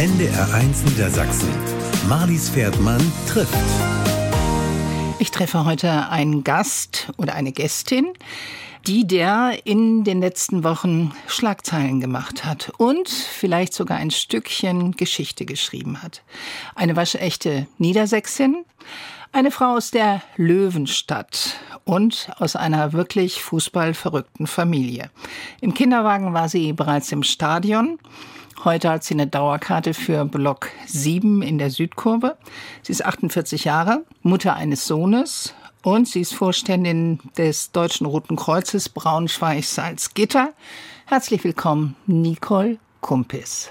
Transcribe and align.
NDR1 0.00 0.88
Niedersachsen. 0.88 1.50
Marlies 2.08 2.48
Pferdmann 2.48 3.02
trifft. 3.28 3.52
Ich 5.18 5.30
treffe 5.30 5.66
heute 5.66 6.08
einen 6.08 6.42
Gast 6.42 7.12
oder 7.18 7.34
eine 7.34 7.52
Gästin, 7.52 8.06
die 8.86 9.06
der 9.06 9.58
in 9.64 10.02
den 10.04 10.22
letzten 10.22 10.64
Wochen 10.64 11.12
Schlagzeilen 11.26 12.00
gemacht 12.00 12.46
hat 12.46 12.72
und 12.78 13.10
vielleicht 13.10 13.74
sogar 13.74 13.98
ein 13.98 14.10
Stückchen 14.10 14.92
Geschichte 14.92 15.44
geschrieben 15.44 16.02
hat. 16.02 16.22
Eine 16.74 16.96
waschechte 16.96 17.66
Niedersächsin, 17.76 18.64
eine 19.32 19.50
Frau 19.50 19.76
aus 19.76 19.90
der 19.90 20.22
Löwenstadt 20.38 21.56
und 21.84 22.30
aus 22.38 22.56
einer 22.56 22.94
wirklich 22.94 23.42
fußballverrückten 23.42 24.46
Familie. 24.46 25.10
Im 25.60 25.74
Kinderwagen 25.74 26.32
war 26.32 26.48
sie 26.48 26.72
bereits 26.72 27.12
im 27.12 27.22
Stadion. 27.22 27.98
Heute 28.62 28.90
hat 28.90 29.04
sie 29.04 29.14
eine 29.14 29.26
Dauerkarte 29.26 29.94
für 29.94 30.26
Block 30.26 30.68
7 30.84 31.40
in 31.40 31.56
der 31.56 31.70
Südkurve. 31.70 32.36
Sie 32.82 32.92
ist 32.92 33.02
48 33.02 33.64
Jahre, 33.64 34.04
Mutter 34.20 34.54
eines 34.54 34.86
Sohnes 34.86 35.54
und 35.82 36.06
sie 36.06 36.20
ist 36.20 36.34
Vorständin 36.34 37.20
des 37.38 37.72
Deutschen 37.72 38.04
Roten 38.04 38.36
Kreuzes 38.36 38.90
Braunschweig-Salzgitter. 38.90 40.50
Herzlich 41.06 41.42
willkommen, 41.42 41.96
Nicole 42.06 42.76
Kumpis. 43.00 43.70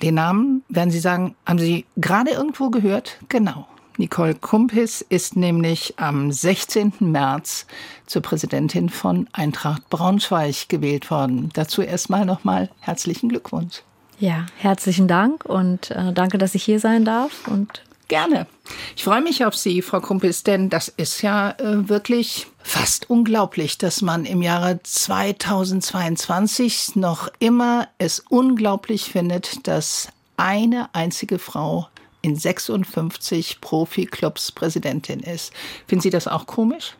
Den 0.00 0.14
Namen 0.14 0.64
werden 0.70 0.90
Sie 0.90 0.98
sagen, 0.98 1.36
haben 1.44 1.58
Sie 1.58 1.84
gerade 1.96 2.30
irgendwo 2.30 2.70
gehört? 2.70 3.18
Genau. 3.28 3.66
Nicole 3.98 4.34
Kumpis 4.34 5.02
ist 5.02 5.36
nämlich 5.36 5.94
am 5.98 6.32
16. 6.32 6.94
März 7.00 7.66
zur 8.06 8.22
Präsidentin 8.22 8.88
von 8.88 9.28
Eintracht 9.32 9.90
Braunschweig 9.90 10.68
gewählt 10.68 11.10
worden. 11.10 11.50
Dazu 11.52 11.82
erstmal 11.82 12.24
nochmal 12.24 12.70
herzlichen 12.80 13.28
Glückwunsch. 13.28 13.82
Ja, 14.18 14.46
herzlichen 14.56 15.08
Dank 15.08 15.44
und 15.44 15.90
äh, 15.90 16.12
danke, 16.12 16.38
dass 16.38 16.54
ich 16.54 16.62
hier 16.62 16.80
sein 16.80 17.04
darf 17.04 17.48
und 17.48 17.82
Gerne. 18.12 18.46
Ich 18.94 19.04
freue 19.04 19.22
mich 19.22 19.46
auf 19.46 19.56
Sie, 19.56 19.80
Frau 19.80 20.00
Kumpis, 20.00 20.42
denn 20.42 20.68
das 20.68 20.88
ist 20.88 21.22
ja 21.22 21.52
äh, 21.52 21.88
wirklich 21.88 22.46
fast 22.62 23.08
unglaublich, 23.08 23.78
dass 23.78 24.02
man 24.02 24.26
im 24.26 24.42
Jahre 24.42 24.80
2022 24.82 26.96
noch 26.96 27.30
immer 27.38 27.88
es 27.96 28.22
unglaublich 28.28 29.04
findet, 29.04 29.66
dass 29.66 30.08
eine 30.36 30.94
einzige 30.94 31.38
Frau 31.38 31.88
in 32.20 32.36
56 32.36 33.62
Profi-Clubs 33.62 34.52
Präsidentin 34.52 35.20
ist. 35.20 35.50
Finden 35.86 36.02
Sie 36.02 36.10
das 36.10 36.28
auch 36.28 36.46
komisch? 36.46 36.96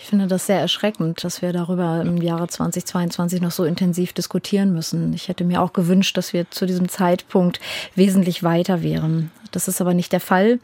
Ich 0.00 0.06
finde 0.06 0.28
das 0.28 0.46
sehr 0.46 0.60
erschreckend, 0.60 1.24
dass 1.24 1.42
wir 1.42 1.52
darüber 1.52 2.00
im 2.00 2.18
Jahre 2.18 2.46
2022 2.46 3.40
noch 3.40 3.50
so 3.50 3.64
intensiv 3.64 4.12
diskutieren 4.12 4.72
müssen. 4.72 5.12
Ich 5.12 5.28
hätte 5.28 5.44
mir 5.44 5.60
auch 5.60 5.72
gewünscht, 5.72 6.16
dass 6.16 6.32
wir 6.32 6.48
zu 6.50 6.66
diesem 6.66 6.88
Zeitpunkt 6.88 7.58
wesentlich 7.96 8.44
weiter 8.44 8.82
wären. 8.82 9.32
Das 9.50 9.66
ist 9.66 9.80
aber 9.80 9.94
nicht 9.94 10.12
der 10.12 10.20
Fall. 10.20 10.60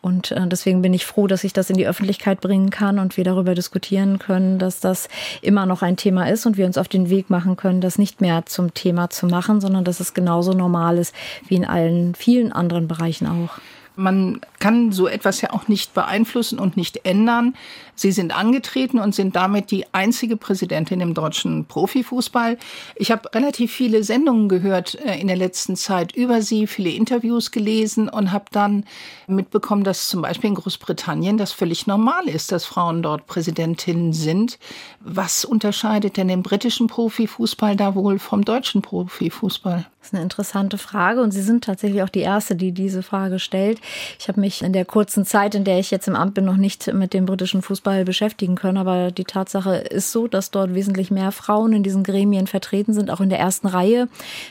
Und 0.00 0.30
äh, 0.30 0.46
deswegen 0.46 0.80
bin 0.80 0.94
ich 0.94 1.06
froh, 1.06 1.26
dass 1.26 1.44
ich 1.44 1.52
das 1.52 1.70
in 1.70 1.76
die 1.76 1.86
Öffentlichkeit 1.86 2.40
bringen 2.40 2.70
kann 2.70 2.98
und 2.98 3.16
wir 3.16 3.24
darüber 3.24 3.54
diskutieren 3.54 4.18
können, 4.18 4.58
dass 4.58 4.80
das 4.80 5.08
immer 5.42 5.66
noch 5.66 5.82
ein 5.82 5.96
Thema 5.96 6.28
ist 6.28 6.46
und 6.46 6.56
wir 6.56 6.66
uns 6.66 6.78
auf 6.78 6.88
den 6.88 7.10
Weg 7.10 7.30
machen 7.30 7.56
können, 7.56 7.80
das 7.80 7.98
nicht 7.98 8.20
mehr 8.20 8.46
zum 8.46 8.74
Thema 8.74 9.10
zu 9.10 9.26
machen, 9.26 9.60
sondern 9.60 9.84
dass 9.84 10.00
es 10.00 10.14
genauso 10.14 10.52
normal 10.52 10.98
ist 10.98 11.14
wie 11.46 11.56
in 11.56 11.64
allen 11.64 12.14
vielen 12.14 12.52
anderen 12.52 12.88
Bereichen 12.88 13.26
auch. 13.26 13.58
Man 13.96 14.40
kann 14.60 14.92
so 14.92 15.08
etwas 15.08 15.40
ja 15.40 15.52
auch 15.52 15.66
nicht 15.66 15.92
beeinflussen 15.92 16.60
und 16.60 16.76
nicht 16.76 17.04
ändern. 17.04 17.54
Sie 17.98 18.12
sind 18.12 18.36
angetreten 18.36 19.00
und 19.00 19.12
sind 19.12 19.34
damit 19.34 19.72
die 19.72 19.84
einzige 19.92 20.36
Präsidentin 20.36 21.00
im 21.00 21.14
deutschen 21.14 21.64
Profifußball. 21.64 22.56
Ich 22.94 23.10
habe 23.10 23.34
relativ 23.34 23.72
viele 23.72 24.04
Sendungen 24.04 24.48
gehört 24.48 24.94
äh, 25.04 25.18
in 25.18 25.26
der 25.26 25.36
letzten 25.36 25.74
Zeit 25.74 26.14
über 26.14 26.40
Sie, 26.40 26.68
viele 26.68 26.90
Interviews 26.90 27.50
gelesen 27.50 28.08
und 28.08 28.30
habe 28.30 28.44
dann 28.52 28.84
mitbekommen, 29.26 29.82
dass 29.82 30.08
zum 30.08 30.22
Beispiel 30.22 30.50
in 30.50 30.54
Großbritannien 30.54 31.38
das 31.38 31.50
völlig 31.50 31.88
normal 31.88 32.28
ist, 32.28 32.52
dass 32.52 32.64
Frauen 32.64 33.02
dort 33.02 33.26
Präsidentinnen 33.26 34.12
sind. 34.12 34.60
Was 35.00 35.44
unterscheidet 35.44 36.16
denn 36.16 36.28
den 36.28 36.44
britischen 36.44 36.86
Profifußball 36.86 37.74
da 37.74 37.96
wohl 37.96 38.20
vom 38.20 38.44
deutschen 38.44 38.80
Profifußball? 38.80 39.86
Das 39.98 40.08
ist 40.08 40.14
eine 40.14 40.22
interessante 40.22 40.78
Frage 40.78 41.20
und 41.20 41.32
Sie 41.32 41.42
sind 41.42 41.64
tatsächlich 41.64 42.02
auch 42.02 42.08
die 42.08 42.20
Erste, 42.20 42.54
die 42.54 42.70
diese 42.70 43.02
Frage 43.02 43.40
stellt. 43.40 43.80
Ich 44.18 44.28
habe 44.28 44.40
mich 44.40 44.62
in 44.62 44.72
der 44.72 44.84
kurzen 44.84 45.26
Zeit, 45.26 45.56
in 45.56 45.64
der 45.64 45.80
ich 45.80 45.90
jetzt 45.90 46.06
im 46.06 46.14
Amt 46.14 46.34
bin, 46.34 46.44
noch 46.44 46.56
nicht 46.56 46.92
mit 46.94 47.12
dem 47.12 47.26
britischen 47.26 47.62
Fußball 47.62 47.87
beschäftigen 48.04 48.54
können, 48.54 48.78
aber 48.78 49.10
die 49.10 49.24
Tatsache 49.24 49.76
ist 49.76 50.12
so, 50.12 50.28
dass 50.28 50.50
dort 50.50 50.74
wesentlich 50.74 51.10
mehr 51.10 51.32
Frauen 51.32 51.72
in 51.72 51.82
diesen 51.82 52.02
Gremien 52.02 52.46
vertreten 52.46 52.92
sind, 52.92 53.10
auch 53.10 53.20
in 53.20 53.30
der 53.30 53.38
ersten 53.38 53.66
Reihe. 53.66 54.08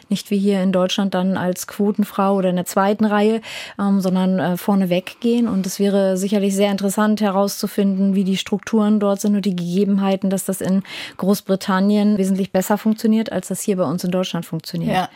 Nicht 0.10 0.32
wie 0.32 0.38
hier 0.38 0.62
in 0.62 0.72
Deutschland 0.72 1.14
dann 1.14 1.38
als 1.38 1.68
Quotenfrau 1.68 2.36
oder 2.36 2.50
in 2.50 2.56
der 2.56 2.66
zweiten 2.66 3.06
Reihe, 3.06 3.42
ähm, 3.80 4.02
sondern 4.02 4.40
äh, 4.40 4.58
vorne 4.58 4.90
weggehen. 4.90 5.48
Und 5.48 5.66
es 5.66 5.80
wäre 5.80 6.18
sicherlich 6.18 6.56
sehr 6.56 6.72
interessant 6.72 7.22
herauszufinden, 7.22 8.16
wie 8.16 8.24
die 8.24 8.38
Strukturen 8.38 9.00
dort 9.00 9.22
sind 9.22 9.36
und 9.36 9.46
die 9.46 9.56
Gegebenheiten, 9.56 10.30
dass 10.30 10.46
das 10.46 10.62
in 10.62 10.84
Großbritannien 11.18 12.18
wesentlich 12.18 12.52
besser 12.52 12.78
funktioniert, 12.78 13.32
als 13.32 13.50
das 13.50 13.62
hier 13.62 13.78
bei 13.78 13.84
uns 13.84 14.04
in 14.04 14.12
Deutschland 14.12 14.46
funktioniert. 14.46 14.96
Ja. 14.96 15.10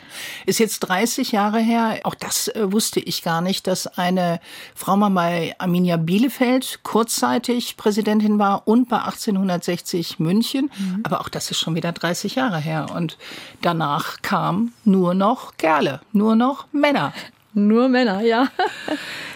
Ist 0.46 0.60
jetzt 0.60 0.80
30 0.80 1.32
Jahre 1.32 1.58
her. 1.58 2.00
Auch 2.04 2.14
das 2.14 2.48
äh, 2.48 2.72
wusste 2.72 3.00
ich 3.00 3.22
gar 3.22 3.40
nicht, 3.40 3.66
dass 3.66 3.86
eine 3.86 4.40
Frau 4.74 4.96
mal 4.96 5.10
bei 5.10 5.54
Arminia 5.58 5.96
Bielefeld 5.96 6.80
kurzzeitig 6.82 7.76
Präsidentin 7.76 8.11
war 8.38 8.66
und 8.66 8.88
bei 8.88 8.98
1860 8.98 10.18
München. 10.18 10.70
Mhm. 10.76 11.00
Aber 11.04 11.20
auch 11.20 11.28
das 11.28 11.50
ist 11.50 11.58
schon 11.58 11.74
wieder 11.74 11.92
30 11.92 12.34
Jahre 12.34 12.58
her. 12.58 12.86
Und 12.94 13.18
danach 13.60 14.22
kam 14.22 14.72
nur 14.84 15.14
noch 15.14 15.56
Kerle, 15.56 16.00
nur 16.12 16.36
noch 16.36 16.66
Männer. 16.72 17.12
Nur 17.54 17.88
Männer, 17.88 18.22
ja. 18.22 18.48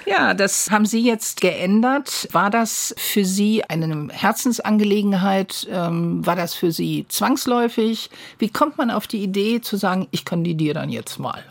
Ja, 0.09 0.35
das 0.35 0.71
haben 0.71 0.87
Sie 0.87 1.01
jetzt 1.01 1.41
geändert. 1.41 2.29
War 2.31 2.49
das 2.49 2.95
für 2.97 3.25
Sie 3.25 3.65
eine 3.65 4.07
Herzensangelegenheit? 4.13 5.67
Ähm, 5.69 6.25
war 6.25 6.37
das 6.37 6.55
für 6.55 6.71
Sie 6.71 7.07
zwangsläufig? 7.09 8.09
Wie 8.39 8.49
kommt 8.49 8.79
man 8.79 8.93
auf 8.93 9.09
die 9.09 9.21
Idee 9.21 9.61
zu 9.61 9.77
sagen, 9.77 10.07
ich 10.13 10.25
kandidiere 10.25 10.75
dann 10.75 10.91
jetzt 10.91 11.19
mal? 11.19 11.43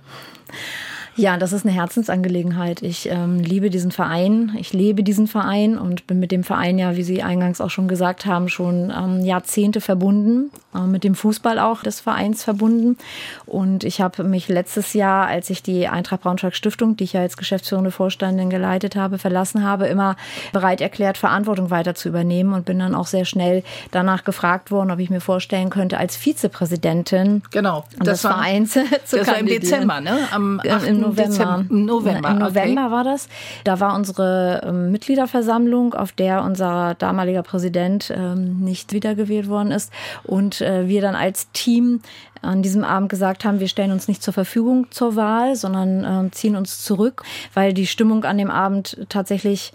Ja, 1.17 1.37
das 1.37 1.53
ist 1.53 1.65
eine 1.65 1.73
Herzensangelegenheit. 1.73 2.81
Ich 2.81 3.09
ähm, 3.09 3.39
liebe 3.39 3.69
diesen 3.69 3.91
Verein, 3.91 4.55
ich 4.59 4.73
lebe 4.73 5.01
diesen 5.01 5.27
Verein 5.27 5.77
und 5.77 6.07
bin 6.07 6.19
mit 6.19 6.31
dem 6.31 6.43
Verein 6.43 6.77
ja, 6.77 6.97
wie 6.97 7.03
Sie 7.03 7.23
eingangs 7.23 7.61
auch 7.61 7.69
schon 7.69 7.87
gesagt 7.87 8.25
haben, 8.25 8.49
schon 8.49 8.91
ähm, 8.95 9.23
Jahrzehnte 9.23 9.79
verbunden, 9.79 10.51
äh, 10.75 10.79
mit 10.79 11.05
dem 11.05 11.15
Fußball 11.15 11.57
auch 11.59 11.83
des 11.83 12.01
Vereins 12.01 12.43
verbunden. 12.43 12.97
Und 13.45 13.85
ich 13.85 14.01
habe 14.01 14.25
mich 14.25 14.49
letztes 14.49 14.93
Jahr, 14.93 15.27
als 15.27 15.49
ich 15.49 15.63
die 15.63 15.87
Eintracht 15.87 16.21
Braunschweig 16.21 16.53
Stiftung, 16.53 16.97
die 16.97 17.05
ich 17.05 17.13
ja 17.13 17.21
als 17.21 17.37
geschäftsführende 17.37 17.91
Vorstandin 17.91 18.49
geleitet 18.49 18.97
habe, 18.97 19.17
verlassen 19.17 19.63
habe, 19.63 19.87
immer 19.87 20.17
bereit 20.51 20.81
erklärt, 20.81 21.17
Verantwortung 21.17 21.69
weiter 21.69 21.95
zu 21.95 22.09
übernehmen 22.09 22.53
und 22.53 22.65
bin 22.65 22.79
dann 22.79 22.93
auch 22.93 23.07
sehr 23.07 23.25
schnell 23.25 23.63
danach 23.91 24.25
gefragt 24.25 24.69
worden, 24.69 24.91
ob 24.91 24.99
ich 24.99 25.09
mir 25.09 25.21
vorstellen 25.21 25.69
könnte, 25.69 25.97
als 25.97 26.17
Vizepräsidentin 26.17 27.41
genau, 27.51 27.85
das 27.99 28.05
des 28.05 28.21
Vereins 28.21 28.73
zu 29.05 29.17
das 29.17 29.27
war 29.27 29.37
im 29.37 29.45
Dezember, 29.45 30.01
ne? 30.01 30.17
Am 30.33 30.59
8. 30.59 31.04
November. 31.09 31.65
Im 31.69 31.85
November, 31.85 32.29
Im 32.29 32.37
November 32.39 32.81
okay. 32.83 32.91
war 32.91 33.03
das. 33.03 33.27
Da 33.63 33.79
war 33.79 33.95
unsere 33.95 34.61
ähm, 34.65 34.91
Mitgliederversammlung, 34.91 35.93
auf 35.93 36.11
der 36.11 36.43
unser 36.43 36.95
damaliger 36.95 37.43
Präsident 37.43 38.11
ähm, 38.15 38.59
nicht 38.59 38.93
wiedergewählt 38.93 39.47
worden 39.47 39.71
ist. 39.71 39.91
Und 40.23 40.61
äh, 40.61 40.87
wir 40.87 41.01
dann 41.01 41.15
als 41.15 41.51
Team 41.51 42.01
an 42.41 42.61
diesem 42.61 42.83
Abend 42.83 43.09
gesagt 43.09 43.43
haben, 43.43 43.59
wir 43.59 43.67
stellen 43.67 43.91
uns 43.91 44.07
nicht 44.07 44.21
zur 44.21 44.33
Verfügung 44.33 44.87
zur 44.91 45.15
Wahl, 45.15 45.55
sondern 45.55 46.27
äh, 46.27 46.31
ziehen 46.31 46.55
uns 46.55 46.83
zurück, 46.83 47.23
weil 47.53 47.73
die 47.73 47.87
Stimmung 47.87 48.23
an 48.23 48.37
dem 48.37 48.51
Abend 48.51 48.97
tatsächlich 49.09 49.73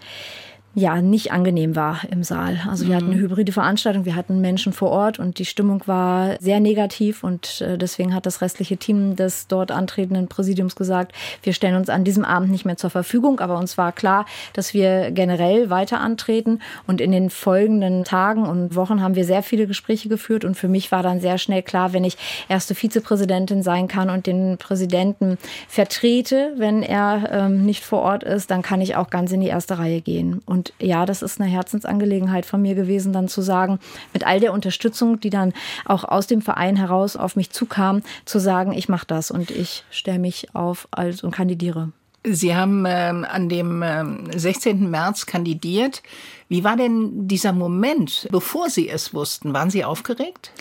ja, 0.73 1.01
nicht 1.01 1.33
angenehm 1.33 1.75
war 1.75 1.99
im 2.09 2.23
Saal. 2.23 2.61
Also 2.69 2.85
wir 2.87 2.93
mhm. 2.93 2.95
hatten 2.95 3.11
eine 3.11 3.21
hybride 3.21 3.51
Veranstaltung, 3.51 4.05
wir 4.05 4.15
hatten 4.15 4.39
Menschen 4.39 4.71
vor 4.71 4.89
Ort 4.89 5.19
und 5.19 5.37
die 5.37 5.45
Stimmung 5.45 5.83
war 5.85 6.37
sehr 6.39 6.61
negativ 6.61 7.25
und 7.25 7.59
äh, 7.59 7.77
deswegen 7.77 8.15
hat 8.15 8.25
das 8.25 8.41
restliche 8.41 8.77
Team 8.77 9.17
des 9.17 9.47
dort 9.47 9.71
antretenden 9.71 10.29
Präsidiums 10.29 10.77
gesagt, 10.77 11.13
wir 11.43 11.51
stellen 11.51 11.75
uns 11.75 11.89
an 11.89 12.05
diesem 12.05 12.23
Abend 12.23 12.51
nicht 12.51 12.63
mehr 12.63 12.77
zur 12.77 12.89
Verfügung, 12.89 13.41
aber 13.41 13.57
uns 13.57 13.77
war 13.77 13.91
klar, 13.91 14.25
dass 14.53 14.73
wir 14.73 15.11
generell 15.11 15.69
weiter 15.69 15.99
antreten 15.99 16.59
und 16.87 17.01
in 17.01 17.11
den 17.11 17.29
folgenden 17.29 18.05
Tagen 18.05 18.45
und 18.45 18.75
Wochen 18.75 19.01
haben 19.01 19.15
wir 19.15 19.25
sehr 19.25 19.43
viele 19.43 19.67
Gespräche 19.67 20.07
geführt 20.07 20.45
und 20.45 20.55
für 20.55 20.69
mich 20.69 20.89
war 20.91 21.03
dann 21.03 21.19
sehr 21.19 21.37
schnell 21.37 21.63
klar, 21.63 21.91
wenn 21.91 22.05
ich 22.05 22.17
erste 22.47 22.75
Vizepräsidentin 22.75 23.61
sein 23.61 23.89
kann 23.89 24.09
und 24.09 24.25
den 24.25 24.57
Präsidenten 24.57 25.37
vertrete, 25.67 26.53
wenn 26.55 26.81
er 26.81 27.29
ähm, 27.31 27.65
nicht 27.65 27.83
vor 27.83 28.01
Ort 28.03 28.23
ist, 28.23 28.51
dann 28.51 28.61
kann 28.61 28.79
ich 28.79 28.95
auch 28.95 29.09
ganz 29.09 29.33
in 29.33 29.41
die 29.41 29.47
erste 29.47 29.77
Reihe 29.77 29.99
gehen. 29.99 30.41
Und 30.45 30.60
und 30.61 30.73
ja, 30.79 31.07
das 31.07 31.23
ist 31.23 31.41
eine 31.41 31.49
Herzensangelegenheit 31.49 32.45
von 32.45 32.61
mir 32.61 32.75
gewesen, 32.75 33.13
dann 33.13 33.27
zu 33.27 33.41
sagen, 33.41 33.79
mit 34.13 34.27
all 34.27 34.39
der 34.39 34.53
Unterstützung, 34.53 35.19
die 35.19 35.31
dann 35.31 35.53
auch 35.85 36.03
aus 36.03 36.27
dem 36.27 36.43
Verein 36.43 36.75
heraus 36.75 37.15
auf 37.15 37.35
mich 37.35 37.49
zukam, 37.49 38.03
zu 38.25 38.37
sagen, 38.37 38.71
ich 38.71 38.87
mache 38.87 39.07
das 39.07 39.31
und 39.31 39.49
ich 39.49 39.83
stelle 39.89 40.19
mich 40.19 40.53
auf 40.53 40.87
als 40.91 41.23
und 41.23 41.31
kandidiere. 41.31 41.91
Sie 42.23 42.55
haben 42.55 42.85
ähm, 42.87 43.25
an 43.27 43.49
dem 43.49 43.81
ähm, 43.81 44.27
16. 44.31 44.87
März 44.91 45.25
kandidiert. 45.25 46.03
Wie 46.47 46.63
war 46.63 46.77
denn 46.77 47.27
dieser 47.27 47.53
Moment, 47.53 48.27
bevor 48.31 48.69
Sie 48.69 48.87
es 48.87 49.15
wussten? 49.15 49.55
Waren 49.55 49.71
Sie 49.71 49.83
aufgeregt? 49.83 50.51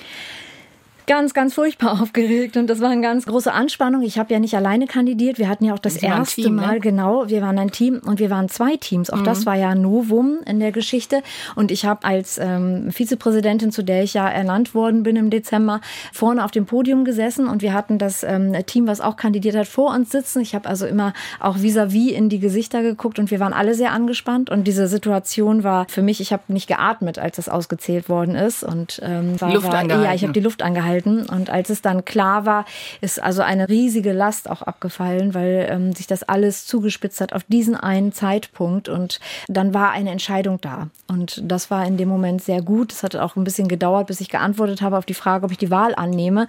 Ganz, 1.10 1.34
ganz 1.34 1.54
furchtbar 1.54 2.00
aufgeregt 2.00 2.56
und 2.56 2.68
das 2.68 2.80
war 2.80 2.88
eine 2.88 3.00
ganz 3.00 3.26
große 3.26 3.52
Anspannung. 3.52 4.02
Ich 4.02 4.16
habe 4.16 4.32
ja 4.32 4.38
nicht 4.38 4.54
alleine 4.54 4.86
kandidiert. 4.86 5.40
Wir 5.40 5.48
hatten 5.48 5.64
ja 5.64 5.74
auch 5.74 5.80
das 5.80 5.96
erste 5.96 6.42
Team, 6.42 6.54
ne? 6.54 6.62
Mal, 6.62 6.74
ne? 6.74 6.80
genau, 6.80 7.28
wir 7.28 7.42
waren 7.42 7.58
ein 7.58 7.72
Team 7.72 8.00
und 8.04 8.20
wir 8.20 8.30
waren 8.30 8.48
zwei 8.48 8.76
Teams. 8.76 9.10
Auch 9.10 9.18
mhm. 9.18 9.24
das 9.24 9.44
war 9.44 9.56
ja 9.56 9.74
Novum 9.74 10.38
in 10.46 10.60
der 10.60 10.70
Geschichte. 10.70 11.24
Und 11.56 11.72
ich 11.72 11.84
habe 11.84 12.06
als 12.06 12.38
ähm, 12.38 12.92
Vizepräsidentin, 12.92 13.72
zu 13.72 13.82
der 13.82 14.04
ich 14.04 14.14
ja 14.14 14.28
ernannt 14.28 14.72
worden 14.72 15.02
bin 15.02 15.16
im 15.16 15.30
Dezember, 15.30 15.80
vorne 16.12 16.44
auf 16.44 16.52
dem 16.52 16.66
Podium 16.66 17.04
gesessen 17.04 17.48
und 17.48 17.60
wir 17.60 17.72
hatten 17.72 17.98
das 17.98 18.22
ähm, 18.22 18.54
Team, 18.66 18.86
was 18.86 19.00
auch 19.00 19.16
kandidiert 19.16 19.56
hat, 19.56 19.66
vor 19.66 19.92
uns 19.92 20.12
sitzen. 20.12 20.40
Ich 20.40 20.54
habe 20.54 20.68
also 20.68 20.86
immer 20.86 21.12
auch 21.40 21.56
vis-à-vis 21.56 22.12
-vis 22.12 22.14
in 22.14 22.28
die 22.28 22.38
Gesichter 22.38 22.82
geguckt 22.82 23.18
und 23.18 23.32
wir 23.32 23.40
waren 23.40 23.52
alle 23.52 23.74
sehr 23.74 23.90
angespannt 23.90 24.48
und 24.48 24.62
diese 24.62 24.86
Situation 24.86 25.64
war 25.64 25.86
für 25.88 26.02
mich, 26.02 26.20
ich 26.20 26.32
habe 26.32 26.44
nicht 26.46 26.68
geatmet, 26.68 27.18
als 27.18 27.34
das 27.34 27.48
ausgezählt 27.48 28.08
worden 28.08 28.36
ist 28.36 28.62
und 28.62 29.00
ähm, 29.02 29.40
war, 29.40 29.52
Luft 29.52 29.66
war, 29.66 29.74
angehalten. 29.74 30.04
ja, 30.04 30.14
ich 30.14 30.22
habe 30.22 30.32
die 30.32 30.38
Luft 30.38 30.62
angehalten 30.62 30.99
und 31.06 31.50
als 31.50 31.70
es 31.70 31.82
dann 31.82 32.04
klar 32.04 32.46
war, 32.46 32.64
ist 33.00 33.22
also 33.22 33.42
eine 33.42 33.68
riesige 33.68 34.12
Last 34.12 34.48
auch 34.48 34.62
abgefallen, 34.62 35.34
weil 35.34 35.66
ähm, 35.70 35.92
sich 35.92 36.06
das 36.06 36.22
alles 36.22 36.66
zugespitzt 36.66 37.20
hat 37.20 37.32
auf 37.32 37.44
diesen 37.48 37.76
einen 37.76 38.12
Zeitpunkt 38.12 38.88
und 38.88 39.20
dann 39.48 39.74
war 39.74 39.90
eine 39.90 40.10
Entscheidung 40.10 40.60
da 40.60 40.88
und 41.08 41.40
das 41.44 41.70
war 41.70 41.86
in 41.86 41.96
dem 41.96 42.08
Moment 42.08 42.42
sehr 42.42 42.62
gut. 42.62 42.92
Es 42.92 43.02
hat 43.02 43.16
auch 43.16 43.36
ein 43.36 43.44
bisschen 43.44 43.68
gedauert, 43.68 44.06
bis 44.06 44.20
ich 44.20 44.28
geantwortet 44.28 44.82
habe 44.82 44.98
auf 44.98 45.06
die 45.06 45.14
Frage, 45.14 45.44
ob 45.44 45.52
ich 45.52 45.58
die 45.58 45.70
Wahl 45.70 45.94
annehme. 45.94 46.46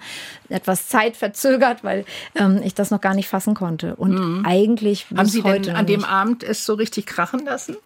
Etwas 0.48 0.88
Zeit 0.88 1.16
verzögert, 1.16 1.84
weil 1.84 2.04
ähm, 2.34 2.60
ich 2.64 2.74
das 2.74 2.90
noch 2.90 3.00
gar 3.00 3.14
nicht 3.14 3.28
fassen 3.28 3.54
konnte 3.54 3.96
und 3.96 4.12
mhm. 4.12 4.46
eigentlich 4.46 5.06
haben 5.16 5.26
Sie 5.26 5.42
denn 5.42 5.70
an 5.70 5.86
dem 5.86 6.04
Abend 6.04 6.42
es 6.42 6.64
so 6.64 6.74
richtig 6.74 7.06
krachen 7.06 7.44
lassen? 7.44 7.76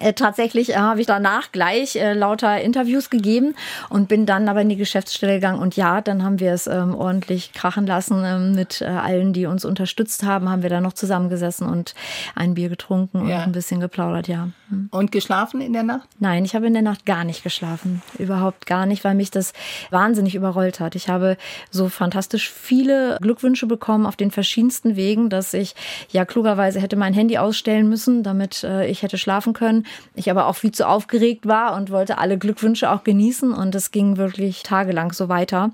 Äh, 0.00 0.12
tatsächlich 0.12 0.70
äh, 0.70 0.76
habe 0.76 1.00
ich 1.00 1.06
danach 1.06 1.52
gleich 1.52 1.96
äh, 1.96 2.12
lauter 2.12 2.60
Interviews 2.60 3.10
gegeben 3.10 3.54
und 3.88 4.08
bin 4.08 4.26
dann 4.26 4.48
aber 4.48 4.62
in 4.62 4.68
die 4.68 4.76
Geschäftsstelle 4.76 5.34
gegangen. 5.34 5.60
Und 5.60 5.76
ja, 5.76 6.00
dann 6.00 6.22
haben 6.22 6.40
wir 6.40 6.52
es 6.52 6.66
ähm, 6.66 6.94
ordentlich 6.94 7.52
krachen 7.52 7.86
lassen 7.86 8.22
ähm, 8.24 8.54
mit 8.54 8.80
äh, 8.80 8.86
allen, 8.86 9.32
die 9.32 9.46
uns 9.46 9.64
unterstützt 9.64 10.24
haben. 10.24 10.48
Haben 10.48 10.62
wir 10.62 10.70
da 10.70 10.80
noch 10.80 10.92
zusammengesessen 10.92 11.66
und 11.66 11.94
ein 12.34 12.54
Bier 12.54 12.68
getrunken 12.68 13.28
ja. 13.28 13.38
und 13.38 13.42
ein 13.42 13.52
bisschen 13.52 13.80
geplaudert, 13.80 14.28
ja. 14.28 14.48
Hm. 14.70 14.88
Und 14.90 15.12
geschlafen 15.12 15.60
in 15.60 15.72
der 15.72 15.82
Nacht? 15.82 16.08
Nein, 16.18 16.44
ich 16.44 16.54
habe 16.54 16.66
in 16.66 16.72
der 16.72 16.82
Nacht 16.82 17.06
gar 17.06 17.24
nicht 17.24 17.42
geschlafen. 17.42 18.02
Überhaupt 18.18 18.66
gar 18.66 18.86
nicht, 18.86 19.04
weil 19.04 19.14
mich 19.14 19.30
das 19.30 19.52
wahnsinnig 19.90 20.34
überrollt 20.34 20.80
hat. 20.80 20.94
Ich 20.94 21.08
habe 21.08 21.36
so 21.70 21.88
fantastisch 21.88 22.50
viele 22.50 23.18
Glückwünsche 23.20 23.66
bekommen 23.66 24.06
auf 24.06 24.16
den 24.16 24.30
verschiedensten 24.30 24.96
Wegen, 24.96 25.28
dass 25.30 25.54
ich 25.54 25.74
ja 26.10 26.24
klugerweise 26.24 26.80
hätte 26.80 26.96
mein 26.96 27.14
Handy 27.14 27.38
ausstellen 27.38 27.88
müssen, 27.88 28.22
damit 28.22 28.64
äh, 28.64 28.86
ich 28.86 29.02
hätte 29.02 29.18
schlafen 29.18 29.52
können 29.52 29.83
ich 30.14 30.30
aber 30.30 30.46
auch 30.46 30.56
viel 30.56 30.72
zu 30.72 30.88
aufgeregt 30.88 31.46
war 31.46 31.74
und 31.76 31.90
wollte 31.90 32.18
alle 32.18 32.38
Glückwünsche 32.38 32.90
auch 32.90 33.04
genießen 33.04 33.52
und 33.52 33.74
es 33.74 33.90
ging 33.90 34.16
wirklich 34.16 34.62
tagelang 34.62 35.12
so 35.12 35.28
weiter. 35.28 35.70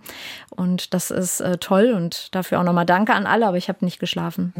Und 0.50 0.94
das 0.94 1.10
ist 1.10 1.40
äh, 1.40 1.58
toll 1.58 1.92
und 1.94 2.34
dafür 2.34 2.60
auch 2.60 2.64
nochmal 2.64 2.86
Danke 2.86 3.14
an 3.14 3.26
alle, 3.26 3.46
aber 3.46 3.56
ich 3.56 3.68
habe 3.68 3.84
nicht 3.84 4.00
geschlafen. 4.00 4.52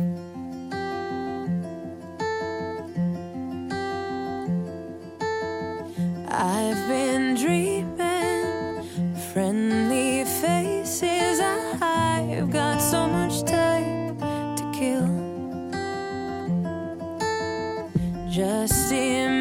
I've 6.32 6.88
been 6.88 7.35
dreaming, 7.35 8.82
friendly 9.32 10.25
faces. 10.25 11.41
I've 11.82 12.50
got 12.50 12.81
so 12.81 13.06
much 13.06 13.44
time 13.44 14.17
to 14.56 14.73
kill. 14.73 15.31
Just 18.31 18.93
imagine 18.93 19.39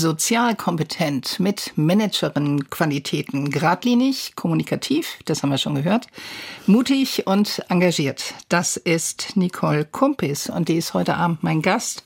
sozial 0.00 0.56
kompetent 0.56 1.38
mit 1.38 1.72
Managerin-Qualitäten, 1.76 3.50
geradlinig, 3.50 4.32
kommunikativ, 4.34 5.18
das 5.26 5.42
haben 5.42 5.50
wir 5.50 5.58
schon 5.58 5.74
gehört, 5.74 6.06
mutig 6.66 7.26
und 7.26 7.62
engagiert. 7.68 8.34
Das 8.48 8.76
ist 8.78 9.36
Nicole 9.36 9.84
Kumpis 9.84 10.48
und 10.48 10.68
die 10.68 10.76
ist 10.76 10.94
heute 10.94 11.16
Abend 11.16 11.42
mein 11.42 11.62
Gast 11.62 12.04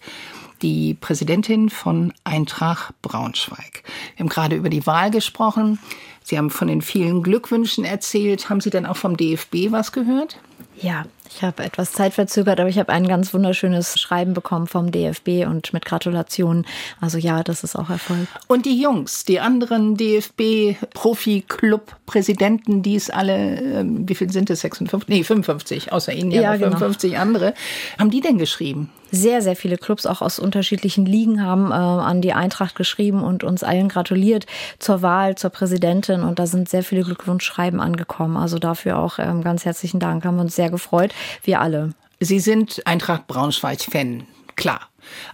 die 0.62 0.94
Präsidentin 0.94 1.68
von 1.68 2.12
Eintracht 2.24 2.94
Braunschweig. 3.02 3.82
Wir 4.16 4.24
haben 4.24 4.30
gerade 4.30 4.56
über 4.56 4.70
die 4.70 4.86
Wahl 4.86 5.10
gesprochen. 5.10 5.78
Sie 6.22 6.38
haben 6.38 6.50
von 6.50 6.68
den 6.68 6.80
vielen 6.80 7.22
Glückwünschen 7.22 7.84
erzählt. 7.84 8.48
Haben 8.48 8.60
Sie 8.60 8.70
denn 8.70 8.86
auch 8.86 8.96
vom 8.96 9.16
DFB 9.16 9.70
was 9.70 9.92
gehört? 9.92 10.38
Ja, 10.80 11.04
ich 11.28 11.42
habe 11.42 11.64
etwas 11.64 11.92
Zeit 11.92 12.14
verzögert, 12.14 12.60
aber 12.60 12.68
ich 12.68 12.78
habe 12.78 12.92
ein 12.92 13.08
ganz 13.08 13.32
wunderschönes 13.32 13.98
Schreiben 13.98 14.34
bekommen 14.34 14.66
vom 14.66 14.92
DFB 14.92 15.46
und 15.46 15.72
mit 15.72 15.84
Gratulationen. 15.84 16.66
Also 17.00 17.18
ja, 17.18 17.42
das 17.42 17.64
ist 17.64 17.76
auch 17.76 17.90
Erfolg. 17.90 18.28
Und 18.46 18.66
die 18.66 18.80
Jungs, 18.80 19.24
die 19.24 19.40
anderen 19.40 19.96
DFB-Profi-Club-Präsidenten, 19.96 22.82
die 22.82 22.96
es 22.96 23.10
alle, 23.10 23.60
ähm, 23.60 24.08
wie 24.08 24.14
viel 24.14 24.30
sind 24.30 24.48
es? 24.50 24.60
56? 24.60 25.08
Nee, 25.08 25.24
55, 25.24 25.92
außer 25.92 26.12
Ihnen 26.12 26.30
ja, 26.30 26.42
ja 26.42 26.52
genau. 26.56 26.72
55 26.72 27.18
andere. 27.18 27.54
Haben 27.98 28.10
die 28.10 28.20
denn 28.20 28.38
geschrieben? 28.38 28.90
Sehr, 29.14 29.42
sehr 29.42 29.56
viele 29.56 29.78
Clubs 29.78 30.06
auch 30.06 30.20
aus 30.20 30.38
unterschiedlichen 30.38 31.06
Ligen 31.06 31.42
haben 31.42 31.70
äh, 31.70 31.74
an 31.74 32.20
die 32.20 32.32
Eintracht 32.32 32.74
geschrieben 32.74 33.22
und 33.22 33.44
uns 33.44 33.62
allen 33.62 33.88
gratuliert 33.88 34.46
zur 34.78 35.02
Wahl, 35.02 35.36
zur 35.36 35.50
Präsidentin. 35.50 36.22
Und 36.22 36.38
da 36.38 36.46
sind 36.46 36.68
sehr 36.68 36.82
viele 36.82 37.02
Glückwunschschreiben 37.02 37.80
angekommen. 37.80 38.36
Also 38.36 38.58
dafür 38.58 38.98
auch 38.98 39.18
ähm, 39.18 39.42
ganz 39.42 39.64
herzlichen 39.64 40.00
Dank. 40.00 40.24
Haben 40.24 40.36
wir 40.36 40.42
uns 40.42 40.56
sehr 40.56 40.70
gefreut. 40.70 41.14
Wir 41.42 41.60
alle. 41.60 41.90
Sie 42.20 42.40
sind 42.40 42.82
Eintracht 42.86 43.26
Braunschweig-Fan, 43.26 44.24
klar. 44.56 44.80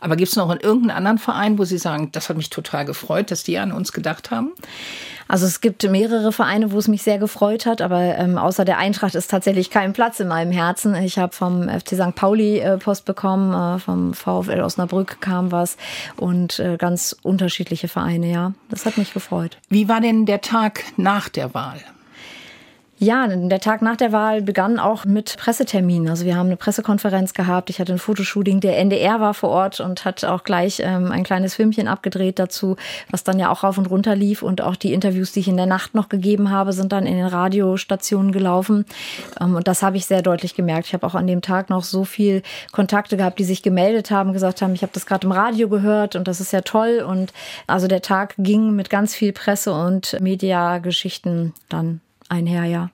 Aber 0.00 0.16
gibt 0.16 0.30
es 0.30 0.36
noch 0.36 0.50
irgendeinen 0.50 0.90
anderen 0.90 1.18
Verein, 1.18 1.58
wo 1.58 1.64
Sie 1.64 1.78
sagen, 1.78 2.10
das 2.12 2.28
hat 2.28 2.36
mich 2.36 2.50
total 2.50 2.84
gefreut, 2.84 3.30
dass 3.30 3.44
die 3.44 3.58
an 3.58 3.72
uns 3.72 3.92
gedacht 3.92 4.30
haben? 4.30 4.52
Also 5.28 5.46
es 5.46 5.60
gibt 5.60 5.88
mehrere 5.88 6.32
Vereine, 6.32 6.72
wo 6.72 6.78
es 6.78 6.88
mich 6.88 7.02
sehr 7.02 7.18
gefreut 7.18 7.64
hat, 7.64 7.82
aber 7.82 8.00
ähm, 8.00 8.36
außer 8.36 8.64
der 8.64 8.78
Eintracht 8.78 9.14
ist 9.14 9.30
tatsächlich 9.30 9.70
kein 9.70 9.92
Platz 9.92 10.18
in 10.18 10.26
meinem 10.26 10.50
Herzen. 10.50 10.96
Ich 10.96 11.18
habe 11.18 11.32
vom 11.32 11.68
FC 11.68 11.90
St. 11.90 12.16
Pauli 12.16 12.58
äh, 12.58 12.78
Post 12.78 13.04
bekommen, 13.04 13.54
äh, 13.54 13.78
vom 13.78 14.12
VfL 14.12 14.60
Osnabrück 14.60 15.20
kam 15.20 15.52
was 15.52 15.76
und 16.16 16.58
äh, 16.58 16.76
ganz 16.76 17.16
unterschiedliche 17.22 17.86
Vereine, 17.86 18.28
ja. 18.28 18.54
Das 18.70 18.86
hat 18.86 18.98
mich 18.98 19.14
gefreut. 19.14 19.58
Wie 19.68 19.88
war 19.88 20.00
denn 20.00 20.26
der 20.26 20.40
Tag 20.40 20.82
nach 20.96 21.28
der 21.28 21.54
Wahl? 21.54 21.80
Ja, 23.02 23.26
der 23.26 23.60
Tag 23.60 23.80
nach 23.80 23.96
der 23.96 24.12
Wahl 24.12 24.42
begann 24.42 24.78
auch 24.78 25.06
mit 25.06 25.38
Presseterminen. 25.38 26.10
Also 26.10 26.26
wir 26.26 26.36
haben 26.36 26.48
eine 26.48 26.58
Pressekonferenz 26.58 27.32
gehabt. 27.32 27.70
Ich 27.70 27.80
hatte 27.80 27.94
ein 27.94 27.98
Fotoshooting. 27.98 28.60
Der 28.60 28.76
NDR 28.76 29.22
war 29.22 29.32
vor 29.32 29.48
Ort 29.48 29.80
und 29.80 30.04
hat 30.04 30.22
auch 30.22 30.44
gleich 30.44 30.82
ähm, 30.84 31.10
ein 31.10 31.22
kleines 31.22 31.54
Filmchen 31.54 31.88
abgedreht 31.88 32.38
dazu, 32.38 32.76
was 33.10 33.24
dann 33.24 33.38
ja 33.38 33.50
auch 33.50 33.64
rauf 33.64 33.78
und 33.78 33.88
runter 33.88 34.14
lief. 34.14 34.42
Und 34.42 34.60
auch 34.60 34.76
die 34.76 34.92
Interviews, 34.92 35.32
die 35.32 35.40
ich 35.40 35.48
in 35.48 35.56
der 35.56 35.64
Nacht 35.64 35.94
noch 35.94 36.10
gegeben 36.10 36.50
habe, 36.50 36.74
sind 36.74 36.92
dann 36.92 37.06
in 37.06 37.16
den 37.16 37.24
Radiostationen 37.24 38.32
gelaufen. 38.32 38.84
Ähm, 39.40 39.54
und 39.54 39.66
das 39.66 39.82
habe 39.82 39.96
ich 39.96 40.04
sehr 40.04 40.20
deutlich 40.20 40.54
gemerkt. 40.54 40.88
Ich 40.88 40.92
habe 40.92 41.06
auch 41.06 41.14
an 41.14 41.26
dem 41.26 41.40
Tag 41.40 41.70
noch 41.70 41.84
so 41.84 42.04
viel 42.04 42.42
Kontakte 42.70 43.16
gehabt, 43.16 43.38
die 43.38 43.44
sich 43.44 43.62
gemeldet 43.62 44.10
haben, 44.10 44.34
gesagt 44.34 44.60
haben, 44.60 44.74
ich 44.74 44.82
habe 44.82 44.92
das 44.92 45.06
gerade 45.06 45.26
im 45.26 45.32
Radio 45.32 45.70
gehört 45.70 46.16
und 46.16 46.28
das 46.28 46.38
ist 46.38 46.52
ja 46.52 46.60
toll. 46.60 47.02
Und 47.08 47.32
also 47.66 47.88
der 47.88 48.02
Tag 48.02 48.34
ging 48.36 48.72
mit 48.72 48.90
ganz 48.90 49.14
viel 49.14 49.32
Presse 49.32 49.72
und 49.72 50.18
Mediageschichten 50.20 51.54
dann 51.70 52.02
einher, 52.30 52.64
ja. 52.64 52.90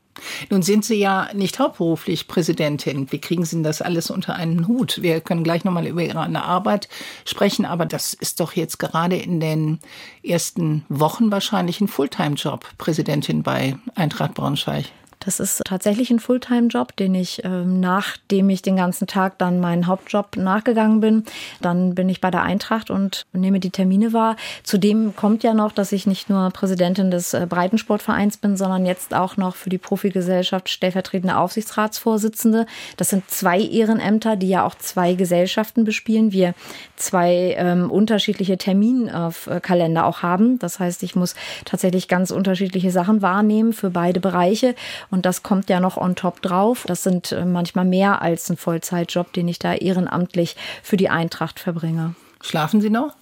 Nun 0.50 0.62
sind 0.62 0.84
Sie 0.84 0.96
ja 0.98 1.28
nicht 1.34 1.58
hauptberuflich 1.58 2.26
Präsidentin. 2.26 3.10
Wie 3.12 3.20
kriegen 3.20 3.44
Sie 3.44 3.62
das 3.62 3.82
alles 3.82 4.10
unter 4.10 4.34
einen 4.34 4.66
Hut? 4.66 5.02
Wir 5.02 5.20
können 5.20 5.44
gleich 5.44 5.64
nochmal 5.64 5.86
über 5.86 6.02
Ihre 6.02 6.20
Arbeit 6.42 6.88
sprechen, 7.24 7.64
aber 7.64 7.86
das 7.86 8.14
ist 8.14 8.40
doch 8.40 8.52
jetzt 8.54 8.78
gerade 8.78 9.16
in 9.16 9.40
den 9.40 9.78
ersten 10.22 10.84
Wochen 10.88 11.30
wahrscheinlich 11.30 11.80
ein 11.80 11.88
Fulltime-Job, 11.88 12.66
Präsidentin 12.78 13.42
bei 13.42 13.76
Eintracht 13.94 14.34
Braunschweig. 14.34 14.86
Das 15.20 15.40
ist 15.40 15.62
tatsächlich 15.64 16.10
ein 16.10 16.20
Fulltime-Job, 16.20 16.94
den 16.96 17.14
ich, 17.14 17.42
ähm, 17.44 17.80
nachdem 17.80 18.50
ich 18.50 18.62
den 18.62 18.76
ganzen 18.76 19.06
Tag 19.06 19.38
dann 19.38 19.60
meinen 19.60 19.86
Hauptjob 19.86 20.36
nachgegangen 20.36 21.00
bin, 21.00 21.24
dann 21.60 21.94
bin 21.94 22.08
ich 22.08 22.20
bei 22.20 22.30
der 22.30 22.42
Eintracht 22.42 22.90
und 22.90 23.26
nehme 23.32 23.58
die 23.58 23.70
Termine 23.70 24.12
wahr. 24.12 24.36
Zudem 24.62 25.16
kommt 25.16 25.42
ja 25.42 25.54
noch, 25.54 25.72
dass 25.72 25.92
ich 25.92 26.06
nicht 26.06 26.30
nur 26.30 26.50
Präsidentin 26.50 27.10
des 27.10 27.34
äh, 27.34 27.46
Breitensportvereins 27.48 28.36
bin, 28.36 28.56
sondern 28.56 28.86
jetzt 28.86 29.14
auch 29.14 29.36
noch 29.36 29.56
für 29.56 29.70
die 29.70 29.78
Profigesellschaft 29.78 30.68
stellvertretende 30.68 31.36
Aufsichtsratsvorsitzende. 31.36 32.66
Das 32.96 33.10
sind 33.10 33.28
zwei 33.30 33.60
Ehrenämter, 33.60 34.36
die 34.36 34.48
ja 34.48 34.64
auch 34.64 34.74
zwei 34.76 35.14
Gesellschaften 35.14 35.84
bespielen. 35.84 36.32
Wir 36.32 36.54
zwei 36.96 37.54
ähm, 37.58 37.90
unterschiedliche 37.90 38.58
Terminkalender 38.58 40.06
auch 40.06 40.22
haben. 40.22 40.58
Das 40.58 40.78
heißt, 40.78 41.02
ich 41.02 41.16
muss 41.16 41.34
tatsächlich 41.64 42.08
ganz 42.08 42.30
unterschiedliche 42.30 42.90
Sachen 42.90 43.22
wahrnehmen 43.22 43.72
für 43.72 43.90
beide 43.90 44.20
Bereiche. 44.20 44.74
Und 45.10 45.26
das 45.26 45.42
kommt 45.42 45.70
ja 45.70 45.80
noch 45.80 45.96
on 45.96 46.16
top 46.16 46.42
drauf. 46.42 46.84
Das 46.86 47.02
sind 47.02 47.32
äh, 47.32 47.44
manchmal 47.44 47.84
mehr 47.84 48.22
als 48.22 48.50
ein 48.50 48.56
Vollzeitjob, 48.56 49.32
den 49.32 49.48
ich 49.48 49.58
da 49.58 49.74
ehrenamtlich 49.74 50.56
für 50.82 50.96
die 50.96 51.08
Eintracht 51.08 51.60
verbringe. 51.60 52.14
Schlafen 52.40 52.80
Sie 52.80 52.90
noch? 52.90 53.14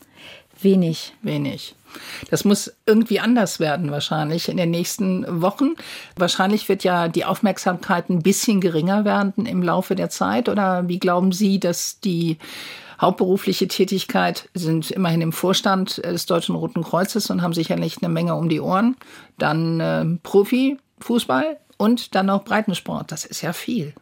Wenig. 0.61 1.14
Wenig. 1.23 1.75
Das 2.31 2.45
muss 2.45 2.73
irgendwie 2.87 3.21
anders 3.21 3.61
werden 3.61 3.91
wahrscheinlich 3.91 4.49
in 4.49 4.57
den 4.57 4.71
nächsten 4.71 5.43
Wochen. 5.43 5.75
Wahrscheinlich 6.17 6.69
wird 6.69 6.85
ja 6.85 7.09
die 7.09 7.25
Aufmerksamkeit 7.25 8.09
ein 8.11 8.23
bisschen 8.23 8.61
geringer 8.61 9.05
werden 9.05 9.47
im 9.47 9.62
Laufe 9.62 9.95
der 9.95 10.11
Zeit. 10.11 10.49
Oder 10.49 10.88
wie 10.88 10.99
glauben 10.99 11.33
Sie, 11.33 11.61
dass 11.61 12.00
die 12.00 12.38
hauptberufliche 13.00 13.69
Tätigkeit 13.69 14.49
sind 14.55 14.91
immerhin 14.91 15.21
im 15.21 15.33
Vorstand 15.33 15.99
des 15.99 16.26
Deutschen 16.26 16.55
Roten 16.55 16.83
Kreuzes 16.83 17.31
und 17.31 17.43
haben 17.43 17.53
sicherlich 17.53 17.99
eine 18.03 18.09
Menge 18.12 18.35
um 18.35 18.49
die 18.49 18.61
Ohren. 18.61 18.97
Dann 19.38 19.81
äh, 19.81 20.05
Profi, 20.23 20.79
Fußball, 21.00 21.59
und 21.76 22.14
dann 22.14 22.26
noch 22.26 22.45
Breitensport. 22.45 23.11
Das 23.11 23.25
ist 23.25 23.43
ja 23.43 23.52
viel. 23.52 23.95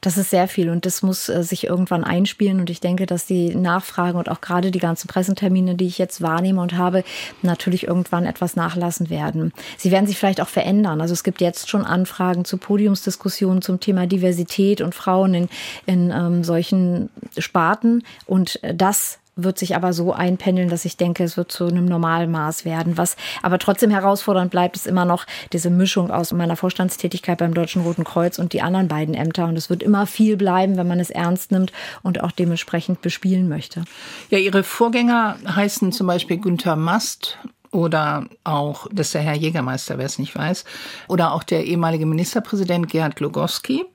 Das 0.00 0.16
ist 0.16 0.30
sehr 0.30 0.48
viel 0.48 0.70
und 0.70 0.86
das 0.86 1.02
muss 1.02 1.28
äh, 1.28 1.42
sich 1.44 1.64
irgendwann 1.64 2.04
einspielen. 2.04 2.60
Und 2.60 2.70
ich 2.70 2.80
denke, 2.80 3.06
dass 3.06 3.26
die 3.26 3.54
Nachfragen 3.54 4.18
und 4.18 4.28
auch 4.28 4.40
gerade 4.40 4.70
die 4.70 4.78
ganzen 4.78 5.08
Pressentermine, 5.08 5.74
die 5.74 5.86
ich 5.86 5.98
jetzt 5.98 6.20
wahrnehme 6.20 6.60
und 6.60 6.76
habe, 6.76 7.04
natürlich 7.42 7.86
irgendwann 7.86 8.26
etwas 8.26 8.56
nachlassen 8.56 9.10
werden. 9.10 9.52
Sie 9.78 9.90
werden 9.90 10.06
sich 10.06 10.18
vielleicht 10.18 10.40
auch 10.40 10.48
verändern. 10.48 11.00
Also 11.00 11.14
es 11.14 11.24
gibt 11.24 11.40
jetzt 11.40 11.68
schon 11.68 11.84
Anfragen 11.84 12.44
zu 12.44 12.56
Podiumsdiskussionen 12.56 13.62
zum 13.62 13.80
Thema 13.80 14.06
Diversität 14.06 14.80
und 14.80 14.94
Frauen 14.94 15.34
in, 15.34 15.48
in 15.86 16.10
ähm, 16.10 16.44
solchen 16.44 17.08
Sparten. 17.38 18.02
Und 18.26 18.60
das 18.74 19.18
wird 19.36 19.58
sich 19.58 19.74
aber 19.74 19.92
so 19.92 20.12
einpendeln, 20.12 20.68
dass 20.68 20.84
ich 20.84 20.96
denke, 20.96 21.24
es 21.24 21.36
wird 21.36 21.50
zu 21.50 21.66
einem 21.66 21.86
Normalmaß 21.86 22.64
werden. 22.64 22.98
Was 22.98 23.16
aber 23.42 23.58
trotzdem 23.58 23.90
herausfordernd 23.90 24.50
bleibt, 24.50 24.76
ist 24.76 24.86
immer 24.86 25.04
noch 25.04 25.26
diese 25.52 25.70
Mischung 25.70 26.10
aus 26.10 26.32
meiner 26.32 26.56
Vorstandstätigkeit 26.56 27.38
beim 27.38 27.54
Deutschen 27.54 27.82
Roten 27.82 28.04
Kreuz 28.04 28.38
und 28.38 28.52
die 28.52 28.62
anderen 28.62 28.88
beiden 28.88 29.14
Ämter. 29.14 29.46
Und 29.46 29.56
es 29.56 29.70
wird 29.70 29.82
immer 29.82 30.06
viel 30.06 30.36
bleiben, 30.36 30.76
wenn 30.76 30.88
man 30.88 31.00
es 31.00 31.10
ernst 31.10 31.50
nimmt 31.50 31.72
und 32.02 32.22
auch 32.22 32.32
dementsprechend 32.32 33.00
bespielen 33.00 33.48
möchte. 33.48 33.84
Ja, 34.30 34.38
Ihre 34.38 34.62
Vorgänger 34.62 35.36
heißen 35.46 35.92
zum 35.92 36.06
Beispiel 36.06 36.38
Günther 36.38 36.76
Mast 36.76 37.38
oder 37.70 38.26
auch, 38.44 38.86
das 38.92 39.08
ist 39.08 39.14
der 39.14 39.22
Herr 39.22 39.34
Jägermeister, 39.34 39.96
wer 39.96 40.06
es 40.06 40.18
nicht 40.18 40.36
weiß, 40.36 40.64
oder 41.08 41.32
auch 41.32 41.42
der 41.42 41.64
ehemalige 41.64 42.04
Ministerpräsident 42.04 42.88
Gerhard 42.90 43.16
Glogowski. 43.16 43.86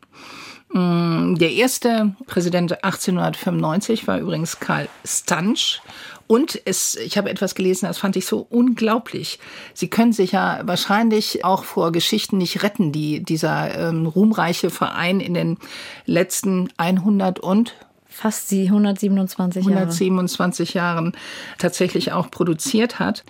Mm, 0.70 1.36
der 1.36 1.52
erste 1.52 2.16
Präsident 2.26 2.84
1895 2.84 4.08
war 4.08 4.20
übrigens 4.20 4.60
Karl 4.60 4.90
Stansch. 5.06 5.82
Und 6.28 6.62
es, 6.66 6.96
ich 6.96 7.18
habe 7.18 7.30
etwas 7.30 7.56
gelesen, 7.56 7.86
das 7.86 8.00
fand 8.00 8.18
ich 8.18 8.26
so 8.26 8.46
unglaublich. 8.50 9.40
Sie 9.74 9.88
können 9.88 10.12
sich 10.12 10.34
ja 10.34 10.60
wahrscheinlich 10.66 11.46
auch 11.46 11.64
vor 11.64 11.94
Geschichten 11.94 12.38
nicht 12.38 12.64
retten, 12.64 12.92
die 12.92 13.24
dieser 13.24 13.74
ähm, 13.90 14.06
ruhmreiche 14.06 14.70
Verein 14.70 15.22
in 15.22 15.34
den 15.34 15.58
letzten 16.06 16.68
100 16.76 17.40
und 17.40 17.76
fast 18.06 18.50
sie 18.50 18.66
127 18.66 19.64
Jahre. 19.64 19.76
127 19.76 20.74
Jahren 20.74 21.14
tatsächlich 21.60 22.12
auch 22.12 22.30
produziert 22.30 23.00
hat. 23.00 23.24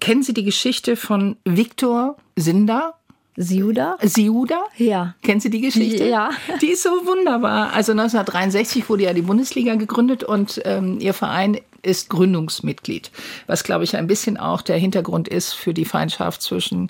Kennen 0.00 0.22
Sie 0.22 0.32
die 0.32 0.44
Geschichte 0.44 0.96
von 0.96 1.36
Viktor 1.44 2.16
Sinder? 2.34 2.94
Siuda? 3.36 3.96
Siuda? 4.02 4.64
Ja. 4.76 5.14
Kennen 5.22 5.40
Sie 5.40 5.50
die 5.50 5.60
Geschichte? 5.60 6.06
Ja. 6.06 6.30
Die 6.60 6.72
ist 6.72 6.82
so 6.82 6.90
wunderbar. 6.90 7.72
Also 7.72 7.92
1963 7.92 8.88
wurde 8.88 9.04
ja 9.04 9.14
die 9.14 9.22
Bundesliga 9.22 9.74
gegründet 9.74 10.22
und 10.22 10.60
ähm, 10.64 10.98
Ihr 11.00 11.14
Verein 11.14 11.58
ist 11.82 12.10
Gründungsmitglied. 12.10 13.10
Was, 13.46 13.64
glaube 13.64 13.84
ich, 13.84 13.96
ein 13.96 14.06
bisschen 14.06 14.36
auch 14.36 14.62
der 14.62 14.76
Hintergrund 14.76 15.28
ist 15.28 15.52
für 15.52 15.74
die 15.74 15.84
Feindschaft 15.84 16.42
zwischen 16.42 16.88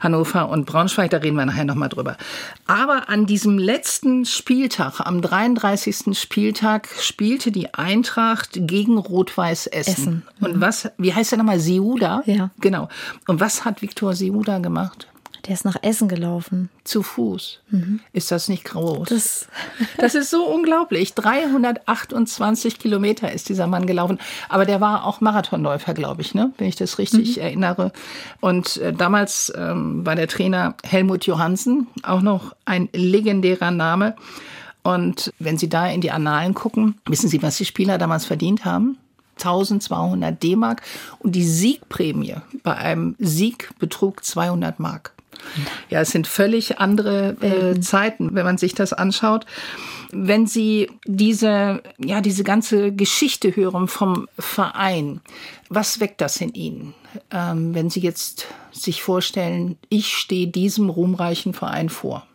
Hannover 0.00 0.48
und 0.48 0.66
Braunschweig. 0.66 1.10
Da 1.10 1.18
reden 1.18 1.36
wir 1.36 1.46
nachher 1.46 1.64
nochmal 1.64 1.88
drüber. 1.88 2.16
Aber 2.66 3.08
an 3.08 3.26
diesem 3.26 3.58
letzten 3.58 4.24
Spieltag, 4.24 5.00
am 5.00 5.22
33. 5.22 6.18
Spieltag, 6.18 6.88
spielte 7.00 7.52
die 7.52 7.74
Eintracht 7.74 8.50
gegen 8.54 8.98
Rot-Weiß 8.98 9.66
Essen. 9.68 9.92
Essen. 9.92 10.22
Und 10.40 10.56
mhm. 10.56 10.60
was, 10.60 10.90
wie 10.98 11.14
heißt 11.14 11.32
der 11.32 11.38
nochmal? 11.38 11.60
Siuda? 11.60 12.22
Ja. 12.26 12.50
Genau. 12.60 12.88
Und 13.26 13.40
was 13.40 13.64
hat 13.64 13.82
Viktor 13.82 14.14
Siuda 14.14 14.58
gemacht? 14.58 15.06
Der 15.46 15.54
ist 15.54 15.64
nach 15.64 15.76
Essen 15.82 16.08
gelaufen. 16.08 16.70
Zu 16.82 17.02
Fuß. 17.02 17.60
Mhm. 17.70 18.00
Ist 18.12 18.32
das 18.32 18.48
nicht 18.48 18.64
groß? 18.64 19.08
Das, 19.08 19.46
das 19.98 20.14
ist 20.16 20.30
so 20.30 20.44
unglaublich. 20.44 21.14
328 21.14 22.78
Kilometer 22.78 23.30
ist 23.30 23.48
dieser 23.48 23.68
Mann 23.68 23.86
gelaufen. 23.86 24.18
Aber 24.48 24.64
der 24.64 24.80
war 24.80 25.04
auch 25.06 25.20
Marathonläufer, 25.20 25.94
glaube 25.94 26.22
ich, 26.22 26.34
ne? 26.34 26.52
wenn 26.58 26.66
ich 26.66 26.76
das 26.76 26.98
richtig 26.98 27.36
mhm. 27.36 27.42
erinnere. 27.42 27.92
Und 28.40 28.78
äh, 28.78 28.92
damals 28.92 29.52
ähm, 29.56 30.04
war 30.04 30.16
der 30.16 30.26
Trainer 30.26 30.74
Helmut 30.84 31.26
Johansen, 31.26 31.86
auch 32.02 32.22
noch 32.22 32.56
ein 32.64 32.88
legendärer 32.92 33.70
Name. 33.70 34.16
Und 34.82 35.32
wenn 35.38 35.58
Sie 35.58 35.68
da 35.68 35.88
in 35.88 36.00
die 36.00 36.10
Annalen 36.10 36.54
gucken, 36.54 36.96
wissen 37.06 37.28
Sie, 37.28 37.42
was 37.42 37.56
die 37.56 37.64
Spieler 37.64 37.98
damals 37.98 38.24
verdient 38.24 38.64
haben? 38.64 38.98
1200 39.38 40.42
D-Mark 40.42 40.82
und 41.18 41.32
die 41.32 41.44
Siegprämie 41.44 42.36
bei 42.62 42.74
einem 42.74 43.16
Sieg 43.18 43.70
betrug 43.78 44.24
200 44.24 44.80
Mark. 44.80 45.15
Ja, 45.90 46.00
es 46.00 46.10
sind 46.10 46.26
völlig 46.26 46.78
andere 46.78 47.36
äh, 47.40 47.80
Zeiten, 47.80 48.34
wenn 48.34 48.44
man 48.44 48.58
sich 48.58 48.74
das 48.74 48.92
anschaut. 48.92 49.46
Wenn 50.12 50.46
Sie 50.46 50.90
diese, 51.04 51.82
ja, 51.98 52.20
diese 52.20 52.44
ganze 52.44 52.92
Geschichte 52.92 53.54
hören 53.54 53.88
vom 53.88 54.28
Verein, 54.38 55.20
was 55.68 56.00
weckt 56.00 56.20
das 56.20 56.40
in 56.40 56.54
Ihnen? 56.54 56.94
Ähm, 57.30 57.74
wenn 57.74 57.90
Sie 57.90 58.00
jetzt 58.00 58.46
sich 58.70 59.02
vorstellen, 59.02 59.76
ich 59.88 60.16
stehe 60.16 60.46
diesem 60.46 60.90
ruhmreichen 60.90 61.54
Verein 61.54 61.88
vor. 61.88 62.26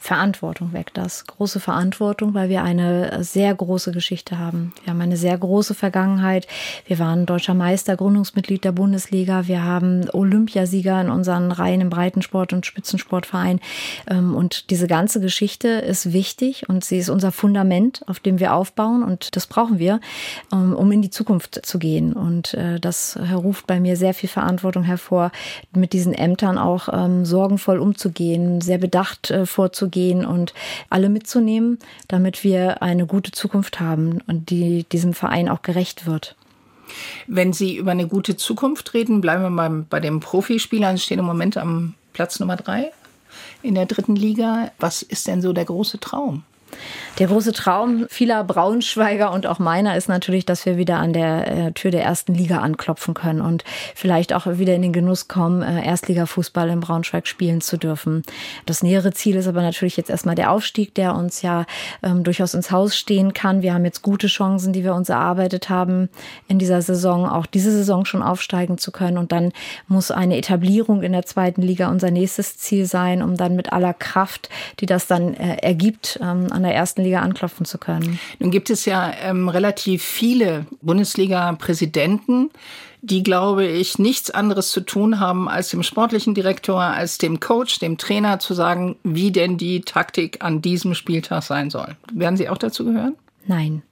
Verantwortung 0.00 0.72
weg. 0.72 0.92
Das 0.94 1.26
große 1.26 1.58
Verantwortung, 1.58 2.32
weil 2.32 2.48
wir 2.48 2.62
eine 2.62 3.24
sehr 3.24 3.52
große 3.52 3.90
Geschichte 3.90 4.38
haben. 4.38 4.72
Wir 4.84 4.92
haben 4.92 5.00
eine 5.00 5.16
sehr 5.16 5.36
große 5.36 5.74
Vergangenheit. 5.74 6.46
Wir 6.86 7.00
waren 7.00 7.26
deutscher 7.26 7.54
Meister, 7.54 7.96
Gründungsmitglied 7.96 8.62
der 8.64 8.72
Bundesliga. 8.72 9.48
Wir 9.48 9.64
haben 9.64 10.08
Olympiasieger 10.10 11.00
in 11.00 11.10
unseren 11.10 11.50
Reihen 11.50 11.80
im 11.80 11.90
Breitensport 11.90 12.52
und 12.52 12.64
Spitzensportverein. 12.64 13.58
Ähm, 14.08 14.36
und 14.36 14.70
diese 14.70 14.86
ganze 14.86 15.20
Geschichte 15.20 15.68
ist 15.68 16.12
wichtig 16.12 16.68
und 16.68 16.84
sie 16.84 16.98
ist 16.98 17.08
unser 17.08 17.32
Fundament, 17.32 18.02
auf 18.06 18.20
dem 18.20 18.38
wir 18.38 18.54
aufbauen. 18.54 19.02
Und 19.02 19.34
das 19.34 19.48
brauchen 19.48 19.80
wir, 19.80 20.00
ähm, 20.52 20.76
um 20.76 20.92
in 20.92 21.02
die 21.02 21.10
Zukunft 21.10 21.66
zu 21.66 21.80
gehen. 21.80 22.12
Und 22.12 22.54
äh, 22.54 22.78
das 22.78 23.18
ruft 23.34 23.66
bei 23.66 23.80
mir 23.80 23.96
sehr 23.96 24.14
viel 24.14 24.28
Verantwortung 24.28 24.84
hervor, 24.84 25.32
mit 25.74 25.92
diesen 25.92 26.14
Ämtern 26.14 26.56
auch 26.56 26.88
ähm, 26.92 27.24
sorgenvoll 27.24 27.80
umzugehen, 27.80 28.60
sehr 28.60 28.78
bedacht 28.78 29.32
äh, 29.32 29.44
vorzugehen 29.44 29.87
gehen 29.90 30.24
und 30.24 30.54
alle 30.90 31.08
mitzunehmen, 31.08 31.78
damit 32.08 32.44
wir 32.44 32.82
eine 32.82 33.06
gute 33.06 33.32
Zukunft 33.32 33.80
haben 33.80 34.20
und 34.26 34.50
die 34.50 34.84
diesem 34.84 35.14
Verein 35.14 35.48
auch 35.48 35.62
gerecht 35.62 36.06
wird. 36.06 36.36
Wenn 37.26 37.52
Sie 37.52 37.76
über 37.76 37.90
eine 37.90 38.06
gute 38.06 38.36
Zukunft 38.36 38.94
reden, 38.94 39.20
bleiben 39.20 39.42
wir 39.42 39.50
mal 39.50 39.84
bei 39.88 40.00
den 40.00 40.20
Profispielern, 40.20 40.98
stehen 40.98 41.18
im 41.18 41.26
Moment 41.26 41.56
am 41.56 41.94
Platz 42.12 42.40
Nummer 42.40 42.56
drei 42.56 42.92
in 43.62 43.74
der 43.74 43.86
dritten 43.86 44.16
Liga. 44.16 44.70
Was 44.78 45.02
ist 45.02 45.26
denn 45.26 45.42
so 45.42 45.52
der 45.52 45.64
große 45.64 46.00
Traum? 46.00 46.44
Der 47.18 47.26
große 47.26 47.52
Traum 47.52 48.06
vieler 48.08 48.44
Braunschweiger 48.44 49.32
und 49.32 49.46
auch 49.46 49.58
meiner 49.58 49.96
ist 49.96 50.08
natürlich, 50.08 50.46
dass 50.46 50.64
wir 50.66 50.76
wieder 50.76 50.98
an 50.98 51.12
der 51.12 51.48
äh, 51.48 51.72
Tür 51.72 51.90
der 51.90 52.04
ersten 52.04 52.32
Liga 52.32 52.58
anklopfen 52.58 53.12
können 53.14 53.40
und 53.40 53.64
vielleicht 53.96 54.32
auch 54.32 54.46
wieder 54.46 54.74
in 54.74 54.82
den 54.82 54.92
Genuss 54.92 55.26
kommen, 55.26 55.62
äh, 55.62 55.84
Erstliga-Fußball 55.84 56.68
in 56.68 56.78
Braunschweig 56.78 57.26
spielen 57.26 57.60
zu 57.60 57.76
dürfen. 57.76 58.22
Das 58.66 58.84
nähere 58.84 59.12
Ziel 59.12 59.34
ist 59.34 59.48
aber 59.48 59.62
natürlich 59.62 59.96
jetzt 59.96 60.10
erstmal 60.10 60.36
der 60.36 60.52
Aufstieg, 60.52 60.94
der 60.94 61.16
uns 61.16 61.42
ja 61.42 61.66
ähm, 62.04 62.22
durchaus 62.22 62.54
ins 62.54 62.70
Haus 62.70 62.96
stehen 62.96 63.32
kann. 63.32 63.62
Wir 63.62 63.74
haben 63.74 63.84
jetzt 63.84 64.02
gute 64.02 64.28
Chancen, 64.28 64.72
die 64.72 64.84
wir 64.84 64.94
uns 64.94 65.08
erarbeitet 65.08 65.68
haben, 65.68 66.08
in 66.46 66.60
dieser 66.60 66.82
Saison 66.82 67.28
auch 67.28 67.46
diese 67.46 67.72
Saison 67.72 68.04
schon 68.04 68.22
aufsteigen 68.22 68.78
zu 68.78 68.92
können. 68.92 69.18
Und 69.18 69.32
dann 69.32 69.52
muss 69.88 70.12
eine 70.12 70.36
Etablierung 70.36 71.02
in 71.02 71.12
der 71.12 71.26
zweiten 71.26 71.62
Liga 71.62 71.88
unser 71.88 72.12
nächstes 72.12 72.56
Ziel 72.58 72.86
sein, 72.86 73.22
um 73.22 73.36
dann 73.36 73.56
mit 73.56 73.72
aller 73.72 73.94
Kraft, 73.94 74.48
die 74.78 74.86
das 74.86 75.08
dann 75.08 75.34
äh, 75.34 75.56
ergibt, 75.56 76.20
ähm, 76.22 76.46
an 76.52 76.62
der 76.62 76.67
ersten 76.72 77.02
Liga 77.02 77.20
anklopfen 77.20 77.66
zu 77.66 77.78
können. 77.78 78.18
Nun 78.38 78.50
gibt 78.50 78.70
es 78.70 78.84
ja 78.84 79.12
ähm, 79.22 79.48
relativ 79.48 80.02
viele 80.02 80.66
Bundesliga-Präsidenten, 80.82 82.50
die, 83.02 83.22
glaube 83.22 83.66
ich, 83.66 83.98
nichts 83.98 84.30
anderes 84.30 84.70
zu 84.70 84.80
tun 84.80 85.20
haben, 85.20 85.48
als 85.48 85.70
dem 85.70 85.82
sportlichen 85.82 86.34
Direktor, 86.34 86.82
als 86.82 87.18
dem 87.18 87.40
Coach, 87.40 87.78
dem 87.78 87.96
Trainer 87.96 88.38
zu 88.38 88.54
sagen, 88.54 88.96
wie 89.04 89.30
denn 89.30 89.56
die 89.56 89.82
Taktik 89.82 90.44
an 90.44 90.62
diesem 90.62 90.94
Spieltag 90.94 91.42
sein 91.42 91.70
soll. 91.70 91.96
Werden 92.12 92.36
Sie 92.36 92.48
auch 92.48 92.58
dazu 92.58 92.84
gehören? 92.84 93.14
Nein. 93.46 93.82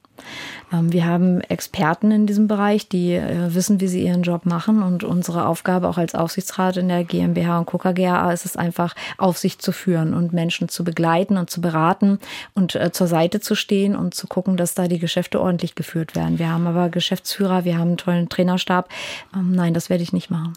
Ähm, 0.71 0.91
wir 0.91 1.05
haben 1.05 1.41
Experten 1.41 2.11
in 2.11 2.27
diesem 2.27 2.47
Bereich, 2.47 2.87
die 2.87 3.13
äh, 3.13 3.53
wissen, 3.53 3.79
wie 3.79 3.87
sie 3.87 4.03
ihren 4.03 4.23
Job 4.23 4.45
machen. 4.45 4.83
Und 4.83 5.03
unsere 5.03 5.45
Aufgabe 5.45 5.87
auch 5.87 5.97
als 5.97 6.15
Aufsichtsrat 6.15 6.77
in 6.77 6.87
der 6.87 7.03
GmbH 7.03 7.59
und 7.59 7.69
GmbH 7.69 8.31
ist 8.31 8.45
es 8.45 8.55
einfach, 8.55 8.95
Aufsicht 9.17 9.61
zu 9.61 9.71
führen 9.71 10.13
und 10.13 10.33
Menschen 10.33 10.69
zu 10.69 10.83
begleiten 10.83 11.37
und 11.37 11.49
zu 11.49 11.61
beraten 11.61 12.19
und 12.53 12.75
äh, 12.75 12.91
zur 12.91 13.07
Seite 13.07 13.39
zu 13.39 13.55
stehen 13.55 13.95
und 13.95 14.13
zu 14.13 14.27
gucken, 14.27 14.57
dass 14.57 14.73
da 14.73 14.87
die 14.87 14.99
Geschäfte 14.99 15.41
ordentlich 15.41 15.75
geführt 15.75 16.15
werden. 16.15 16.39
Wir 16.39 16.49
haben 16.49 16.67
aber 16.67 16.89
Geschäftsführer, 16.89 17.65
wir 17.65 17.77
haben 17.77 17.89
einen 17.89 17.97
tollen 17.97 18.29
Trainerstab. 18.29 18.89
Ähm, 19.35 19.51
nein, 19.51 19.73
das 19.73 19.89
werde 19.89 20.03
ich 20.03 20.13
nicht 20.13 20.29
machen. 20.29 20.53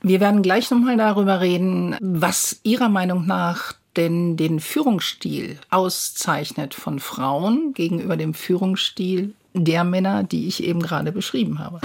Wir 0.00 0.20
werden 0.20 0.42
gleich 0.42 0.70
nochmal 0.70 0.96
darüber 0.96 1.40
reden, 1.40 1.96
was 2.00 2.60
Ihrer 2.62 2.88
Meinung 2.88 3.26
nach 3.26 3.74
denn 3.98 4.36
den 4.36 4.60
Führungsstil 4.60 5.58
auszeichnet 5.70 6.72
von 6.74 7.00
Frauen 7.00 7.74
gegenüber 7.74 8.16
dem 8.16 8.32
Führungsstil 8.32 9.34
der 9.54 9.82
Männer, 9.84 10.22
die 10.22 10.46
ich 10.46 10.62
eben 10.62 10.80
gerade 10.80 11.10
beschrieben 11.12 11.58
habe. 11.58 11.80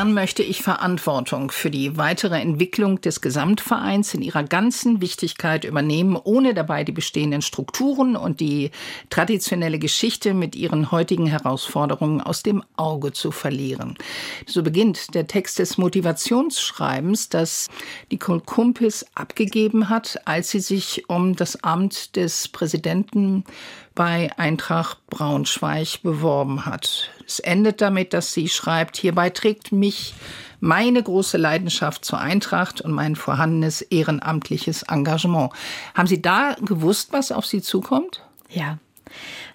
Gern 0.00 0.14
möchte 0.14 0.42
ich 0.42 0.62
Verantwortung 0.62 1.50
für 1.50 1.70
die 1.70 1.98
weitere 1.98 2.40
Entwicklung 2.40 3.02
des 3.02 3.20
Gesamtvereins 3.20 4.14
in 4.14 4.22
ihrer 4.22 4.44
ganzen 4.44 5.02
Wichtigkeit 5.02 5.66
übernehmen, 5.66 6.16
ohne 6.16 6.54
dabei 6.54 6.84
die 6.84 6.92
bestehenden 6.92 7.42
Strukturen 7.42 8.16
und 8.16 8.40
die 8.40 8.70
traditionelle 9.10 9.78
Geschichte 9.78 10.32
mit 10.32 10.56
ihren 10.56 10.90
heutigen 10.90 11.26
Herausforderungen 11.26 12.22
aus 12.22 12.42
dem 12.42 12.64
Auge 12.78 13.12
zu 13.12 13.30
verlieren. 13.30 13.98
So 14.46 14.62
beginnt 14.62 15.14
der 15.14 15.26
Text 15.26 15.58
des 15.58 15.76
Motivationsschreibens, 15.76 17.28
das 17.28 17.68
Nicole 18.10 18.40
Kumpis 18.40 19.04
abgegeben 19.14 19.90
hat, 19.90 20.22
als 20.24 20.48
sie 20.48 20.60
sich 20.60 21.10
um 21.10 21.36
das 21.36 21.62
Amt 21.62 22.16
des 22.16 22.48
Präsidenten 22.48 23.44
bei 24.00 24.30
Eintracht 24.38 25.06
Braunschweig 25.10 26.02
beworben 26.02 26.64
hat. 26.64 27.10
Es 27.26 27.38
endet 27.38 27.82
damit, 27.82 28.14
dass 28.14 28.32
sie 28.32 28.48
schreibt, 28.48 28.96
hierbei 28.96 29.28
trägt 29.28 29.72
mich 29.72 30.14
meine 30.58 31.02
große 31.02 31.36
Leidenschaft 31.36 32.02
zur 32.06 32.18
Eintracht 32.18 32.80
und 32.80 32.92
mein 32.92 33.14
vorhandenes 33.14 33.82
ehrenamtliches 33.82 34.84
Engagement. 34.84 35.52
Haben 35.94 36.06
Sie 36.06 36.22
da 36.22 36.56
gewusst, 36.62 37.12
was 37.12 37.30
auf 37.30 37.44
Sie 37.44 37.60
zukommt? 37.60 38.22
Ja, 38.48 38.78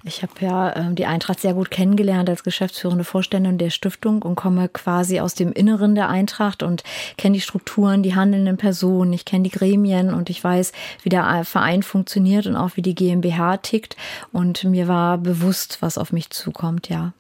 ich 0.04 0.22
habe 0.22 0.34
ja 0.40 0.70
äh, 0.72 0.94
die 0.94 1.06
Eintracht 1.06 1.40
sehr 1.40 1.54
gut 1.54 1.72
kennengelernt 1.72 2.30
als 2.30 2.44
geschäftsführende 2.44 3.04
Vorständin 3.04 3.58
der 3.58 3.70
Stiftung 3.70 4.22
und 4.22 4.36
komme 4.36 4.70
quasi 4.70 5.20
aus 5.20 5.36
dem 5.36 5.52
Inneren 5.52 5.96
der 5.96 6.10
Eintracht 6.10 6.64
und 6.64 6.84
kenne 7.18 7.34
die 7.34 7.42
Strukturen, 7.42 8.04
die 8.04 8.16
handelnden 8.16 8.58
Personen, 8.58 9.14
ich 9.14 9.26
kenne 9.26 9.44
die 9.44 9.52
Gremien 9.52 10.14
und 10.14 10.30
ich 10.30 10.44
weiß, 10.44 10.72
wie 11.04 11.10
der 11.10 11.44
Verein 11.46 11.84
funktioniert 11.84 12.48
und 12.48 12.56
auch 12.56 12.72
wie 12.76 12.82
die 12.82 12.96
GmbH 12.96 13.58
tickt. 13.58 13.96
Und 14.32 14.64
mir 14.64 14.88
war 14.88 15.18
bewusst, 15.18 15.82
was 15.82 15.98
auf 15.98 16.12
mich 16.12 16.30
zukommt, 16.30 16.90
ja. 16.90 17.14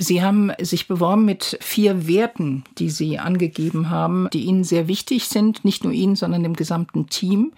Sie 0.00 0.22
haben 0.22 0.52
sich 0.60 0.86
beworben 0.86 1.24
mit 1.24 1.58
vier 1.60 2.06
Werten, 2.06 2.62
die 2.78 2.88
Sie 2.88 3.18
angegeben 3.18 3.90
haben, 3.90 4.28
die 4.32 4.44
Ihnen 4.44 4.62
sehr 4.62 4.86
wichtig 4.86 5.28
sind, 5.28 5.64
nicht 5.64 5.82
nur 5.82 5.92
Ihnen, 5.92 6.14
sondern 6.14 6.44
dem 6.44 6.54
gesamten 6.54 7.08
Team. 7.08 7.52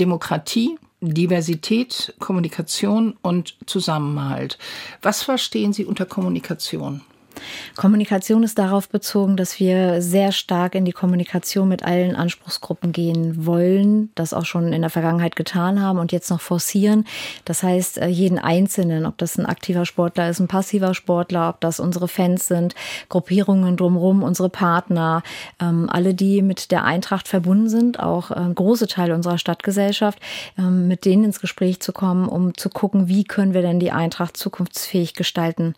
Demokratie, 0.00 0.76
Diversität, 1.00 2.14
Kommunikation 2.18 3.16
und 3.22 3.56
Zusammenhalt. 3.66 4.58
Was 5.02 5.22
verstehen 5.22 5.72
Sie 5.72 5.84
unter 5.84 6.06
Kommunikation? 6.06 7.02
Kommunikation 7.76 8.42
ist 8.42 8.58
darauf 8.58 8.88
bezogen, 8.88 9.36
dass 9.36 9.60
wir 9.60 10.02
sehr 10.02 10.32
stark 10.32 10.74
in 10.74 10.84
die 10.84 10.92
Kommunikation 10.92 11.68
mit 11.68 11.82
allen 11.82 12.16
Anspruchsgruppen 12.16 12.92
gehen 12.92 13.46
wollen, 13.46 14.10
das 14.14 14.34
auch 14.34 14.44
schon 14.44 14.72
in 14.72 14.82
der 14.82 14.90
Vergangenheit 14.90 15.36
getan 15.36 15.80
haben 15.80 15.98
und 15.98 16.12
jetzt 16.12 16.30
noch 16.30 16.40
forcieren. 16.40 17.04
Das 17.44 17.62
heißt, 17.62 17.98
äh, 17.98 18.06
jeden 18.06 18.38
Einzelnen, 18.38 19.06
ob 19.06 19.18
das 19.18 19.38
ein 19.38 19.46
aktiver 19.46 19.86
Sportler 19.86 20.28
ist, 20.28 20.40
ein 20.40 20.48
passiver 20.48 20.94
Sportler, 20.94 21.50
ob 21.50 21.60
das 21.60 21.80
unsere 21.80 22.08
Fans 22.08 22.46
sind, 22.46 22.74
Gruppierungen 23.08 23.76
drumherum, 23.76 24.22
unsere 24.22 24.48
Partner, 24.48 25.22
ähm, 25.60 25.88
alle, 25.90 26.14
die 26.14 26.42
mit 26.42 26.70
der 26.70 26.84
Eintracht 26.84 27.28
verbunden 27.28 27.68
sind, 27.68 28.00
auch 28.00 28.30
äh, 28.30 28.52
große 28.54 28.86
Teile 28.86 29.14
unserer 29.14 29.38
Stadtgesellschaft, 29.38 30.18
ähm, 30.58 30.88
mit 30.88 31.04
denen 31.04 31.24
ins 31.24 31.40
Gespräch 31.40 31.80
zu 31.80 31.92
kommen, 31.92 32.28
um 32.28 32.56
zu 32.56 32.70
gucken, 32.70 33.08
wie 33.08 33.24
können 33.24 33.54
wir 33.54 33.62
denn 33.62 33.80
die 33.80 33.92
Eintracht 33.92 34.36
zukunftsfähig 34.36 35.14
gestalten. 35.14 35.74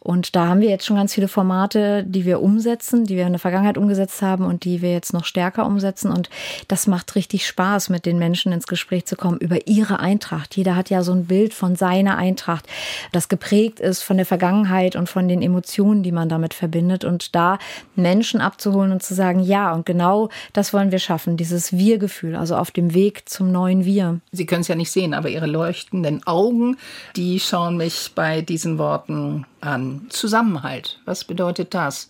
Und 0.00 0.36
da 0.36 0.48
haben 0.48 0.60
wir 0.60 0.68
jetzt 0.68 0.86
schon 0.86 0.96
ganz 1.02 1.14
viele 1.14 1.26
Formate, 1.26 2.04
die 2.04 2.24
wir 2.24 2.40
umsetzen, 2.40 3.06
die 3.06 3.16
wir 3.16 3.26
in 3.26 3.32
der 3.32 3.40
Vergangenheit 3.40 3.76
umgesetzt 3.76 4.22
haben 4.22 4.44
und 4.44 4.62
die 4.62 4.82
wir 4.82 4.92
jetzt 4.92 5.12
noch 5.12 5.24
stärker 5.24 5.66
umsetzen. 5.66 6.12
Und 6.12 6.30
das 6.68 6.86
macht 6.86 7.16
richtig 7.16 7.44
Spaß, 7.44 7.88
mit 7.88 8.06
den 8.06 8.20
Menschen 8.20 8.52
ins 8.52 8.68
Gespräch 8.68 9.04
zu 9.06 9.16
kommen 9.16 9.38
über 9.38 9.66
ihre 9.66 9.98
Eintracht. 9.98 10.56
Jeder 10.56 10.76
hat 10.76 10.90
ja 10.90 11.02
so 11.02 11.10
ein 11.10 11.24
Bild 11.24 11.54
von 11.54 11.74
seiner 11.74 12.18
Eintracht, 12.18 12.68
das 13.10 13.28
geprägt 13.28 13.80
ist 13.80 14.02
von 14.02 14.16
der 14.16 14.26
Vergangenheit 14.26 14.94
und 14.94 15.08
von 15.08 15.26
den 15.26 15.42
Emotionen, 15.42 16.04
die 16.04 16.12
man 16.12 16.28
damit 16.28 16.54
verbindet. 16.54 17.04
Und 17.04 17.34
da 17.34 17.58
Menschen 17.96 18.40
abzuholen 18.40 18.92
und 18.92 19.02
zu 19.02 19.14
sagen, 19.14 19.40
ja, 19.40 19.72
und 19.72 19.84
genau 19.84 20.28
das 20.52 20.72
wollen 20.72 20.92
wir 20.92 21.00
schaffen, 21.00 21.36
dieses 21.36 21.72
Wir-Gefühl, 21.72 22.36
also 22.36 22.54
auf 22.54 22.70
dem 22.70 22.94
Weg 22.94 23.28
zum 23.28 23.50
neuen 23.50 23.84
Wir. 23.84 24.20
Sie 24.30 24.46
können 24.46 24.60
es 24.60 24.68
ja 24.68 24.76
nicht 24.76 24.92
sehen, 24.92 25.14
aber 25.14 25.30
Ihre 25.30 25.46
leuchtenden 25.46 26.24
Augen, 26.28 26.76
die 27.16 27.40
schauen 27.40 27.76
mich 27.76 28.12
bei 28.14 28.40
diesen 28.40 28.78
Worten 28.78 29.46
an. 29.62 30.06
Zusammenhalt, 30.08 31.00
was 31.04 31.24
bedeutet 31.24 31.74
das? 31.74 32.08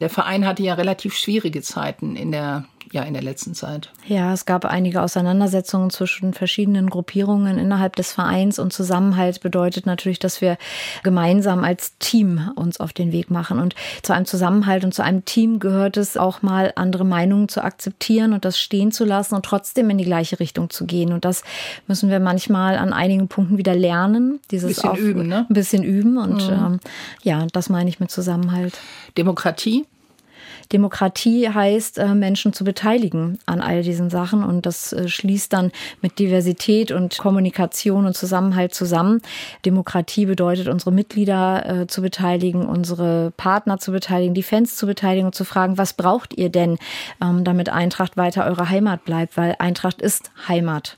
Der 0.00 0.10
Verein 0.10 0.46
hatte 0.46 0.62
ja 0.62 0.74
relativ 0.74 1.16
schwierige 1.16 1.62
Zeiten 1.62 2.16
in 2.16 2.32
der 2.32 2.64
ja 2.94 3.02
in 3.02 3.12
der 3.12 3.22
letzten 3.22 3.54
Zeit. 3.54 3.90
Ja, 4.06 4.32
es 4.32 4.46
gab 4.46 4.64
einige 4.64 5.02
Auseinandersetzungen 5.02 5.90
zwischen 5.90 6.32
verschiedenen 6.32 6.88
Gruppierungen 6.88 7.58
innerhalb 7.58 7.96
des 7.96 8.12
Vereins 8.12 8.58
und 8.58 8.72
Zusammenhalt 8.72 9.40
bedeutet 9.40 9.84
natürlich, 9.84 10.18
dass 10.18 10.40
wir 10.40 10.56
gemeinsam 11.02 11.64
als 11.64 11.98
Team 11.98 12.50
uns 12.54 12.80
auf 12.80 12.92
den 12.92 13.12
Weg 13.12 13.30
machen. 13.30 13.58
Und 13.58 13.74
zu 14.02 14.14
einem 14.14 14.24
Zusammenhalt 14.24 14.84
und 14.84 14.94
zu 14.94 15.02
einem 15.02 15.24
Team 15.24 15.58
gehört 15.58 15.96
es 15.96 16.16
auch 16.16 16.42
mal, 16.42 16.72
andere 16.76 17.04
Meinungen 17.04 17.48
zu 17.48 17.62
akzeptieren 17.62 18.32
und 18.32 18.44
das 18.44 18.58
stehen 18.58 18.92
zu 18.92 19.04
lassen 19.04 19.34
und 19.34 19.44
trotzdem 19.44 19.90
in 19.90 19.98
die 19.98 20.04
gleiche 20.04 20.40
Richtung 20.40 20.70
zu 20.70 20.86
gehen. 20.86 21.12
Und 21.12 21.24
das 21.24 21.42
müssen 21.86 22.08
wir 22.08 22.20
manchmal 22.20 22.78
an 22.78 22.92
einigen 22.92 23.28
Punkten 23.28 23.58
wieder 23.58 23.74
lernen. 23.74 24.40
Dieses 24.50 24.76
bisschen 24.76 24.90
auf, 24.90 24.98
üben, 24.98 25.26
ne? 25.26 25.46
Ein 25.48 25.54
bisschen 25.54 25.82
üben. 25.82 26.16
Und 26.16 26.46
mhm. 26.46 26.52
ähm, 26.52 26.80
ja, 27.22 27.46
das 27.52 27.68
meine 27.68 27.90
ich 27.90 27.98
mit 27.98 28.10
Zusammenhalt. 28.10 28.78
Demokratie 29.18 29.84
Demokratie 30.72 31.48
heißt, 31.48 31.98
äh, 31.98 32.14
Menschen 32.14 32.52
zu 32.52 32.64
beteiligen 32.64 33.38
an 33.46 33.60
all 33.60 33.82
diesen 33.82 34.10
Sachen 34.10 34.42
und 34.44 34.66
das 34.66 34.92
äh, 34.92 35.08
schließt 35.08 35.52
dann 35.52 35.72
mit 36.02 36.18
Diversität 36.18 36.90
und 36.90 37.18
Kommunikation 37.18 38.06
und 38.06 38.16
Zusammenhalt 38.16 38.74
zusammen. 38.74 39.20
Demokratie 39.64 40.26
bedeutet, 40.26 40.68
unsere 40.68 40.92
Mitglieder 40.92 41.82
äh, 41.82 41.86
zu 41.86 42.02
beteiligen, 42.02 42.66
unsere 42.66 43.32
Partner 43.36 43.78
zu 43.78 43.92
beteiligen, 43.92 44.34
die 44.34 44.42
Fans 44.42 44.76
zu 44.76 44.86
beteiligen 44.86 45.26
und 45.26 45.34
zu 45.34 45.44
fragen, 45.44 45.78
was 45.78 45.92
braucht 45.92 46.34
ihr 46.36 46.48
denn, 46.48 46.78
ähm, 47.22 47.44
damit 47.44 47.68
Eintracht 47.68 48.16
weiter 48.16 48.46
eure 48.46 48.70
Heimat 48.70 49.04
bleibt, 49.04 49.36
weil 49.36 49.56
Eintracht 49.58 50.00
ist 50.00 50.30
Heimat. 50.48 50.96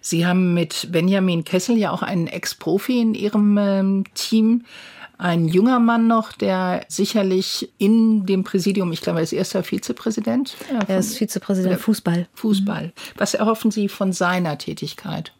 Sie 0.00 0.26
haben 0.26 0.52
mit 0.52 0.88
Benjamin 0.90 1.44
Kessel 1.44 1.76
ja 1.76 1.92
auch 1.92 2.02
einen 2.02 2.26
Ex-Profi 2.26 3.00
in 3.00 3.14
Ihrem 3.14 3.56
ähm, 3.56 4.04
Team 4.14 4.64
ein 5.18 5.48
junger 5.48 5.78
Mann 5.78 6.06
noch, 6.06 6.32
der 6.32 6.84
sicherlich 6.88 7.70
in 7.78 8.26
dem 8.26 8.44
Präsidium, 8.44 8.92
ich 8.92 9.00
glaube, 9.00 9.20
er 9.20 9.24
ist 9.24 9.32
erster 9.32 9.62
Vizepräsident. 9.62 10.56
Äh, 10.70 10.92
er 10.92 10.98
ist 10.98 11.16
Vizepräsident 11.16 11.80
Fußball. 11.80 12.28
Fußball. 12.34 12.92
Was 13.16 13.34
erhoffen 13.34 13.70
Sie 13.70 13.88
von 13.88 14.12
seiner 14.12 14.58
Tätigkeit? 14.58 15.32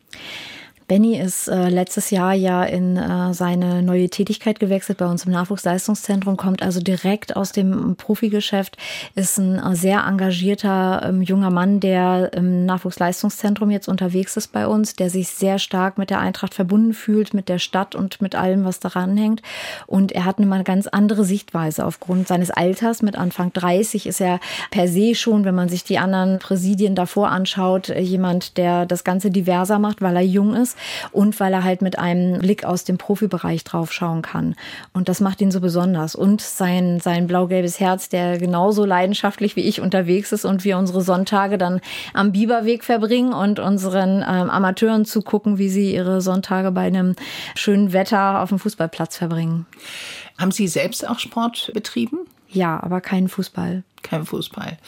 Benny 0.92 1.18
ist 1.18 1.48
äh, 1.48 1.70
letztes 1.70 2.11
Jahr 2.11 2.35
ja 2.35 2.64
in 2.64 2.98
äh, 2.98 3.33
seine 3.33 3.83
neue 3.83 4.11
Tätigkeit 4.11 4.61
gewechselt 4.61 4.98
bei 4.98 5.07
uns 5.07 5.24
im 5.24 5.33
Nachwuchsleistungszentrum, 5.33 6.37
kommt 6.37 6.62
also 6.62 6.81
direkt 6.81 7.35
aus 7.35 7.50
dem 7.50 7.96
Profigeschäft, 7.96 8.76
ist 9.14 9.38
ein 9.38 9.59
äh, 9.59 9.74
sehr 9.74 10.05
engagierter 10.07 11.00
ähm, 11.07 11.22
junger 11.22 11.48
Mann, 11.48 11.81
der 11.81 12.35
im 12.35 12.66
Nachwuchsleistungszentrum 12.66 13.70
jetzt 13.70 13.88
unterwegs 13.88 14.37
ist 14.37 14.52
bei 14.52 14.66
uns, 14.66 14.94
der 14.94 15.09
sich 15.09 15.31
sehr 15.31 15.59
stark 15.59 15.96
mit 15.96 16.11
der 16.11 16.20
Eintracht 16.20 16.52
verbunden 16.52 16.92
fühlt, 16.92 17.33
mit 17.33 17.48
der 17.48 17.59
Stadt 17.59 17.94
und 17.94 18.20
mit 18.20 18.35
allem, 18.35 18.66
was 18.66 18.78
daran 18.78 19.16
hängt. 19.16 19.40
Und 19.87 20.12
er 20.12 20.26
hat 20.26 20.40
eine 20.40 20.62
ganz 20.62 20.88
andere 20.88 21.24
Sichtweise. 21.24 21.87
Aufgrund 21.87 22.28
seines 22.28 22.50
Alters, 22.50 23.00
mit 23.00 23.16
Anfang 23.16 23.50
30, 23.55 24.07
ist 24.07 24.20
er 24.20 24.40
per 24.70 24.88
se 24.88 25.14
schon, 25.14 25.46
wenn 25.46 25.55
man 25.55 25.70
sich 25.70 25.85
die 25.85 25.96
anderen 25.96 26.38
Präsidien 26.38 26.94
davor 26.94 27.31
anschaut, 27.31 27.88
jemand, 27.88 28.59
der 28.59 28.85
das 28.85 29.05
Ganze 29.05 29.31
diverser 29.31 29.78
macht, 29.78 30.02
weil 30.02 30.16
er 30.16 30.22
jung 30.22 30.55
ist 30.55 30.76
und 31.11 31.38
weil 31.40 31.53
er 31.53 31.64
halt 31.64 31.83
mit 31.83 31.99
einem 31.99 32.40
Blick 32.40 32.64
aus 32.64 32.85
dem 32.85 32.99
Profibereich 32.99 33.64
drauf 33.64 33.92
schauen 33.92 34.23
kann. 34.23 34.55
Und 34.92 35.09
das 35.09 35.21
macht 35.21 35.40
ihn 35.40 35.51
so 35.51 35.61
besonders. 35.61 36.14
Und 36.14 36.40
sein, 36.40 37.01
sein 37.01 37.27
blau-gelbes 37.27 37.81
Herz, 37.81 38.09
der 38.09 38.38
genauso 38.38 38.85
leidenschaftlich 38.85 39.57
wie 39.57 39.62
ich 39.62 39.81
unterwegs 39.81 40.33
ist 40.33 40.45
und 40.45 40.64
wir 40.64 40.79
unsere 40.79 41.03
Sonntage 41.03 41.59
dann 41.59 41.81
am 42.14 42.33
Biberweg 42.33 42.85
verbringen 42.85 43.33
und 43.33 43.59
unseren 43.59 44.18
ähm, 44.18 44.51
Amateuren 44.51 45.05
zugucken, 45.05 45.59
wie 45.59 45.68
sie 45.68 45.95
ihre 45.95 46.21
Sonntage 46.21 46.71
bei 46.71 46.83
einem 46.83 47.14
schönen 47.55 47.92
Wetter 47.92 48.42
auf 48.42 48.49
dem 48.49 48.59
Fußballplatz 48.59 49.16
verbringen. 49.16 49.66
Haben 50.38 50.51
Sie 50.51 50.66
selbst 50.68 51.07
auch 51.07 51.18
Sport 51.18 51.71
betrieben? 51.75 52.21
Ja, 52.52 52.82
aber 52.82 53.00
keinen 53.00 53.28
Fußball. 53.28 53.82
Kein 54.02 54.26
Fußball. 54.26 54.78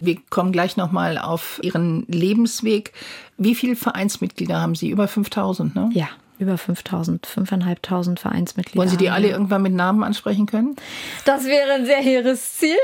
Wir 0.00 0.16
kommen 0.30 0.52
gleich 0.52 0.76
nochmal 0.76 1.18
auf 1.18 1.58
Ihren 1.62 2.04
Lebensweg. 2.06 2.92
Wie 3.36 3.54
viele 3.54 3.76
Vereinsmitglieder 3.76 4.60
haben 4.60 4.74
Sie? 4.74 4.90
Über 4.90 5.08
5000, 5.08 5.74
ne? 5.74 5.90
Ja 5.92 6.08
über 6.38 6.58
5000, 6.58 7.26
5.500 7.26 8.18
Vereinsmitglieder. 8.18 8.78
Wollen 8.78 8.88
Sie 8.88 8.96
die 8.96 9.10
alle 9.10 9.28
irgendwann 9.28 9.62
mit 9.62 9.72
Namen 9.72 10.02
ansprechen 10.02 10.46
können? 10.46 10.76
Das 11.24 11.44
wäre 11.46 11.72
ein 11.72 11.86
sehr 11.86 11.98
hehres 11.98 12.58
Ziel. 12.58 12.76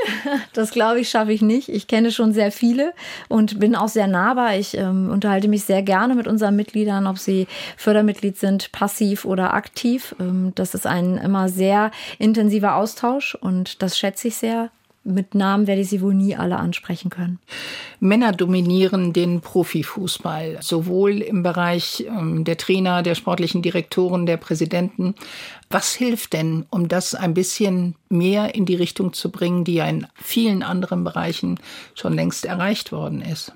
Das 0.53 0.71
glaube 0.71 0.99
ich, 0.99 1.09
schaffe 1.09 1.33
ich 1.33 1.41
nicht. 1.41 1.69
Ich 1.69 1.87
kenne 1.87 2.11
schon 2.11 2.33
sehr 2.33 2.51
viele 2.51 2.93
und 3.27 3.59
bin 3.59 3.75
auch 3.75 3.87
sehr 3.87 4.07
nahbar. 4.07 4.55
Ich 4.55 4.77
ähm, 4.77 5.09
unterhalte 5.11 5.47
mich 5.47 5.65
sehr 5.65 5.81
gerne 5.81 6.15
mit 6.15 6.27
unseren 6.27 6.55
Mitgliedern, 6.55 7.07
ob 7.07 7.17
sie 7.17 7.47
Fördermitglied 7.77 8.37
sind, 8.37 8.71
passiv 8.71 9.25
oder 9.25 9.53
aktiv. 9.53 10.15
Ähm, 10.19 10.53
das 10.55 10.73
ist 10.73 10.87
ein 10.87 11.17
immer 11.17 11.49
sehr 11.49 11.91
intensiver 12.19 12.75
Austausch 12.75 13.35
und 13.35 13.81
das 13.81 13.97
schätze 13.97 14.29
ich 14.29 14.35
sehr 14.35 14.69
mit 15.05 15.35
Namen 15.35 15.67
werde 15.67 15.81
ich 15.81 15.89
sie 15.89 16.01
wohl 16.01 16.13
nie 16.13 16.35
alle 16.35 16.57
ansprechen 16.57 17.09
können. 17.09 17.39
Männer 17.99 18.31
dominieren 18.31 19.13
den 19.13 19.39
Profifußball, 19.39 20.57
sowohl 20.61 21.21
im 21.21 21.43
Bereich 21.43 22.05
ähm, 22.07 22.43
der 22.43 22.57
Trainer, 22.57 23.03
der 23.03 23.15
sportlichen 23.15 23.61
Direktoren, 23.61 24.25
der 24.25 24.37
Präsidenten. 24.37 25.15
Was 25.69 25.93
hilft 25.93 26.33
denn, 26.33 26.65
um 26.71 26.87
das 26.87 27.13
ein 27.15 27.33
bisschen 27.35 27.95
mehr 28.09 28.55
in 28.55 28.65
die 28.65 28.75
Richtung 28.75 29.13
zu 29.13 29.31
bringen, 29.31 29.63
die 29.63 29.75
ja 29.75 29.85
in 29.85 30.07
vielen 30.15 30.63
anderen 30.63 31.03
Bereichen 31.03 31.59
schon 31.93 32.13
längst 32.13 32.45
erreicht 32.45 32.91
worden 32.91 33.21
ist? 33.21 33.53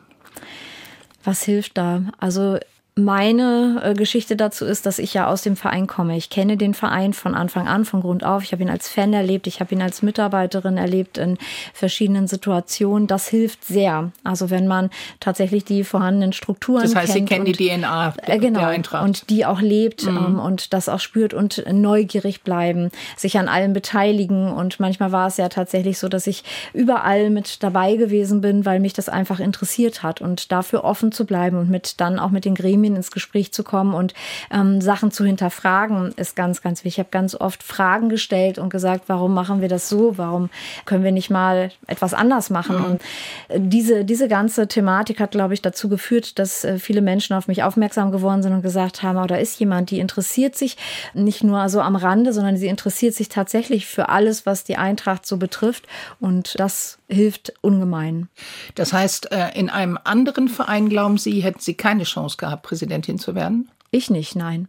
Was 1.24 1.44
hilft 1.44 1.78
da? 1.78 2.04
Also 2.20 2.60
meine 3.00 3.82
äh, 3.84 3.94
Geschichte 3.94 4.36
dazu 4.36 4.66
ist, 4.66 4.86
dass 4.86 5.00
ich 5.00 5.14
ja 5.14 5.28
aus 5.28 5.42
dem 5.42 5.56
Verein 5.56 5.88
komme. 5.88 6.18
Ich 6.18 6.30
kenne 6.30 6.58
den 6.58 6.74
Verein 6.74 7.14
von 7.14 7.36
Anfang 7.36 7.68
an, 7.68 7.86
von 7.86 8.02
Grund 8.02 8.24
auf. 8.24 8.44
Ich 8.44 8.52
habe 8.52 8.62
ihn 8.62 8.70
als 8.70 8.90
Fan 8.90 9.14
erlebt, 9.14 9.48
ich 9.48 9.60
habe 9.60 9.74
ihn 9.74 9.82
als 9.82 10.02
Mitarbeiterin 10.02 10.78
erlebt 10.78 11.18
in 11.18 11.38
verschiedenen 11.74 12.28
Situationen. 12.28 13.08
Das 13.08 13.28
hilft 13.28 13.64
sehr. 13.66 14.12
Also 14.24 14.50
wenn 14.50 14.68
man 14.68 14.90
tatsächlich 15.20 15.66
die 15.66 15.84
vorhandenen 15.84 16.34
Strukturen 16.34 16.82
kennt. 16.82 16.96
Das 16.96 17.02
heißt, 17.02 17.14
kennt 17.14 17.30
Sie 17.30 17.36
kennen 17.36 17.48
und, 17.48 17.60
die 17.60 17.70
DNA 17.70 18.14
äh, 18.24 18.40
genau, 18.40 18.60
der 18.60 18.70
Eintracht. 18.70 19.06
Und 19.06 19.30
die 19.30 19.46
auch 19.46 19.62
lebt 19.62 20.00
Mhm. 20.06 20.18
ähm, 20.18 20.40
und 20.40 20.74
das 20.74 20.90
auch 20.90 21.00
spürt 21.00 21.34
und 21.34 21.64
neugierig 21.72 22.42
bleiben, 22.44 22.92
sich 23.18 23.38
an 23.38 23.48
allem 23.48 23.74
beteiligen. 23.74 24.52
Und 24.52 24.80
manchmal 24.80 25.12
war 25.12 25.28
es 25.28 25.38
ja 25.38 25.50
tatsächlich 25.50 26.00
so, 26.00 26.10
dass 26.10 26.28
ich 26.28 26.44
überall 26.74 27.30
mit 27.30 27.64
dabei 27.64 27.96
gewesen 27.96 28.42
bin, 28.42 28.66
weil 28.66 28.80
mich 28.80 28.94
das 28.94 29.10
einfach 29.10 29.40
interessiert 29.40 30.04
hat 30.04 30.22
und 30.22 30.52
dafür 30.52 30.84
offen 30.84 31.12
zu 31.12 31.26
bleiben 31.26 31.58
und 31.58 31.70
mit 31.70 32.00
dann 32.00 32.20
auch 32.20 32.30
mit 32.30 32.46
den 32.46 32.56
Gremien 32.56 32.89
ins 32.96 33.12
Gespräch 33.12 33.52
zu 33.52 33.64
kommen 33.64 33.94
und 33.94 34.14
ähm, 34.52 34.82
Sachen 34.82 35.12
zu 35.12 35.26
hinterfragen, 35.26 36.14
ist 36.18 36.36
ganz, 36.36 36.62
ganz 36.62 36.80
wichtig. 36.80 36.90
Ich 36.90 37.00
habe 37.00 37.10
ganz 37.12 37.36
oft 37.36 37.62
Fragen 37.64 38.10
gestellt 38.10 38.58
und 38.58 38.70
gesagt, 38.70 39.06
warum 39.08 39.34
machen 39.34 39.62
wir 39.62 39.68
das 39.68 39.90
so? 39.90 40.18
Warum 40.18 40.50
können 40.86 41.04
wir 41.04 41.12
nicht 41.12 41.30
mal 41.30 41.72
etwas 41.88 42.14
anders 42.14 42.50
machen? 42.50 42.84
Und 42.84 43.02
äh, 43.50 43.60
diese, 43.60 44.06
diese 44.06 44.28
ganze 44.28 44.68
Thematik 44.68 45.20
hat, 45.20 45.32
glaube 45.32 45.54
ich, 45.54 45.62
dazu 45.62 45.90
geführt, 45.90 46.40
dass 46.40 46.64
äh, 46.64 46.80
viele 46.80 47.02
Menschen 47.02 47.36
auf 47.36 47.48
mich 47.48 47.64
aufmerksam 47.64 48.12
geworden 48.12 48.42
sind 48.44 48.54
und 48.54 48.62
gesagt 48.62 49.04
haben, 49.04 49.18
oh, 49.18 49.28
da 49.28 49.36
ist 49.36 49.60
jemand, 49.60 49.92
die 49.92 50.00
interessiert 50.00 50.56
sich 50.56 50.78
nicht 51.14 51.44
nur 51.44 51.70
so 51.70 51.82
am 51.82 51.96
Rande, 51.96 52.34
sondern 52.34 52.58
sie 52.58 52.68
interessiert 52.68 53.14
sich 53.14 53.30
tatsächlich 53.30 53.86
für 53.86 54.10
alles, 54.10 54.46
was 54.46 54.64
die 54.64 54.78
Eintracht 54.78 55.26
so 55.26 55.38
betrifft. 55.38 55.88
Und 56.20 56.60
das 56.60 56.99
hilft 57.10 57.54
ungemein. 57.62 58.30
Das 58.76 58.94
heißt, 58.94 59.32
äh, 59.32 59.50
in 59.58 59.70
einem 59.70 59.98
anderen 60.04 60.48
Verein, 60.48 60.90
glauben 60.90 61.18
Sie, 61.18 61.42
hätten 61.42 61.60
Sie 61.60 61.74
keine 61.74 62.04
Chance 62.04 62.38
gehabt, 62.38 62.64
Präsidentin 62.64 63.20
zu 63.20 63.36
werden? 63.36 63.70
Ich 63.92 64.10
nicht, 64.10 64.36
nein. 64.36 64.68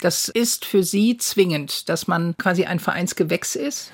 Das 0.00 0.28
ist 0.28 0.64
für 0.64 0.82
Sie 0.82 1.16
zwingend, 1.16 1.88
dass 1.88 2.06
man 2.06 2.36
quasi 2.36 2.64
ein 2.64 2.78
Vereinsgewächs 2.78 3.56
ist? 3.56 3.92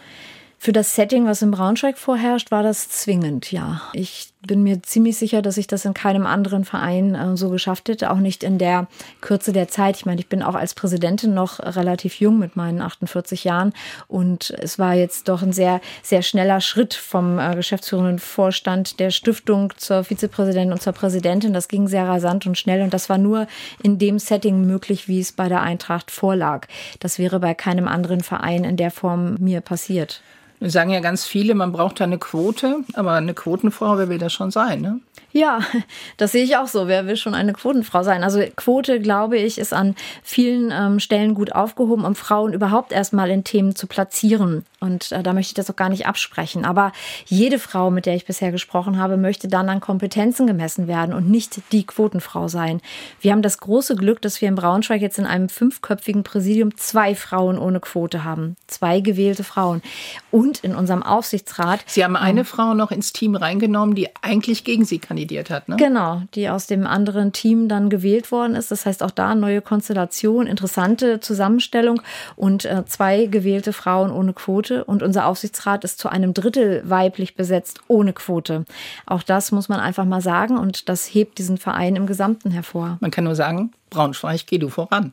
Für 0.58 0.72
das 0.72 0.94
Setting, 0.94 1.26
was 1.26 1.42
in 1.42 1.50
Braunschweig 1.50 1.98
vorherrscht, 1.98 2.50
war 2.50 2.62
das 2.62 2.88
zwingend, 2.88 3.52
ja. 3.52 3.82
Ich 3.92 4.33
bin 4.46 4.62
mir 4.62 4.82
ziemlich 4.82 5.16
sicher, 5.16 5.42
dass 5.42 5.56
ich 5.56 5.66
das 5.66 5.84
in 5.84 5.94
keinem 5.94 6.26
anderen 6.26 6.64
Verein 6.64 7.14
äh, 7.14 7.36
so 7.36 7.50
geschafft 7.50 7.88
hätte, 7.88 8.10
auch 8.10 8.18
nicht 8.18 8.42
in 8.42 8.58
der 8.58 8.86
Kürze 9.20 9.52
der 9.52 9.68
Zeit. 9.68 9.96
Ich 9.96 10.06
meine, 10.06 10.20
ich 10.20 10.28
bin 10.28 10.42
auch 10.42 10.54
als 10.54 10.74
Präsidentin 10.74 11.34
noch 11.34 11.60
relativ 11.60 12.20
jung 12.20 12.38
mit 12.38 12.56
meinen 12.56 12.80
48 12.80 13.44
Jahren 13.44 13.72
und 14.08 14.50
es 14.58 14.78
war 14.78 14.94
jetzt 14.94 15.28
doch 15.28 15.42
ein 15.42 15.52
sehr, 15.52 15.80
sehr 16.02 16.22
schneller 16.22 16.60
Schritt 16.60 16.94
vom 16.94 17.38
äh, 17.38 17.54
geschäftsführenden 17.54 18.18
Vorstand 18.18 19.00
der 19.00 19.10
Stiftung 19.10 19.72
zur 19.76 20.04
Vizepräsidentin 20.04 20.72
und 20.72 20.82
zur 20.82 20.92
Präsidentin. 20.92 21.52
Das 21.52 21.68
ging 21.68 21.88
sehr 21.88 22.06
rasant 22.06 22.46
und 22.46 22.58
schnell 22.58 22.82
und 22.82 22.94
das 22.94 23.08
war 23.08 23.18
nur 23.18 23.46
in 23.82 23.98
dem 23.98 24.18
Setting 24.18 24.66
möglich, 24.66 25.08
wie 25.08 25.20
es 25.20 25.32
bei 25.32 25.48
der 25.48 25.62
Eintracht 25.62 26.10
vorlag. 26.10 26.66
Das 27.00 27.18
wäre 27.18 27.40
bei 27.40 27.54
keinem 27.54 27.88
anderen 27.88 28.22
Verein 28.22 28.64
in 28.64 28.76
der 28.76 28.90
Form 28.90 29.36
mir 29.38 29.60
passiert. 29.60 30.22
Wir 30.64 30.70
sagen 30.70 30.88
ja 30.88 31.00
ganz 31.00 31.26
viele, 31.26 31.54
man 31.54 31.72
braucht 31.72 32.00
da 32.00 32.04
eine 32.04 32.16
Quote, 32.16 32.78
aber 32.94 33.12
eine 33.12 33.34
Quotenfrau, 33.34 33.98
wer 33.98 34.08
will 34.08 34.16
das 34.16 34.32
schon 34.32 34.50
sein, 34.50 34.80
ne? 34.80 34.98
Ja, 35.34 35.58
das 36.16 36.30
sehe 36.30 36.44
ich 36.44 36.56
auch 36.56 36.68
so. 36.68 36.86
Wer 36.86 37.06
will 37.06 37.16
schon 37.16 37.34
eine 37.34 37.52
Quotenfrau 37.52 38.04
sein? 38.04 38.22
Also 38.22 38.40
Quote, 38.54 39.00
glaube 39.00 39.36
ich, 39.36 39.58
ist 39.58 39.74
an 39.74 39.96
vielen 40.22 40.72
ähm, 40.72 41.00
Stellen 41.00 41.34
gut 41.34 41.52
aufgehoben, 41.52 42.04
um 42.04 42.14
Frauen 42.14 42.52
überhaupt 42.52 42.92
erstmal 42.92 43.30
in 43.30 43.42
Themen 43.42 43.74
zu 43.74 43.88
platzieren. 43.88 44.64
Und 44.78 45.10
äh, 45.10 45.24
da 45.24 45.32
möchte 45.32 45.50
ich 45.50 45.54
das 45.54 45.68
auch 45.68 45.76
gar 45.76 45.88
nicht 45.88 46.06
absprechen. 46.06 46.64
Aber 46.64 46.92
jede 47.26 47.58
Frau, 47.58 47.90
mit 47.90 48.06
der 48.06 48.14
ich 48.14 48.26
bisher 48.26 48.52
gesprochen 48.52 48.98
habe, 48.98 49.16
möchte 49.16 49.48
dann 49.48 49.68
an 49.68 49.80
Kompetenzen 49.80 50.46
gemessen 50.46 50.86
werden 50.86 51.12
und 51.12 51.28
nicht 51.28 51.60
die 51.72 51.84
Quotenfrau 51.84 52.46
sein. 52.46 52.80
Wir 53.20 53.32
haben 53.32 53.42
das 53.42 53.58
große 53.58 53.96
Glück, 53.96 54.22
dass 54.22 54.40
wir 54.40 54.48
in 54.48 54.54
Braunschweig 54.54 55.02
jetzt 55.02 55.18
in 55.18 55.26
einem 55.26 55.48
fünfköpfigen 55.48 56.22
Präsidium 56.22 56.76
zwei 56.76 57.16
Frauen 57.16 57.58
ohne 57.58 57.80
Quote 57.80 58.22
haben. 58.22 58.54
Zwei 58.68 59.00
gewählte 59.00 59.42
Frauen. 59.42 59.82
Und 60.30 60.60
in 60.60 60.76
unserem 60.76 61.02
Aufsichtsrat. 61.02 61.82
Sie 61.86 62.04
haben 62.04 62.14
eine 62.14 62.40
ähm, 62.40 62.46
Frau 62.46 62.74
noch 62.74 62.92
ins 62.92 63.12
Team 63.12 63.34
reingenommen, 63.34 63.96
die 63.96 64.10
eigentlich 64.22 64.62
gegen 64.62 64.84
Sie 64.84 65.00
kandidiert 65.00 65.23
hat, 65.50 65.68
ne? 65.68 65.76
Genau, 65.76 66.22
die 66.34 66.48
aus 66.48 66.66
dem 66.66 66.86
anderen 66.86 67.32
Team 67.32 67.68
dann 67.68 67.90
gewählt 67.90 68.30
worden 68.32 68.54
ist. 68.54 68.70
Das 68.70 68.86
heißt 68.86 69.02
auch 69.02 69.10
da 69.10 69.34
neue 69.34 69.60
Konstellation, 69.60 70.46
interessante 70.46 71.20
Zusammenstellung 71.20 72.02
und 72.36 72.64
äh, 72.64 72.84
zwei 72.86 73.26
gewählte 73.26 73.72
Frauen 73.72 74.10
ohne 74.10 74.32
Quote. 74.32 74.84
Und 74.84 75.02
unser 75.02 75.26
Aufsichtsrat 75.26 75.84
ist 75.84 75.98
zu 75.98 76.08
einem 76.08 76.34
Drittel 76.34 76.82
weiblich 76.84 77.36
besetzt 77.36 77.80
ohne 77.88 78.12
Quote. 78.12 78.64
Auch 79.06 79.22
das 79.22 79.52
muss 79.52 79.68
man 79.68 79.80
einfach 79.80 80.04
mal 80.04 80.20
sagen 80.20 80.58
und 80.58 80.88
das 80.88 81.06
hebt 81.06 81.38
diesen 81.38 81.58
Verein 81.58 81.96
im 81.96 82.06
Gesamten 82.06 82.50
hervor. 82.50 82.98
Man 83.00 83.10
kann 83.10 83.24
nur 83.24 83.34
sagen, 83.34 83.72
Braunschweig, 83.90 84.46
geh 84.46 84.58
du 84.58 84.68
voran. 84.68 85.12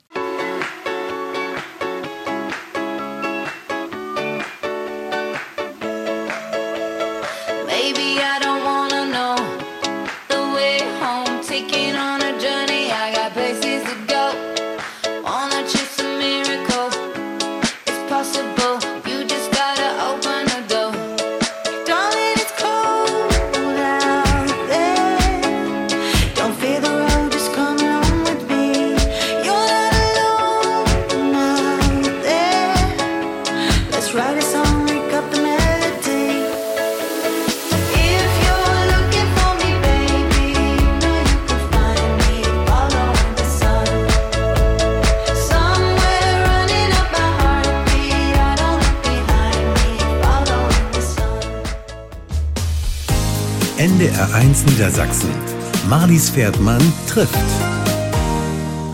Niedersachsen. 54.92 55.30
Marlies 55.88 56.30
Pferdmann 56.30 56.82
trifft. 57.08 57.34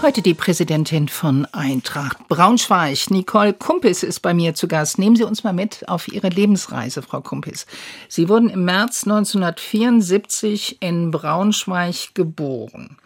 Heute 0.03 0.21
die 0.21 0.35
Präsidentin 0.35 1.07
von 1.07 1.47
Eintracht 1.53 2.27
Braunschweig. 2.27 3.09
Nicole 3.09 3.53
Kumpis 3.53 4.03
ist 4.03 4.19
bei 4.19 4.35
mir 4.35 4.53
zu 4.53 4.67
Gast. 4.67 4.99
Nehmen 4.99 5.15
Sie 5.15 5.23
uns 5.23 5.43
mal 5.43 5.53
mit 5.53 5.89
auf 5.89 6.07
Ihre 6.07 6.29
Lebensreise, 6.29 7.01
Frau 7.01 7.21
Kumpis. 7.21 7.65
Sie 8.09 8.29
wurden 8.29 8.47
im 8.49 8.63
März 8.63 9.05
1974 9.05 10.83
in 10.83 11.09
Braunschweig 11.09 12.13
geboren. 12.13 12.97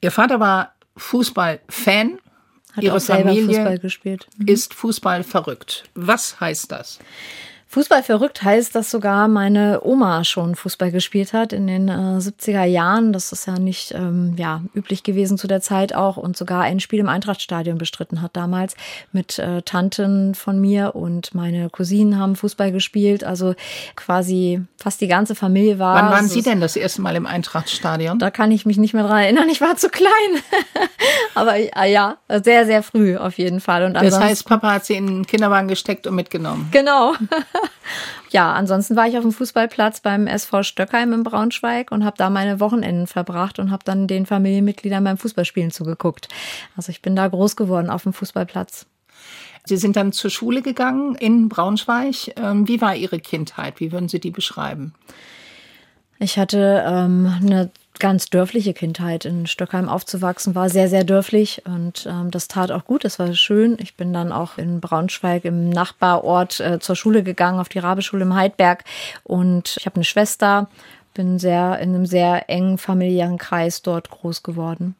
Ihr 0.00 0.12
Vater 0.12 0.38
war 0.38 0.74
Fußballfan. 0.96 2.20
Hat 2.72 2.84
Ihre 2.84 2.96
auch 2.96 3.00
selber 3.00 3.30
Familie 3.30 3.56
Fußball 3.56 3.78
gespielt. 3.80 4.28
ist 4.46 4.74
Fußball 4.74 5.24
verrückt. 5.24 5.84
Was 5.96 6.38
heißt 6.38 6.70
das? 6.70 7.00
Fußball 7.72 8.02
verrückt 8.02 8.42
heißt, 8.42 8.74
dass 8.74 8.90
sogar 8.90 9.28
meine 9.28 9.80
Oma 9.82 10.24
schon 10.24 10.56
Fußball 10.56 10.90
gespielt 10.90 11.32
hat 11.32 11.54
in 11.54 11.66
den 11.66 11.88
äh, 11.88 12.18
70er 12.18 12.64
Jahren. 12.64 13.14
Das 13.14 13.32
ist 13.32 13.46
ja 13.46 13.58
nicht 13.58 13.92
ähm, 13.94 14.34
ja, 14.36 14.60
üblich 14.74 15.04
gewesen 15.04 15.38
zu 15.38 15.46
der 15.46 15.62
Zeit 15.62 15.94
auch 15.94 16.18
und 16.18 16.36
sogar 16.36 16.60
ein 16.60 16.80
Spiel 16.80 16.98
im 16.98 17.08
Eintrachtstadion 17.08 17.78
bestritten 17.78 18.20
hat 18.20 18.36
damals 18.36 18.76
mit 19.12 19.38
äh, 19.38 19.62
Tanten 19.62 20.34
von 20.34 20.60
mir 20.60 20.94
und 20.94 21.34
meine 21.34 21.70
Cousinen 21.70 22.18
haben 22.18 22.36
Fußball 22.36 22.72
gespielt. 22.72 23.24
Also 23.24 23.54
quasi 23.96 24.60
fast 24.76 25.00
die 25.00 25.08
ganze 25.08 25.34
Familie 25.34 25.78
war. 25.78 25.94
Wann 25.94 26.10
waren 26.10 26.24
es 26.26 26.34
Sie 26.34 26.42
denn 26.42 26.60
das 26.60 26.76
erste 26.76 27.00
Mal 27.00 27.16
im 27.16 27.24
Eintrachtstadion? 27.24 28.18
Da 28.18 28.30
kann 28.30 28.50
ich 28.50 28.66
mich 28.66 28.76
nicht 28.76 28.92
mehr 28.92 29.04
dran 29.04 29.22
erinnern. 29.22 29.48
Ich 29.48 29.62
war 29.62 29.76
zu 29.76 29.88
klein. 29.88 30.10
Aber 31.34 31.56
äh, 31.56 31.90
ja, 31.90 32.18
sehr, 32.28 32.66
sehr 32.66 32.82
früh 32.82 33.16
auf 33.16 33.38
jeden 33.38 33.60
Fall. 33.60 33.84
Und 33.84 33.94
Das 33.94 34.20
heißt, 34.20 34.46
Papa 34.46 34.74
hat 34.74 34.84
Sie 34.84 34.94
in 34.94 35.06
den 35.06 35.26
Kinderwagen 35.26 35.68
gesteckt 35.68 36.06
und 36.06 36.16
mitgenommen. 36.16 36.68
Genau. 36.70 37.14
ja, 38.30 38.52
ansonsten 38.52 38.96
war 38.96 39.06
ich 39.06 39.16
auf 39.16 39.22
dem 39.22 39.32
Fußballplatz 39.32 40.00
beim 40.00 40.26
SV 40.26 40.62
Stöckheim 40.62 41.12
in 41.12 41.22
Braunschweig 41.22 41.92
und 41.92 42.04
habe 42.04 42.16
da 42.16 42.30
meine 42.30 42.60
Wochenenden 42.60 43.06
verbracht 43.06 43.58
und 43.58 43.70
habe 43.70 43.84
dann 43.84 44.06
den 44.06 44.26
Familienmitgliedern 44.26 45.04
beim 45.04 45.18
Fußballspielen 45.18 45.70
zugeguckt. 45.70 46.28
Also 46.76 46.90
ich 46.90 47.02
bin 47.02 47.16
da 47.16 47.28
groß 47.28 47.56
geworden 47.56 47.90
auf 47.90 48.04
dem 48.04 48.12
Fußballplatz. 48.12 48.86
Sie 49.64 49.76
sind 49.76 49.96
dann 49.96 50.12
zur 50.12 50.30
Schule 50.30 50.62
gegangen 50.62 51.14
in 51.14 51.48
Braunschweig. 51.48 52.32
Ähm, 52.36 52.66
Wie 52.66 52.80
war 52.80 52.96
Ihre 52.96 53.20
Kindheit? 53.20 53.78
Wie 53.78 53.92
würden 53.92 54.08
Sie 54.08 54.18
die 54.18 54.32
beschreiben? 54.32 54.94
Ich 56.22 56.38
hatte 56.38 56.84
ähm, 56.86 57.34
eine 57.40 57.70
ganz 57.98 58.30
dörfliche 58.30 58.74
Kindheit. 58.74 59.24
In 59.24 59.48
Stöckheim 59.48 59.88
aufzuwachsen 59.88 60.54
war 60.54 60.70
sehr, 60.70 60.88
sehr 60.88 61.02
dörflich 61.02 61.62
und 61.66 62.06
ähm, 62.08 62.30
das 62.30 62.46
tat 62.46 62.70
auch 62.70 62.84
gut, 62.84 63.04
das 63.04 63.18
war 63.18 63.34
schön. 63.34 63.76
Ich 63.80 63.96
bin 63.96 64.12
dann 64.12 64.30
auch 64.30 64.56
in 64.56 64.80
Braunschweig 64.80 65.44
im 65.44 65.68
Nachbarort 65.68 66.60
äh, 66.60 66.78
zur 66.78 66.94
Schule 66.94 67.24
gegangen, 67.24 67.58
auf 67.58 67.68
die 67.68 67.80
Rabeschule 67.80 68.22
im 68.22 68.36
Heidberg 68.36 68.84
und 69.24 69.76
ich 69.80 69.84
habe 69.84 69.96
eine 69.96 70.04
Schwester, 70.04 70.68
bin 71.12 71.40
sehr 71.40 71.80
in 71.80 71.88
einem 71.92 72.06
sehr 72.06 72.48
engen 72.48 72.78
familiären 72.78 73.36
Kreis 73.36 73.82
dort 73.82 74.08
groß 74.08 74.44
geworden. 74.44 74.94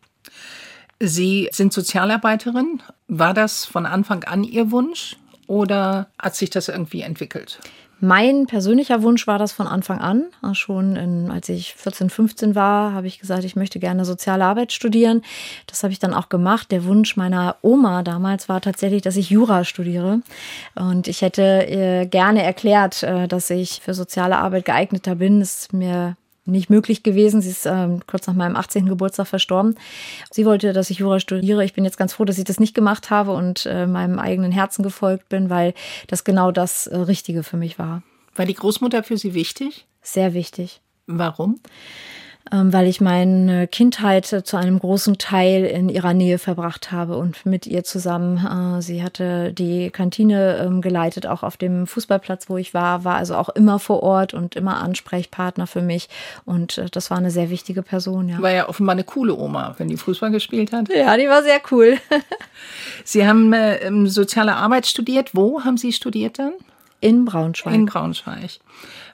Sie 0.98 1.48
sind 1.52 1.72
Sozialarbeiterin. 1.72 2.82
War 3.06 3.32
das 3.32 3.64
von 3.64 3.87
Anfang 3.87 4.24
an 4.24 4.42
Ihr 4.42 4.72
Wunsch 4.72 5.16
oder 5.46 6.08
hat 6.18 6.35
sich 6.35 6.50
das 6.50 6.66
irgendwie 6.66 7.02
entwickelt? 7.02 7.61
Mein 8.05 8.47
persönlicher 8.47 9.05
Wunsch 9.05 9.29
war 9.29 9.38
das 9.38 9.53
von 9.53 9.69
Anfang 9.69 10.01
an. 10.01 10.25
Schon 10.55 10.97
in, 10.97 11.31
als 11.31 11.49
ich 11.49 11.75
14, 11.75 12.11
15 12.11 12.57
war, 12.57 12.95
habe 12.95 13.07
ich 13.07 13.21
gesagt, 13.21 13.45
ich 13.45 13.55
möchte 13.55 13.79
gerne 13.79 14.05
soziale 14.05 14.45
Arbeit 14.45 14.73
studieren. 14.73 15.23
Das 15.69 15.85
habe 15.85 15.93
ich 15.93 16.01
dann 16.01 16.12
auch 16.12 16.29
gemacht. 16.29 16.73
Der 16.73 16.85
Wunsch 16.85 17.17
meiner 17.17 17.59
Oma 17.62 18.03
damals 18.03 18.49
war 18.49 18.61
tatsächlich, 18.61 19.03
dass 19.03 19.17
ich 19.17 19.31
Jura 19.31 19.62
studiere. 19.62 20.21
Und 20.75 21.07
ich 21.07 21.23
hätte 21.23 21.43
äh, 21.43 22.07
gerne 22.07 22.43
erklärt, 22.43 23.05
äh, 23.05 23.29
dass 23.29 23.51
ich 23.51 23.81
für 23.85 23.95
soziale 23.95 24.38
Arbeit 24.38 24.65
geeigneter 24.65 25.15
bin. 25.15 25.38
Das 25.38 25.61
ist 25.61 25.73
mir 25.73 26.17
nicht 26.44 26.70
möglich 26.70 27.02
gewesen. 27.02 27.40
Sie 27.40 27.50
ist 27.50 27.66
ähm, 27.66 28.00
kurz 28.07 28.26
nach 28.26 28.35
meinem 28.35 28.57
18. 28.57 28.87
Geburtstag 28.87 29.26
verstorben. 29.26 29.76
Sie 30.31 30.44
wollte, 30.44 30.72
dass 30.72 30.90
ich 30.90 30.98
Jura 30.98 31.20
studiere. 31.20 31.64
Ich 31.64 31.72
bin 31.72 31.85
jetzt 31.85 31.96
ganz 31.96 32.14
froh, 32.14 32.24
dass 32.24 32.38
ich 32.38 32.44
das 32.44 32.61
nicht 32.61 32.74
gemacht 32.74 33.11
habe 33.11 33.33
und 33.33 33.66
äh, 33.66 33.87
meinem 33.87 34.18
eigenen 34.18 34.52
Herzen 34.52 34.83
gefolgt 34.83 35.28
bin, 35.28 35.50
weil 35.50 35.74
das 36.09 36.24
genau 36.24 36.50
das 36.50 36.87
äh, 36.87 36.96
Richtige 36.96 37.42
für 37.42 37.57
mich 37.57 37.78
war. 37.78 38.02
War 38.35 38.46
die 38.46 38.55
Großmutter 38.55 39.02
für 39.02 39.18
Sie 39.18 39.35
wichtig? 39.35 39.87
Sehr 40.00 40.35
wichtig. 40.35 40.81
Warum? 41.07 41.61
Ähm, 42.50 42.72
weil 42.72 42.88
ich 42.88 43.00
meine 43.00 43.68
Kindheit 43.68 44.26
zu 44.26 44.57
einem 44.57 44.78
großen 44.81 45.16
Teil 45.18 45.64
in 45.64 45.88
ihrer 45.88 46.12
Nähe 46.12 46.38
verbracht 46.38 46.90
habe 46.90 47.16
und 47.16 47.46
mit 47.46 47.68
ihr 47.68 47.85
zusammen. 47.85 48.78
Äh, 48.78 48.83
sie 48.83 49.02
hatte 49.02 49.52
die 49.52 49.90
Kantine 49.90 50.59
ähm, 50.59 50.83
geleitet, 50.83 51.26
auch 51.26 51.44
auf 51.44 51.57
dem 51.57 51.87
Fußballplatz, 51.87 52.50
wo 52.50 52.57
ich 52.57 52.74
war, 52.74 53.05
war 53.05 53.14
also 53.14 53.37
auch 53.37 53.48
immer 53.50 53.78
vor 53.78 54.02
Ort 54.02 54.35
und 54.35 54.57
immer 54.57 54.81
Ansprechpartner 54.81 55.68
für 55.68 55.83
mich. 55.83 56.09
Und 56.44 56.78
äh, 56.78 56.87
das 56.90 57.11
war 57.11 57.18
eine 57.18 57.31
sehr 57.31 57.48
wichtige 57.48 57.83
Person, 57.83 58.28
ja. 58.28 58.42
War 58.42 58.50
ja 58.50 58.68
offenbar 58.68 58.94
eine 58.94 59.05
coole 59.05 59.37
Oma, 59.37 59.76
wenn 59.78 59.87
die 59.87 59.96
Fußball 59.96 60.33
gespielt 60.33 60.72
hat. 60.72 60.88
Ja, 60.88 61.16
die 61.16 61.28
war 61.28 61.44
sehr 61.44 61.61
cool. 61.70 61.98
Sie 63.05 63.26
haben 63.26 63.52
äh, 63.52 63.76
ähm, 63.76 64.09
soziale 64.09 64.57
Arbeit 64.57 64.87
studiert. 64.87 65.31
Wo 65.33 65.62
haben 65.62 65.76
Sie 65.76 65.92
studiert 65.92 66.40
dann? 66.40 66.55
In 67.00 67.24
Braunschweig. 67.24 67.74
In 67.74 67.87
Braunschweig. 67.87 68.59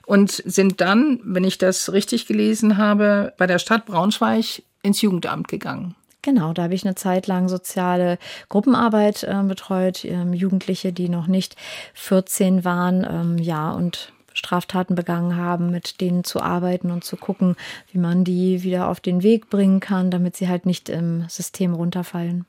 Und 0.09 0.31
sind 0.43 0.81
dann, 0.81 1.19
wenn 1.23 1.43
ich 1.43 1.59
das 1.59 1.93
richtig 1.93 2.25
gelesen 2.25 2.77
habe, 2.77 3.31
bei 3.37 3.45
der 3.45 3.59
Stadt 3.59 3.85
Braunschweig 3.85 4.63
ins 4.81 5.03
Jugendamt 5.03 5.49
gegangen. 5.49 5.93
Genau, 6.23 6.51
da 6.51 6.63
habe 6.63 6.73
ich 6.73 6.83
eine 6.83 6.95
Zeit 6.95 7.27
lang 7.27 7.47
soziale 7.47 8.17
Gruppenarbeit 8.49 9.23
äh, 9.23 9.43
betreut, 9.43 10.03
ähm, 10.05 10.33
Jugendliche, 10.33 10.93
die 10.93 11.09
noch 11.09 11.27
nicht 11.27 11.57
14 11.93 12.65
waren, 12.65 13.05
ähm, 13.07 13.37
ja, 13.37 13.69
und 13.69 14.11
Straftaten 14.33 14.95
begangen 14.95 15.35
haben, 15.35 15.69
mit 15.69 16.01
denen 16.01 16.23
zu 16.23 16.41
arbeiten 16.41 16.89
und 16.89 17.03
zu 17.03 17.15
gucken, 17.15 17.55
wie 17.91 17.99
man 17.99 18.23
die 18.23 18.63
wieder 18.63 18.89
auf 18.89 19.01
den 19.01 19.21
Weg 19.21 19.51
bringen 19.51 19.79
kann, 19.79 20.09
damit 20.09 20.35
sie 20.35 20.49
halt 20.49 20.65
nicht 20.65 20.89
im 20.89 21.25
System 21.29 21.75
runterfallen. 21.75 22.47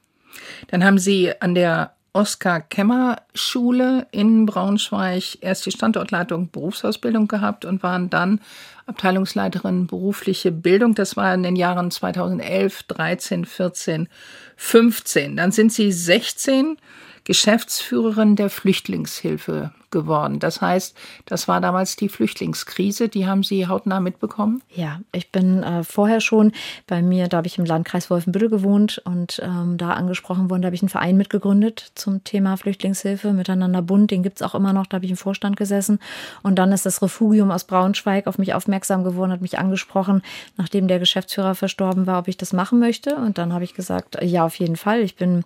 Dann 0.69 0.83
haben 0.83 0.99
Sie 0.99 1.31
an 1.43 1.55
der 1.55 1.93
Oskar-Kemmer-Schule 2.13 4.07
in 4.11 4.47
Braunschweig 4.47 5.39
erst 5.41 5.67
die 5.67 5.71
Standortleitung 5.71 6.51
Berufsausbildung 6.51 7.29
gehabt 7.29 7.65
und 7.65 7.83
waren 7.83 8.11
dann 8.11 8.41
Abteilungsleiterin 8.87 9.87
berufliche 9.87 10.51
Bildung. 10.51 10.95
Das 10.95 11.17
war 11.17 11.33
in 11.35 11.43
den 11.43 11.57
Jahren 11.57 11.91
2011, 11.91 12.83
13, 12.85 13.45
14, 13.45 14.09
15. 14.57 15.37
Dann 15.37 15.53
sind 15.53 15.73
Sie 15.73 15.93
16 15.93 16.77
Geschäftsführerin 17.25 18.37
der 18.37 18.51
Flüchtlingshilfe 18.51 19.73
geworden. 19.91 20.39
Das 20.39 20.61
heißt, 20.61 20.97
das 21.27 21.49
war 21.49 21.61
damals 21.61 21.97
die 21.97 22.09
Flüchtlingskrise. 22.09 23.09
Die 23.09 23.27
haben 23.27 23.43
Sie 23.43 23.67
hautnah 23.67 24.01
mitbekommen? 24.01 24.63
Ja, 24.75 25.01
ich 25.13 25.31
bin 25.33 25.63
äh, 25.63 25.85
vorher 25.85 26.21
schon 26.21 26.53
bei 26.87 27.03
mir, 27.03 27.29
da 27.29 27.39
habe 27.39 27.47
ich 27.47 27.59
im 27.59 27.65
Landkreis 27.65 28.11
Wolfenbüttel 28.11 28.49
gewohnt 28.49 29.01
und 29.05 29.41
ähm, 29.45 29.77
da 29.77 29.91
angesprochen 29.91 30.51
worden, 30.51 30.63
da 30.63 30.67
habe 30.67 30.77
ich 30.77 30.83
einen 30.83 30.89
Verein 30.89 31.17
mitgegründet 31.17 31.93
zum 31.95 32.25
Thema 32.25 32.57
Flüchtlingshilfe, 32.57 33.33
Miteinander 33.33 33.83
Bund, 33.83 34.11
den 34.11 34.23
gibt's 34.23 34.43
auch 34.43 34.55
immer 34.55 34.73
noch, 34.73 34.87
da 34.87 34.97
habe 34.97 35.05
ich 35.05 35.11
im 35.11 35.17
Vorstand 35.17 35.57
gesessen. 35.57 35.99
Und 36.43 36.59
dann 36.59 36.73
ist 36.73 36.87
das 36.87 37.03
Refugium 37.03 37.51
aus 37.51 37.65
Braunschweig 37.65 38.27
auf 38.27 38.39
mich 38.39 38.55
aufmerksam 38.55 39.05
geworden, 39.05 39.33
hat 39.33 39.41
mich 39.41 39.59
angesprochen, 39.59 40.23
nachdem 40.57 40.89
der 40.89 40.99
Geschäftsführer 40.99 41.55
verstorben 41.55 42.07
war, 42.07 42.21
ob 42.21 42.29
ich 42.29 42.37
das 42.37 42.53
machen 42.53 42.79
möchte. 42.79 43.17
Und 43.17 43.39
dann 43.39 43.53
habe 43.53 43.65
ich 43.65 43.75
gesagt, 43.75 44.19
ja, 44.23 44.45
auf 44.45 44.57
jeden 44.57 44.77
Fall, 44.77 45.01
ich 45.01 45.17
bin 45.17 45.45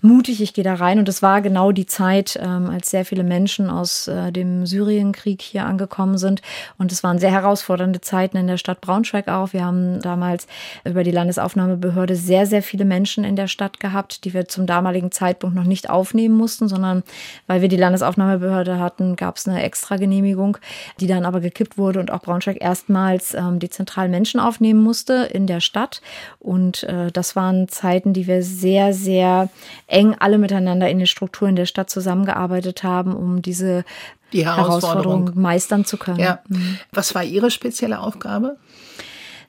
mutig, 0.00 0.40
ich 0.40 0.54
gehe 0.54 0.64
da 0.64 0.74
rein. 0.74 0.98
Und 0.98 1.08
es 1.08 1.22
war 1.22 1.42
genau 1.42 1.72
die 1.72 1.86
Zeit, 1.86 2.38
ähm, 2.40 2.70
als 2.70 2.90
sehr 2.90 3.04
viele 3.04 3.24
Menschen 3.24 3.70
aus 3.70 3.81
äh, 4.08 4.32
dem 4.32 4.66
Syrienkrieg 4.66 5.42
hier 5.42 5.66
angekommen 5.66 6.18
sind. 6.18 6.42
Und 6.78 6.92
es 6.92 7.02
waren 7.02 7.18
sehr 7.18 7.30
herausfordernde 7.30 8.00
Zeiten 8.00 8.36
in 8.36 8.46
der 8.46 8.56
Stadt 8.56 8.80
Braunschweig 8.80 9.28
auch. 9.28 9.52
Wir 9.52 9.64
haben 9.64 10.00
damals 10.00 10.46
über 10.84 11.04
die 11.04 11.10
Landesaufnahmebehörde 11.10 12.16
sehr, 12.16 12.46
sehr 12.46 12.62
viele 12.62 12.84
Menschen 12.84 13.24
in 13.24 13.36
der 13.36 13.48
Stadt 13.48 13.80
gehabt, 13.80 14.24
die 14.24 14.34
wir 14.34 14.48
zum 14.48 14.66
damaligen 14.66 15.10
Zeitpunkt 15.12 15.56
noch 15.56 15.64
nicht 15.64 15.90
aufnehmen 15.90 16.36
mussten, 16.36 16.68
sondern 16.68 17.02
weil 17.46 17.60
wir 17.60 17.68
die 17.68 17.76
Landesaufnahmebehörde 17.76 18.78
hatten, 18.78 19.16
gab 19.16 19.36
es 19.36 19.48
eine 19.48 19.62
Extragenehmigung, 19.62 20.58
die 21.00 21.06
dann 21.06 21.24
aber 21.24 21.40
gekippt 21.40 21.78
wurde 21.78 22.00
und 22.00 22.10
auch 22.10 22.20
Braunschweig 22.20 22.58
erstmals 22.60 23.34
ähm, 23.34 23.58
die 23.58 23.70
zentralen 23.70 24.10
Menschen 24.10 24.40
aufnehmen 24.40 24.82
musste 24.82 25.28
in 25.32 25.46
der 25.46 25.60
Stadt. 25.60 26.00
Und 26.38 26.84
äh, 26.84 27.10
das 27.10 27.36
waren 27.36 27.68
Zeiten, 27.68 28.12
die 28.12 28.26
wir 28.26 28.42
sehr, 28.42 28.92
sehr 28.92 29.48
eng 29.86 30.14
alle 30.18 30.38
miteinander 30.38 30.88
in 30.88 30.98
den 30.98 31.06
Strukturen 31.06 31.56
der 31.56 31.66
Stadt 31.66 31.90
zusammengearbeitet 31.90 32.82
haben, 32.82 33.14
um 33.14 33.42
diese 33.42 33.71
Die 34.32 34.46
Herausforderung. 34.46 35.26
Herausforderung 35.26 35.42
meistern 35.42 35.84
zu 35.84 35.96
können. 35.96 36.18
Ja. 36.18 36.42
Was 36.92 37.14
war 37.14 37.24
Ihre 37.24 37.50
spezielle 37.50 38.00
Aufgabe? 38.00 38.56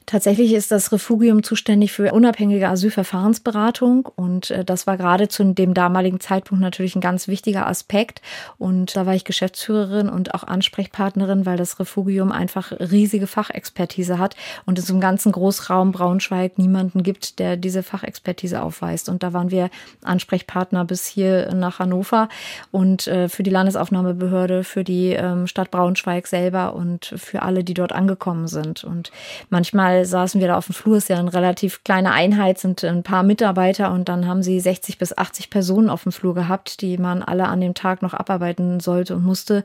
Tatsächlich 0.06 0.54
ist 0.54 0.72
das 0.72 0.92
Refugium 0.92 1.44
zuständig 1.44 1.94
für 1.94 2.12
unabhängige 2.12 2.68
Asylverfahrensberatung 2.68 4.10
und 4.16 4.52
äh, 4.52 4.66
das 4.66 4.86
war 4.86 4.98
gerade 4.98 5.30
zu 5.30 5.44
dem 5.54 5.74
damaligen 5.74 6.20
Zeitpunkt 6.20 6.62
natürlich 6.62 6.96
ein 6.96 7.02
ganz 7.02 7.28
wichtiger 7.28 7.68
Aspekt. 7.68 8.22
Und 8.58 8.96
da 8.96 9.06
war 9.06 9.16
ich 9.16 9.24
Geschäftsführerin 9.24 10.10
und 10.10 10.34
auch 10.34 10.44
Ansprechpartnerin, 10.44 11.46
weil 11.46 11.58
das 11.58 11.80
Refugium 11.80 12.32
einfach 12.32 12.72
riesige 12.72 13.28
Fachexpertise 13.28 14.18
hat 14.20 14.36
und 14.66 14.78
es 14.78 14.89
im 14.89 15.00
ganzen 15.00 15.32
Großraum 15.32 15.92
Braunschweig 15.92 16.58
niemanden 16.58 17.04
gibt, 17.04 17.39
der 17.39 17.56
diese 17.56 17.84
Fachexpertise 17.84 18.62
aufweist. 18.62 19.08
Und 19.10 19.24
da 19.24 19.34
waren 19.34 19.52
wir 19.52 19.70
Ansprechpartner 20.04 20.86
bis 20.86 21.08
hier 21.08 21.54
nach 21.54 21.80
Hannover 21.80 22.30
und 22.72 23.08
äh, 23.08 23.30
für 23.30 23.44
die 23.44 23.52
Landesaufnahmebehörde, 23.52 24.63
für 24.63 24.84
die 24.84 25.12
ähm, 25.12 25.48
Stadt 25.48 25.72
Braunschweig 25.72 26.28
selber 26.28 26.76
und 26.76 27.13
für 27.18 27.42
alle, 27.42 27.63
die 27.63 27.74
dort 27.74 27.94
angekommen 27.94 28.48
sind. 28.48 28.84
Und 28.84 29.12
manchmal 29.50 29.93
Mal 29.94 30.06
saßen 30.06 30.42
wir 30.42 30.48
da 30.48 30.58
auf 30.58 30.66
dem 30.66 30.74
Flur, 30.74 30.98
ist 30.98 31.10
ja 31.10 31.20
eine 31.20 31.34
relativ 31.34 31.84
kleine 31.84 32.14
Einheit, 32.14 32.58
sind 32.58 32.84
ein 32.84 33.04
paar 33.04 33.22
Mitarbeiter 33.22 33.92
und 33.92 34.10
dann 34.10 34.28
haben 34.28 34.42
sie 34.42 34.60
60 34.60 34.98
bis 34.98 35.16
80 35.16 35.52
Personen 35.52 35.90
auf 35.90 36.02
dem 36.04 36.12
Flur 36.12 36.34
gehabt, 36.34 36.82
die 36.82 36.98
man 36.98 37.22
alle 37.22 37.48
an 37.48 37.62
dem 37.62 37.76
Tag 37.76 38.02
noch 38.02 38.16
abarbeiten 38.16 38.80
sollte 38.80 39.16
und 39.16 39.24
musste. 39.24 39.64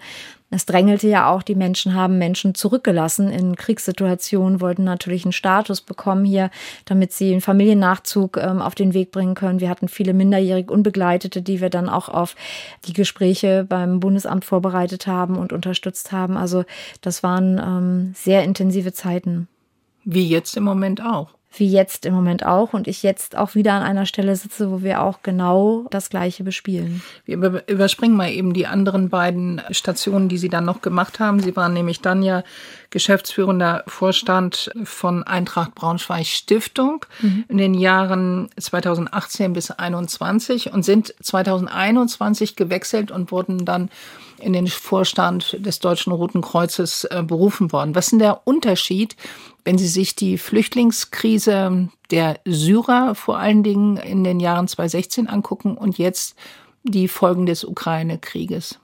Es 0.51 0.67
drängelte 0.67 1.09
ja 1.09 1.31
auch, 1.31 1.43
die 1.43 1.55
Menschen 1.55 1.95
haben 1.95 2.19
Menschen 2.19 2.55
zurückgelassen 2.55 3.31
in 3.31 3.57
Kriegssituationen, 3.57 4.61
wollten 4.61 4.85
natürlich 4.85 5.25
einen 5.25 5.33
Status 5.33 5.81
bekommen 5.81 6.27
hier, 6.27 6.51
damit 6.85 7.12
sie 7.12 7.33
einen 7.33 7.41
Familiennachzug 7.41 8.37
ähm, 8.37 8.61
auf 8.61 8.75
den 8.75 8.93
Weg 8.93 9.11
bringen 9.11 9.35
können. 9.35 9.61
Wir 9.61 9.71
hatten 9.71 9.88
viele 9.88 10.12
minderjährig 10.12 10.71
Unbegleitete, 10.71 11.41
die 11.41 11.62
wir 11.62 11.71
dann 11.71 11.88
auch 11.88 12.11
auf 12.11 12.37
die 12.87 12.93
Gespräche 12.93 13.64
beim 13.67 14.01
Bundesamt 14.01 14.45
vorbereitet 14.45 15.07
haben 15.07 15.38
und 15.38 15.55
unterstützt 15.55 16.12
haben. 16.12 16.37
Also 16.37 16.64
das 17.01 17.23
waren 17.23 17.59
ähm, 17.59 18.12
sehr 18.14 18.45
intensive 18.45 18.93
Zeiten. 18.93 19.49
Wie 20.11 20.27
jetzt 20.27 20.57
im 20.57 20.64
Moment 20.64 21.05
auch. 21.05 21.35
Wie 21.55 21.71
jetzt 21.71 22.07
im 22.07 22.14
Moment 22.14 22.47
auch 22.47 22.73
und 22.73 22.88
ich 22.88 23.03
jetzt 23.03 23.37
auch 23.37 23.55
wieder 23.55 23.75
an 23.75 23.83
einer 23.83 24.07
Stelle 24.07 24.35
sitze, 24.37 24.71
wo 24.71 24.83
wir 24.83 25.03
auch 25.03 25.21
genau 25.23 25.87
das 25.90 26.09
Gleiche 26.09 26.44
bespielen. 26.44 27.03
Wir 27.27 27.62
überspringen 27.66 28.16
mal 28.16 28.31
eben 28.31 28.55
die 28.55 28.66
anderen 28.66 29.11
beiden 29.11 29.61
Stationen, 29.71 30.31
die 30.31 30.38
Sie 30.38 30.49
dann 30.49 30.64
noch 30.64 30.81
gemacht 30.81 31.21
haben. 31.21 31.40
Sie 31.40 31.57
waren 31.57 31.75
nämlich 31.75 32.01
dann 32.01 32.23
ja 32.23 32.42
geschäftsführender 32.88 33.85
Vorstand 33.87 34.71
von 34.83 35.25
Eintracht 35.25 35.75
Braunschweig 35.75 36.25
Stiftung 36.25 37.05
mhm. 37.21 37.44
in 37.49 37.59
den 37.59 37.75
Jahren 37.75 38.49
2018 38.59 39.53
bis 39.53 39.66
2021 39.66 40.73
und 40.73 40.87
sind 40.87 41.14
2021 41.21 42.57
gewechselt 42.57 43.11
und 43.11 43.31
wurden 43.31 43.66
dann 43.66 43.90
in 44.40 44.53
den 44.53 44.66
Vorstand 44.66 45.57
des 45.64 45.79
Deutschen 45.79 46.12
Roten 46.12 46.40
Kreuzes 46.40 47.05
äh, 47.05 47.22
berufen 47.22 47.72
worden. 47.72 47.94
Was 47.94 48.07
ist 48.07 48.11
denn 48.12 48.18
der 48.18 48.46
Unterschied, 48.46 49.16
wenn 49.64 49.79
Sie 49.79 49.88
sich 49.88 50.14
die 50.16 50.38
Flüchtlingskrise 50.38 51.88
der 52.11 52.40
Syrer 52.44 53.14
vor 53.14 53.38
allen 53.38 53.62
Dingen 53.62 53.96
in 53.96 54.24
den 54.24 54.40
Jahren 54.40 54.68
2016 54.68 55.29
angucken 55.29 55.77
und 55.77 55.98
jetzt 55.98 56.37
die 56.83 57.09
Folgen 57.09 57.46
des 57.46 57.64
Ukraine-Krieges? 57.64 58.79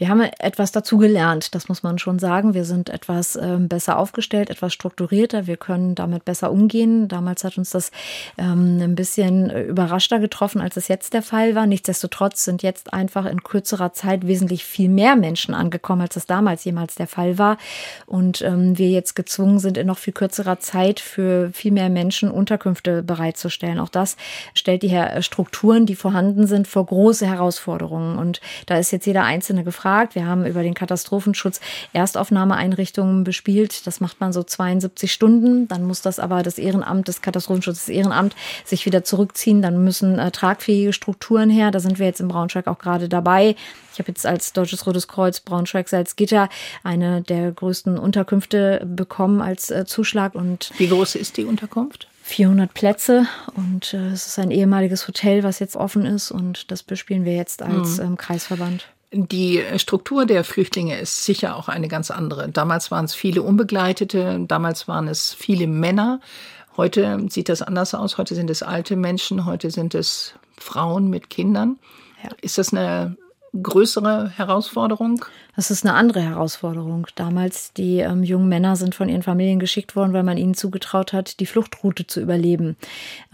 Wir 0.00 0.08
haben 0.08 0.22
etwas 0.38 0.72
dazu 0.72 0.96
gelernt, 0.96 1.54
das 1.54 1.68
muss 1.68 1.82
man 1.82 1.98
schon 1.98 2.18
sagen. 2.18 2.54
Wir 2.54 2.64
sind 2.64 2.88
etwas 2.88 3.36
ähm, 3.36 3.68
besser 3.68 3.98
aufgestellt, 3.98 4.48
etwas 4.48 4.72
strukturierter. 4.72 5.46
Wir 5.46 5.58
können 5.58 5.94
damit 5.94 6.24
besser 6.24 6.50
umgehen. 6.50 7.06
Damals 7.06 7.44
hat 7.44 7.58
uns 7.58 7.68
das 7.68 7.90
ähm, 8.38 8.80
ein 8.80 8.94
bisschen 8.94 9.50
überraschter 9.50 10.18
getroffen, 10.18 10.62
als 10.62 10.78
es 10.78 10.88
jetzt 10.88 11.12
der 11.12 11.20
Fall 11.20 11.54
war. 11.54 11.66
Nichtsdestotrotz 11.66 12.46
sind 12.46 12.62
jetzt 12.62 12.94
einfach 12.94 13.26
in 13.26 13.42
kürzerer 13.42 13.92
Zeit 13.92 14.26
wesentlich 14.26 14.64
viel 14.64 14.88
mehr 14.88 15.16
Menschen 15.16 15.52
angekommen, 15.52 16.00
als 16.00 16.14
das 16.14 16.24
damals 16.24 16.64
jemals 16.64 16.94
der 16.94 17.06
Fall 17.06 17.36
war. 17.36 17.58
Und 18.06 18.40
ähm, 18.40 18.78
wir 18.78 18.88
jetzt 18.88 19.14
gezwungen 19.14 19.58
sind, 19.58 19.76
in 19.76 19.86
noch 19.86 19.98
viel 19.98 20.14
kürzerer 20.14 20.60
Zeit 20.60 20.98
für 20.98 21.50
viel 21.52 21.72
mehr 21.72 21.90
Menschen 21.90 22.30
Unterkünfte 22.30 23.02
bereitzustellen. 23.02 23.78
Auch 23.78 23.90
das 23.90 24.16
stellt 24.54 24.82
die 24.82 24.98
Strukturen, 25.20 25.84
die 25.84 25.94
vorhanden 25.94 26.46
sind, 26.46 26.68
vor 26.68 26.86
große 26.86 27.26
Herausforderungen. 27.26 28.16
Und 28.16 28.40
da 28.64 28.78
ist 28.78 28.92
jetzt 28.92 29.04
jeder 29.04 29.24
Einzelne 29.24 29.62
gefragt, 29.62 29.89
gefragt. 29.90 30.14
Wir 30.14 30.26
haben 30.26 30.46
über 30.46 30.62
den 30.62 30.74
Katastrophenschutz 30.74 31.60
Erstaufnahmeeinrichtungen 31.92 33.24
bespielt. 33.24 33.86
Das 33.86 34.00
macht 34.00 34.20
man 34.20 34.32
so 34.32 34.42
72 34.42 35.12
Stunden. 35.12 35.66
Dann 35.68 35.84
muss 35.84 36.00
das 36.00 36.18
aber 36.18 36.42
das 36.42 36.58
Ehrenamt, 36.58 37.08
das 37.08 37.22
Katastrophenschutzes 37.22 37.88
Ehrenamt 37.88 38.36
sich 38.64 38.86
wieder 38.86 39.02
zurückziehen. 39.04 39.62
Dann 39.62 39.82
müssen 39.82 40.18
äh, 40.18 40.30
tragfähige 40.30 40.92
Strukturen 40.92 41.50
her. 41.50 41.70
Da 41.70 41.80
sind 41.80 41.98
wir 41.98 42.06
jetzt 42.06 42.20
im 42.20 42.28
Braunschweig 42.28 42.66
auch 42.66 42.78
gerade 42.78 43.08
dabei. 43.08 43.56
Ich 43.92 43.98
habe 43.98 44.08
jetzt 44.08 44.24
als 44.26 44.52
Deutsches 44.52 44.86
Rotes 44.86 45.08
Kreuz 45.08 45.40
Braunschweig 45.40 45.88
Salzgitter 45.88 46.48
eine 46.84 47.22
der 47.22 47.50
größten 47.50 47.98
Unterkünfte 47.98 48.86
bekommen 48.86 49.40
als 49.40 49.70
äh, 49.70 49.84
Zuschlag. 49.84 50.34
Und 50.34 50.70
Wie 50.78 50.88
groß 50.88 51.16
ist 51.16 51.36
die 51.36 51.44
Unterkunft? 51.44 52.06
400 52.22 52.72
Plätze 52.72 53.26
und 53.56 53.92
äh, 53.92 54.10
es 54.10 54.26
ist 54.26 54.38
ein 54.38 54.52
ehemaliges 54.52 55.08
Hotel, 55.08 55.42
was 55.42 55.58
jetzt 55.58 55.74
offen 55.74 56.06
ist 56.06 56.30
und 56.30 56.70
das 56.70 56.84
bespielen 56.84 57.24
wir 57.24 57.34
jetzt 57.34 57.60
als 57.60 57.98
mhm. 57.98 58.04
ähm, 58.04 58.16
Kreisverband. 58.16 58.86
Die 59.12 59.62
Struktur 59.76 60.24
der 60.24 60.44
Flüchtlinge 60.44 60.98
ist 60.98 61.24
sicher 61.24 61.56
auch 61.56 61.68
eine 61.68 61.88
ganz 61.88 62.12
andere. 62.12 62.48
Damals 62.48 62.92
waren 62.92 63.06
es 63.06 63.14
viele 63.14 63.42
Unbegleitete, 63.42 64.44
damals 64.46 64.86
waren 64.86 65.08
es 65.08 65.34
viele 65.34 65.66
Männer. 65.66 66.20
Heute 66.76 67.26
sieht 67.28 67.48
das 67.48 67.60
anders 67.60 67.92
aus. 67.94 68.18
Heute 68.18 68.36
sind 68.36 68.50
es 68.50 68.62
alte 68.62 68.94
Menschen, 68.94 69.46
heute 69.46 69.72
sind 69.72 69.96
es 69.96 70.34
Frauen 70.56 71.10
mit 71.10 71.28
Kindern. 71.28 71.78
Ja. 72.22 72.30
Ist 72.40 72.58
das 72.58 72.72
eine 72.72 73.16
größere 73.60 74.30
Herausforderung? 74.30 75.24
Das 75.56 75.72
ist 75.72 75.84
eine 75.84 75.94
andere 75.94 76.20
Herausforderung. 76.20 77.08
Damals, 77.16 77.72
die 77.72 77.98
ähm, 77.98 78.22
jungen 78.22 78.48
Männer 78.48 78.76
sind 78.76 78.94
von 78.94 79.08
ihren 79.08 79.24
Familien 79.24 79.58
geschickt 79.58 79.96
worden, 79.96 80.12
weil 80.12 80.22
man 80.22 80.38
ihnen 80.38 80.54
zugetraut 80.54 81.12
hat, 81.12 81.40
die 81.40 81.46
Fluchtroute 81.46 82.06
zu 82.06 82.20
überleben. 82.20 82.76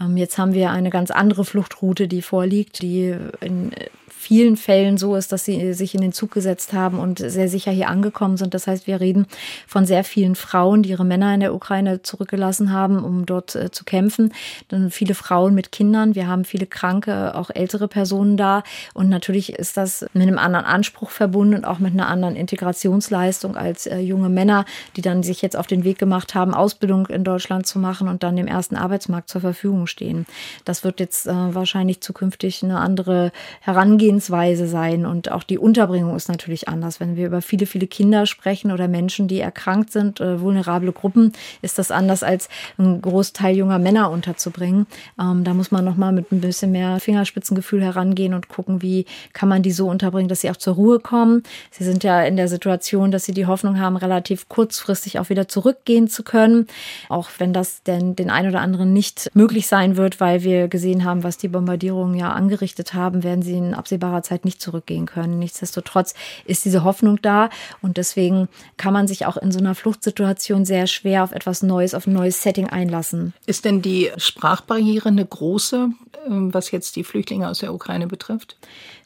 Ähm, 0.01 0.17
jetzt 0.17 0.39
haben 0.39 0.53
wir 0.53 0.71
eine 0.71 0.89
ganz 0.89 1.11
andere 1.11 1.45
Fluchtroute, 1.45 2.07
die 2.07 2.23
vorliegt, 2.23 2.81
die 2.81 3.15
in 3.41 3.71
vielen 4.27 4.57
Fällen 4.57 4.97
so 4.97 5.15
ist, 5.15 5.31
dass 5.31 5.45
sie 5.45 5.73
sich 5.73 5.95
in 5.95 6.01
den 6.01 6.11
Zug 6.11 6.31
gesetzt 6.31 6.73
haben 6.73 6.99
und 6.99 7.19
sehr 7.19 7.47
sicher 7.47 7.71
hier 7.71 7.87
angekommen 7.87 8.35
sind. 8.35 8.53
Das 8.53 8.67
heißt, 8.67 8.85
wir 8.85 8.99
reden 8.99 9.25
von 9.67 9.85
sehr 9.85 10.03
vielen 10.03 10.35
Frauen, 10.35 10.83
die 10.83 10.89
ihre 10.89 11.05
Männer 11.05 11.33
in 11.33 11.39
der 11.39 11.55
Ukraine 11.55 12.01
zurückgelassen 12.01 12.73
haben, 12.73 13.05
um 13.05 13.25
dort 13.25 13.55
äh, 13.55 13.71
zu 13.71 13.85
kämpfen. 13.85 14.33
Dann 14.67 14.91
viele 14.91 15.15
Frauen 15.15 15.55
mit 15.55 15.71
Kindern. 15.71 16.13
Wir 16.13 16.27
haben 16.27 16.43
viele 16.43 16.65
kranke, 16.65 17.35
auch 17.35 17.51
ältere 17.53 17.87
Personen 17.87 18.35
da. 18.35 18.63
Und 18.93 19.07
natürlich 19.07 19.53
ist 19.53 19.77
das 19.77 20.05
mit 20.11 20.23
einem 20.23 20.39
anderen 20.39 20.65
Anspruch 20.65 21.09
verbunden 21.09 21.55
und 21.55 21.63
auch 21.63 21.79
mit 21.79 21.93
einer 21.93 22.09
anderen 22.09 22.35
Integrationsleistung 22.35 23.55
als 23.55 23.87
äh, 23.87 23.99
junge 23.99 24.27
Männer, 24.27 24.65
die 24.97 25.01
dann 25.01 25.23
sich 25.23 25.41
jetzt 25.41 25.55
auf 25.55 25.67
den 25.67 25.85
Weg 25.85 25.99
gemacht 25.99 26.35
haben, 26.35 26.53
Ausbildung 26.53 27.07
in 27.07 27.23
Deutschland 27.23 27.65
zu 27.65 27.79
machen 27.79 28.09
und 28.09 28.23
dann 28.23 28.35
dem 28.35 28.47
ersten 28.47 28.75
Arbeitsmarkt 28.75 29.29
zur 29.29 29.39
Verfügung 29.39 29.87
stehen. 29.87 30.25
Das 30.65 30.83
wird 30.83 30.99
jetzt 30.99 31.27
äh, 31.27 31.31
wahrscheinlich 31.31 32.01
zukünftig 32.01 32.61
eine 32.61 32.79
andere 32.79 33.31
Herangehensweise 33.61 34.16
Vorgehensweise 34.17 34.67
sein 34.67 35.05
und 35.05 35.31
auch 35.31 35.43
die 35.43 35.59
Unterbringung 35.59 36.15
ist 36.15 36.27
natürlich 36.27 36.67
anders. 36.67 36.99
Wenn 36.99 37.15
wir 37.15 37.27
über 37.27 37.41
viele, 37.41 37.65
viele 37.65 37.85
Kinder 37.85 38.25
sprechen 38.25 38.71
oder 38.71 38.87
Menschen, 38.87 39.27
die 39.27 39.39
erkrankt 39.39 39.91
sind, 39.91 40.19
äh, 40.19 40.41
vulnerable 40.41 40.91
Gruppen, 40.91 41.33
ist 41.61 41.77
das 41.77 41.91
anders 41.91 42.23
als 42.23 42.49
ein 42.79 43.01
Großteil 43.01 43.55
junger 43.55 43.77
Männer 43.77 44.09
unterzubringen. 44.09 44.87
Ähm, 45.19 45.43
da 45.43 45.53
muss 45.53 45.71
man 45.71 45.85
nochmal 45.85 46.13
mit 46.13 46.31
ein 46.31 46.41
bisschen 46.41 46.71
mehr 46.71 46.99
Fingerspitzengefühl 46.99 47.83
herangehen 47.83 48.33
und 48.33 48.49
gucken, 48.49 48.81
wie 48.81 49.05
kann 49.33 49.49
man 49.49 49.61
die 49.61 49.71
so 49.71 49.87
unterbringen, 49.87 50.29
dass 50.29 50.41
sie 50.41 50.49
auch 50.49 50.57
zur 50.57 50.75
Ruhe 50.75 50.99
kommen. 50.99 51.43
Sie 51.69 51.83
sind 51.83 52.03
ja 52.03 52.23
in 52.23 52.37
der 52.37 52.47
Situation, 52.47 53.11
dass 53.11 53.25
sie 53.25 53.33
die 53.33 53.45
Hoffnung 53.45 53.79
haben, 53.79 53.97
relativ 53.97 54.49
kurzfristig 54.49 55.19
auch 55.19 55.29
wieder 55.29 55.47
zurückgehen 55.47 56.07
zu 56.07 56.23
können. 56.23 56.67
Auch 57.09 57.29
wenn 57.37 57.53
das 57.53 57.83
denn 57.83 58.15
den 58.15 58.31
einen 58.31 58.49
oder 58.49 58.61
anderen 58.61 58.93
nicht 58.93 59.29
möglich 59.35 59.67
sein 59.67 59.95
wird, 59.95 60.19
weil 60.19 60.43
wir 60.43 60.67
gesehen 60.67 61.03
haben, 61.03 61.23
was 61.23 61.37
die 61.37 61.49
Bombardierungen 61.49 62.17
ja 62.17 62.31
angerichtet 62.31 62.95
haben, 62.95 63.23
werden 63.23 63.43
sie 63.43 63.53
in 63.53 63.75
absehbarer 63.75 64.06
absehbarer 64.07 64.23
Zeit 64.23 64.45
nicht 64.45 64.61
zurückgehen 64.61 65.05
können. 65.05 65.39
Nichtsdestotrotz 65.39 66.13
ist 66.45 66.65
diese 66.65 66.83
Hoffnung 66.83 67.21
da 67.21 67.49
und 67.81 67.97
deswegen 67.97 68.47
kann 68.77 68.93
man 68.93 69.07
sich 69.07 69.25
auch 69.25 69.37
in 69.37 69.51
so 69.51 69.59
einer 69.59 69.75
Fluchtsituation 69.75 70.65
sehr 70.65 70.87
schwer 70.87 71.23
auf 71.23 71.31
etwas 71.31 71.63
Neues, 71.63 71.93
auf 71.93 72.07
ein 72.07 72.13
neues 72.13 72.41
Setting 72.41 72.67
einlassen. 72.67 73.33
Ist 73.45 73.65
denn 73.65 73.81
die 73.81 74.11
Sprachbarriere 74.17 75.09
eine 75.09 75.25
große, 75.25 75.89
ähm, 76.27 76.53
was 76.53 76.71
jetzt 76.71 76.95
die 76.95 77.03
Flüchtlinge 77.03 77.49
aus 77.49 77.59
der 77.59 77.73
Ukraine 77.73 78.07
betrifft? 78.07 78.57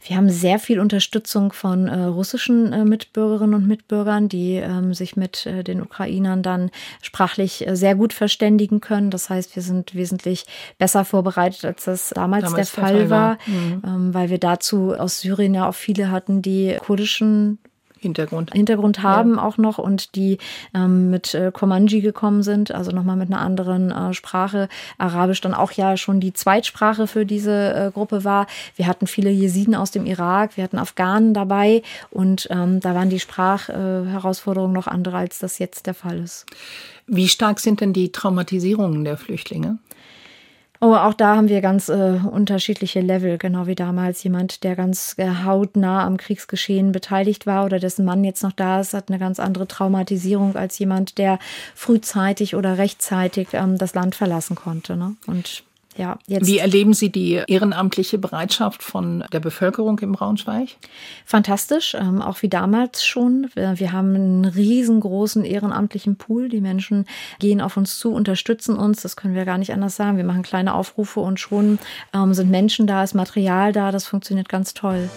Wir 0.04 0.18
haben 0.18 0.30
sehr 0.30 0.58
viel 0.58 0.80
Unterstützung 0.80 1.54
von 1.54 1.88
äh, 1.88 2.04
russischen 2.06 2.74
äh, 2.74 2.84
Mitbürgerinnen 2.86 3.54
und 3.54 3.68
Mitbürgern, 3.68 4.30
die 4.30 4.56
ähm, 4.56 4.96
sich 4.96 5.16
mit 5.16 5.46
äh, 5.46 5.64
den 5.64 5.82
Ukrainern 5.82 6.42
dann 6.42 6.72
sprachlich 7.04 7.68
äh, 7.68 7.76
sehr 7.76 7.94
gut 7.94 8.12
verständigen 8.12 8.82
können. 8.82 9.12
Das 9.12 9.30
heißt, 9.30 9.56
wir 9.56 9.62
sind 9.62 9.94
wesentlich 9.94 10.46
besser 10.80 11.06
vorbereitet, 11.06 11.66
als 11.66 11.86
das 11.86 12.10
damals, 12.10 12.46
damals 12.46 12.72
der, 12.74 12.84
Fall, 12.84 12.94
der 12.94 13.02
Fall 13.02 13.10
war, 13.10 13.30
war. 13.30 13.38
Mhm. 13.46 13.84
Ähm, 13.86 14.14
weil 14.14 14.30
wir 14.32 14.40
dazu 14.40 14.94
aus 14.94 15.20
Syrien 15.20 15.54
ja 15.54 15.70
auch 15.70 15.76
viele 15.76 16.10
hatten, 16.10 16.42
die 16.42 16.78
kurdischen 16.80 17.60
Hintergrund. 18.02 18.52
Hintergrund 18.52 19.04
haben 19.04 19.38
auch 19.38 19.58
noch 19.58 19.78
und 19.78 20.16
die 20.16 20.40
ähm, 20.74 21.12
mit 21.12 21.36
äh, 21.36 21.52
Komanji 21.54 22.02
gekommen 22.02 22.42
sind, 22.42 22.72
also 22.72 22.92
nochmal 22.92 23.16
mit 23.16 23.32
einer 23.32 23.42
anderen 23.42 23.92
äh, 23.92 24.14
Sprache. 24.16 24.70
Arabisch 24.98 25.40
dann 25.42 25.54
auch 25.54 25.72
ja 25.72 25.96
schon 25.98 26.20
die 26.20 26.34
Zweitsprache 26.34 27.06
für 27.06 27.28
diese 27.28 27.74
äh, 27.74 27.92
Gruppe 27.92 28.24
war. 28.24 28.48
Wir 28.76 28.88
hatten 28.88 29.06
viele 29.06 29.30
Jesiden 29.30 29.76
aus 29.76 29.92
dem 29.92 30.08
Irak, 30.08 30.58
wir 30.58 30.64
hatten 30.64 30.80
Afghanen 30.80 31.36
dabei 31.36 31.84
und 32.10 32.48
ähm, 32.50 32.80
da 32.80 32.96
waren 32.96 33.12
die 33.12 33.20
Sprachherausforderungen 33.20 34.74
noch 34.74 34.88
andere, 34.88 35.18
als 35.18 35.38
das 35.38 35.60
jetzt 35.60 35.86
der 35.86 35.94
Fall 35.94 36.20
ist. 36.20 36.48
Wie 37.06 37.28
stark 37.28 37.60
sind 37.60 37.82
denn 37.82 37.94
die 37.94 38.12
Traumatisierungen 38.12 39.04
der 39.04 39.18
Flüchtlinge? 39.18 39.78
Oh, 40.84 40.96
auch 40.96 41.14
da 41.14 41.36
haben 41.36 41.48
wir 41.48 41.62
ganz 41.62 41.90
äh, 41.90 42.20
unterschiedliche 42.32 43.02
Level, 43.02 43.38
genau 43.38 43.68
wie 43.68 43.76
damals. 43.76 44.24
Jemand, 44.24 44.64
der 44.64 44.76
ganz 44.76 45.14
äh, 45.18 45.30
hautnah 45.46 46.04
am 46.04 46.18
Kriegsgeschehen 46.18 46.92
beteiligt 46.92 47.46
war 47.46 47.66
oder 47.66 47.78
dessen 47.78 48.04
Mann 48.04 48.24
jetzt 48.24 48.42
noch 48.42 48.52
da 48.52 48.82
ist, 48.82 48.96
hat 48.96 49.10
eine 49.10 49.20
ganz 49.20 49.40
andere 49.40 49.68
Traumatisierung 49.68 50.56
als 50.56 50.80
jemand, 50.80 51.20
der 51.20 51.38
frühzeitig 51.76 52.56
oder 52.56 52.80
rechtzeitig 52.80 53.50
ähm, 53.54 53.78
das 53.78 53.94
Land 53.94 54.16
verlassen 54.16 54.56
konnte. 54.56 54.96
Ne? 54.96 55.16
Und 55.28 55.64
ja, 56.02 56.18
jetzt. 56.26 56.48
Wie 56.48 56.58
erleben 56.58 56.96
Sie 56.96 57.12
die 57.12 57.44
ehrenamtliche 57.46 58.18
Bereitschaft 58.18 58.82
von 58.82 59.24
der 59.32 59.40
Bevölkerung 59.40 60.00
im 60.00 60.14
Braunschweig? 60.14 60.70
Fantastisch, 61.26 61.94
ähm, 61.94 62.24
auch 62.24 62.42
wie 62.42 62.50
damals 62.50 63.06
schon. 63.06 63.52
Wir, 63.54 63.80
wir, 63.80 63.92
haben 63.92 64.16
einen 64.16 64.46
riesengroßen 64.46 65.46
ehrenamtlichen 65.46 66.16
Pool. 66.16 66.50
Die 66.50 66.60
Menschen 66.60 67.06
gehen 67.38 67.62
auf 67.62 67.78
uns 67.78 68.00
zu, 68.00 68.12
unterstützen 68.12 68.78
uns. 68.78 69.04
Das 69.04 69.16
können 69.16 69.36
wir 69.36 69.46
gar 69.46 69.60
nicht 69.60 69.74
anders 69.74 69.96
sagen. 69.96 70.18
Wir 70.18 70.24
machen 70.24 70.42
kleine 70.42 70.74
Aufrufe 70.74 71.20
und 71.20 71.40
schon 71.40 71.78
ähm, 72.16 72.34
sind 72.34 72.50
Menschen 72.50 72.88
da, 72.88 73.04
ist 73.04 73.14
Material 73.14 73.72
da. 73.72 73.92
Das 73.92 74.08
funktioniert 74.08 74.50
ganz 74.50 74.74
toll. 74.74 75.08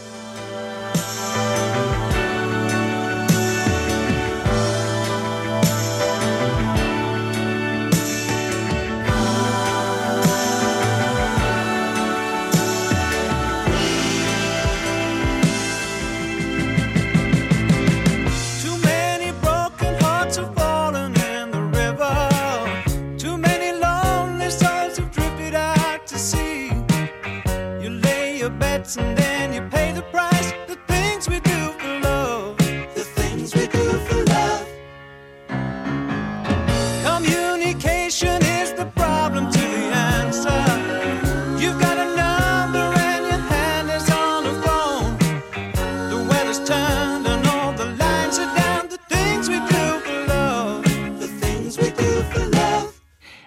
It's 28.87 29.24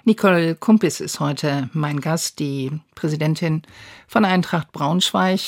Nicole 0.08 0.56
Kumpis 0.56 1.02
ist 1.02 1.20
heute 1.20 1.70
mein 1.74 2.00
Gast, 2.00 2.40
die 2.40 2.72
Präsidentin 2.96 3.64
von 4.08 4.24
Eintracht 4.24 4.72
Braunschweig. 4.72 5.42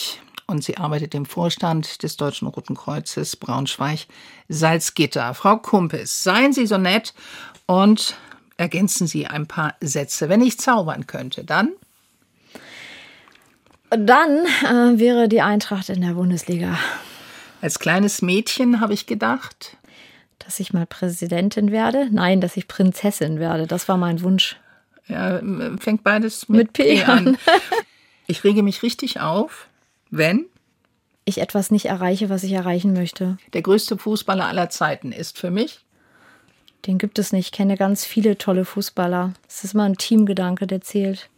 Und 0.47 0.65
sie 0.65 0.75
arbeitet 0.75 1.15
im 1.15 1.25
Vorstand 1.25 2.03
des 2.03 2.17
Deutschen 2.17 2.45
Roten 2.45 2.75
Kreuzes 2.75 3.37
Braunschweig-Salzgitter. 3.37 5.33
Frau 5.33 5.55
Kumpis, 5.55 6.23
seien 6.23 6.51
Sie 6.51 6.67
so 6.67 6.77
nett 6.77 7.13
und 7.67 8.17
ergänzen 8.57 9.07
Sie 9.07 9.27
ein 9.27 9.47
paar 9.47 9.75
Sätze. 9.79 10.27
Wenn 10.27 10.41
ich 10.41 10.59
zaubern 10.59 11.07
könnte, 11.07 11.45
dann? 11.45 11.69
Dann 13.91 14.45
äh, 14.65 14.99
wäre 14.99 15.29
die 15.29 15.41
Eintracht 15.41 15.87
in 15.87 16.01
der 16.01 16.15
Bundesliga. 16.15 16.77
Als 17.61 17.79
kleines 17.79 18.21
Mädchen 18.21 18.81
habe 18.81 18.93
ich 18.93 19.05
gedacht, 19.05 19.77
dass 20.49 20.59
ich 20.59 20.73
mal 20.73 20.87
Präsidentin 20.87 21.71
werde. 21.71 22.07
Nein, 22.09 22.41
dass 22.41 22.57
ich 22.57 22.67
Prinzessin 22.67 23.39
werde. 23.39 23.67
Das 23.67 23.87
war 23.87 23.97
mein 23.97 24.23
Wunsch. 24.23 24.57
Ja, 25.07 25.39
fängt 25.77 26.03
beides 26.03 26.49
mit, 26.49 26.57
mit 26.57 26.73
P, 26.73 26.83
P 26.95 27.03
an. 27.03 27.37
Ich 28.25 28.43
rege 28.43 28.63
mich 28.63 28.81
richtig 28.81 29.19
auf, 29.19 29.67
wenn 30.09 30.47
ich 31.23 31.37
etwas 31.39 31.69
nicht 31.69 31.85
erreiche, 31.85 32.31
was 32.31 32.41
ich 32.41 32.53
erreichen 32.53 32.93
möchte. 32.93 33.37
Der 33.53 33.61
größte 33.61 33.99
Fußballer 33.99 34.47
aller 34.47 34.71
Zeiten 34.71 35.11
ist 35.11 35.37
für 35.37 35.51
mich. 35.51 35.85
Den 36.87 36.97
gibt 36.97 37.19
es 37.19 37.31
nicht. 37.31 37.45
Ich 37.45 37.51
kenne 37.51 37.77
ganz 37.77 38.03
viele 38.03 38.39
tolle 38.39 38.65
Fußballer. 38.65 39.35
Es 39.47 39.63
ist 39.63 39.75
immer 39.75 39.83
ein 39.83 39.97
Teamgedanke, 39.97 40.65
der 40.65 40.81
zählt. 40.81 41.29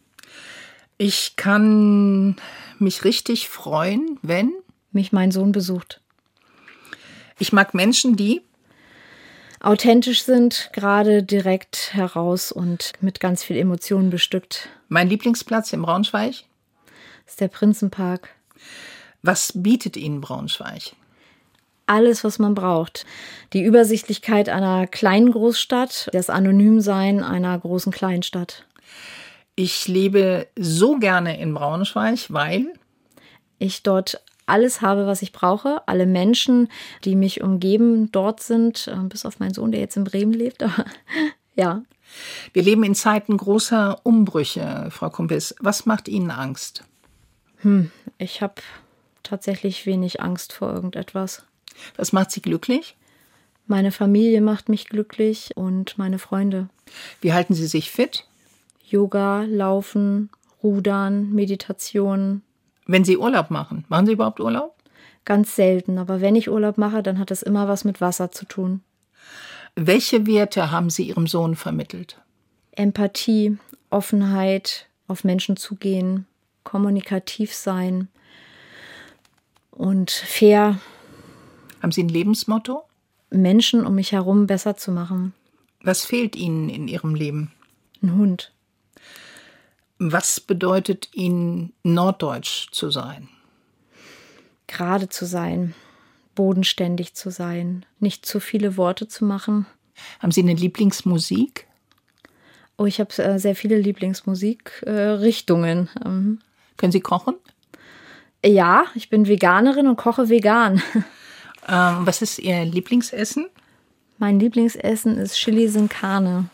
Ich 0.96 1.36
kann 1.36 2.36
mich 2.78 3.04
richtig 3.04 3.50
freuen, 3.50 4.18
wenn 4.22 4.52
mich 4.90 5.12
mein 5.12 5.32
Sohn 5.32 5.52
besucht. 5.52 6.00
Ich 7.38 7.52
mag 7.52 7.74
Menschen, 7.74 8.16
die 8.16 8.40
authentisch 9.62 10.24
sind, 10.24 10.70
gerade 10.72 11.22
direkt 11.22 11.94
heraus 11.94 12.52
und 12.52 12.92
mit 13.00 13.20
ganz 13.20 13.42
viel 13.42 13.56
Emotionen 13.56 14.10
bestückt. 14.10 14.68
Mein 14.88 15.08
Lieblingsplatz 15.08 15.72
im 15.72 15.82
Braunschweig? 15.82 16.44
ist 17.26 17.40
der 17.40 17.48
Prinzenpark. 17.48 18.28
Was 19.22 19.52
bietet 19.54 19.96
Ihnen 19.96 20.20
Braunschweig? 20.20 20.92
Alles, 21.86 22.24
was 22.24 22.38
man 22.38 22.54
braucht. 22.54 23.06
Die 23.52 23.62
Übersichtlichkeit 23.62 24.48
einer 24.48 24.86
kleinen 24.86 25.32
Großstadt, 25.32 26.10
das 26.12 26.28
Anonymsein 26.28 27.22
einer 27.22 27.58
großen 27.58 27.92
Kleinstadt. 27.92 28.66
Ich 29.54 29.88
lebe 29.88 30.46
so 30.56 30.98
gerne 30.98 31.40
in 31.40 31.54
Braunschweig, 31.54 32.26
weil 32.28 32.72
ich 33.58 33.82
dort 33.82 34.20
alles 34.46 34.80
habe, 34.80 35.06
was 35.06 35.22
ich 35.22 35.32
brauche. 35.32 35.82
Alle 35.86 36.06
Menschen, 36.06 36.68
die 37.04 37.16
mich 37.16 37.42
umgeben, 37.42 38.10
dort 38.12 38.42
sind, 38.42 38.88
äh, 38.88 38.96
bis 39.08 39.24
auf 39.24 39.38
meinen 39.38 39.54
Sohn, 39.54 39.72
der 39.72 39.80
jetzt 39.80 39.96
in 39.96 40.04
Bremen 40.04 40.32
lebt. 40.32 40.62
Aber 40.62 40.84
ja. 41.54 41.82
Wir 42.52 42.62
leben 42.62 42.84
in 42.84 42.94
Zeiten 42.94 43.36
großer 43.36 44.00
Umbrüche, 44.02 44.88
Frau 44.90 45.08
Kumpis. 45.08 45.54
Was 45.60 45.86
macht 45.86 46.08
Ihnen 46.08 46.30
Angst? 46.30 46.84
Hm, 47.58 47.90
ich 48.18 48.42
habe 48.42 48.54
tatsächlich 49.22 49.86
wenig 49.86 50.20
Angst 50.20 50.52
vor 50.52 50.72
irgendetwas. 50.72 51.44
Was 51.96 52.12
macht 52.12 52.30
Sie 52.30 52.42
glücklich? 52.42 52.96
Meine 53.66 53.92
Familie 53.92 54.40
macht 54.40 54.68
mich 54.68 54.88
glücklich 54.88 55.52
und 55.56 55.96
meine 55.96 56.18
Freunde. 56.18 56.68
Wie 57.20 57.32
halten 57.32 57.54
Sie 57.54 57.66
sich 57.66 57.90
fit? 57.90 58.26
Yoga, 58.84 59.44
Laufen, 59.44 60.30
Rudern, 60.62 61.32
Meditation, 61.32 62.42
wenn 62.86 63.04
Sie 63.04 63.16
Urlaub 63.16 63.50
machen, 63.50 63.84
machen 63.88 64.06
Sie 64.06 64.12
überhaupt 64.12 64.40
Urlaub? 64.40 64.74
Ganz 65.24 65.54
selten, 65.54 65.98
aber 65.98 66.20
wenn 66.20 66.34
ich 66.36 66.50
Urlaub 66.50 66.78
mache, 66.78 67.02
dann 67.02 67.18
hat 67.18 67.30
es 67.30 67.42
immer 67.42 67.68
was 67.68 67.84
mit 67.84 68.00
Wasser 68.00 68.32
zu 68.32 68.44
tun. 68.44 68.80
Welche 69.76 70.26
Werte 70.26 70.70
haben 70.70 70.90
Sie 70.90 71.04
Ihrem 71.04 71.26
Sohn 71.26 71.54
vermittelt? 71.54 72.20
Empathie, 72.72 73.58
Offenheit, 73.90 74.88
auf 75.08 75.24
Menschen 75.24 75.56
zugehen, 75.56 76.26
kommunikativ 76.64 77.54
sein 77.54 78.08
und 79.70 80.10
fair. 80.10 80.78
Haben 81.82 81.92
Sie 81.92 82.02
ein 82.02 82.08
Lebensmotto? 82.08 82.84
Menschen 83.30 83.86
um 83.86 83.94
mich 83.94 84.12
herum 84.12 84.46
besser 84.46 84.76
zu 84.76 84.92
machen. 84.92 85.32
Was 85.82 86.04
fehlt 86.04 86.36
Ihnen 86.36 86.68
in 86.68 86.86
Ihrem 86.88 87.14
Leben? 87.14 87.50
Ein 88.02 88.16
Hund. 88.16 88.51
Was 90.04 90.40
bedeutet 90.40 91.10
Ihnen 91.12 91.72
norddeutsch 91.84 92.66
zu 92.72 92.90
sein? 92.90 93.28
Gerade 94.66 95.08
zu 95.08 95.26
sein, 95.26 95.76
bodenständig 96.34 97.14
zu 97.14 97.30
sein, 97.30 97.86
nicht 98.00 98.26
zu 98.26 98.40
viele 98.40 98.76
Worte 98.76 99.06
zu 99.06 99.24
machen. 99.24 99.64
Haben 100.18 100.32
Sie 100.32 100.42
eine 100.42 100.54
Lieblingsmusik? 100.54 101.68
Oh, 102.78 102.86
ich 102.86 102.98
habe 102.98 103.16
äh, 103.22 103.38
sehr 103.38 103.54
viele 103.54 103.78
Lieblingsmusikrichtungen. 103.78 105.88
Äh, 105.94 106.04
ähm. 106.04 106.40
Können 106.78 106.90
Sie 106.90 107.00
kochen? 107.00 107.36
Ja, 108.44 108.86
ich 108.96 109.08
bin 109.08 109.28
Veganerin 109.28 109.86
und 109.86 109.94
koche 109.96 110.28
vegan. 110.28 110.82
Ähm, 111.68 112.04
was 112.04 112.22
ist 112.22 112.40
Ihr 112.40 112.64
Lieblingsessen? 112.64 113.46
Mein 114.18 114.40
Lieblingsessen 114.40 115.16
ist 115.16 115.36
Chili 115.36 115.68
sin 115.68 115.88
Carne. 115.88 116.48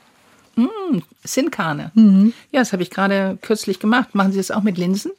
Mm, 0.58 1.02
Sinkane. 1.22 1.92
Mhm. 1.94 2.32
Ja, 2.50 2.60
das 2.60 2.72
habe 2.72 2.82
ich 2.82 2.90
gerade 2.90 3.38
kürzlich 3.40 3.78
gemacht. 3.78 4.14
Machen 4.14 4.32
Sie 4.32 4.38
das 4.38 4.50
auch 4.50 4.62
mit 4.62 4.76
Linsen? 4.76 5.12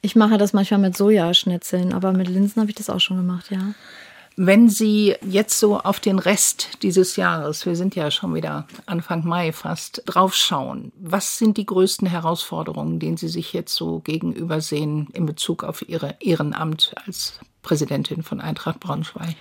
Ich 0.00 0.16
mache 0.16 0.38
das 0.38 0.52
manchmal 0.52 0.80
mit 0.80 0.96
Sojaschnitzeln, 0.96 1.92
aber 1.92 2.12
mit 2.12 2.28
Linsen 2.28 2.60
habe 2.60 2.70
ich 2.70 2.76
das 2.76 2.90
auch 2.90 3.00
schon 3.00 3.16
gemacht, 3.16 3.50
ja. 3.50 3.74
Wenn 4.36 4.68
Sie 4.68 5.16
jetzt 5.22 5.58
so 5.58 5.78
auf 5.80 6.00
den 6.00 6.18
Rest 6.18 6.82
dieses 6.82 7.16
Jahres, 7.16 7.66
wir 7.66 7.76
sind 7.76 7.94
ja 7.94 8.10
schon 8.10 8.34
wieder 8.34 8.66
Anfang 8.86 9.26
Mai 9.26 9.52
fast, 9.52 10.02
draufschauen, 10.06 10.92
was 10.98 11.36
sind 11.36 11.56
die 11.56 11.66
größten 11.66 12.08
Herausforderungen, 12.08 13.00
denen 13.00 13.16
Sie 13.16 13.28
sich 13.28 13.52
jetzt 13.52 13.74
so 13.74 14.00
gegenüber 14.00 14.60
sehen 14.60 15.08
in 15.12 15.26
Bezug 15.26 15.64
auf 15.64 15.86
Ihre 15.86 16.16
Ehrenamt 16.20 16.94
als 17.04 17.40
Präsidentin 17.62 18.22
von 18.22 18.40
Eintracht 18.40 18.80
Braunschweig? 18.80 19.36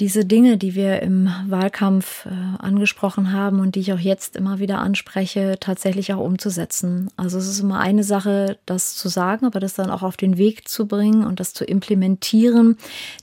Diese 0.00 0.24
Dinge, 0.24 0.58
die 0.58 0.74
wir 0.74 1.00
im 1.02 1.30
Wahlkampf 1.46 2.26
äh, 2.26 2.30
angesprochen 2.58 3.32
haben 3.32 3.60
und 3.60 3.74
die 3.74 3.80
ich 3.80 3.92
auch 3.92 3.98
jetzt 3.98 4.36
immer 4.36 4.58
wieder 4.58 4.78
anspreche, 4.78 5.56
tatsächlich 5.58 6.12
auch 6.12 6.20
umzusetzen. 6.20 7.10
Also 7.16 7.38
es 7.38 7.48
ist 7.48 7.60
immer 7.60 7.80
eine 7.80 8.04
Sache, 8.04 8.58
das 8.66 8.94
zu 8.96 9.08
sagen, 9.08 9.46
aber 9.46 9.58
das 9.58 9.74
dann 9.74 9.90
auch 9.90 10.02
auf 10.02 10.16
den 10.16 10.36
Weg 10.36 10.68
zu 10.68 10.86
bringen 10.86 11.24
und 11.24 11.40
das 11.40 11.54
zu 11.54 11.64
implementieren, 11.64 12.76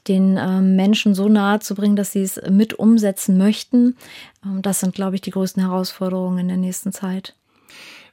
den 0.08 0.38
äh, 0.38 0.62
Menschen 0.62 1.14
so 1.14 1.30
nahe 1.30 1.60
zu 1.60 1.76
bringen, 1.76 1.96
dass 1.96 2.12
sie 2.12 2.24
es 2.24 2.42
mit 2.50 2.74
umsetzen 2.74 3.38
möchten. 3.38 3.96
Ähm, 4.44 4.62
das 4.62 4.80
sind, 4.80 4.96
glaube 4.96 5.16
ich, 5.16 5.22
die 5.22 5.32
größten 5.32 5.62
Herausforderungen 5.62 6.40
in 6.40 6.48
der 6.48 6.58
nächsten 6.58 6.92
Zeit. 6.92 7.36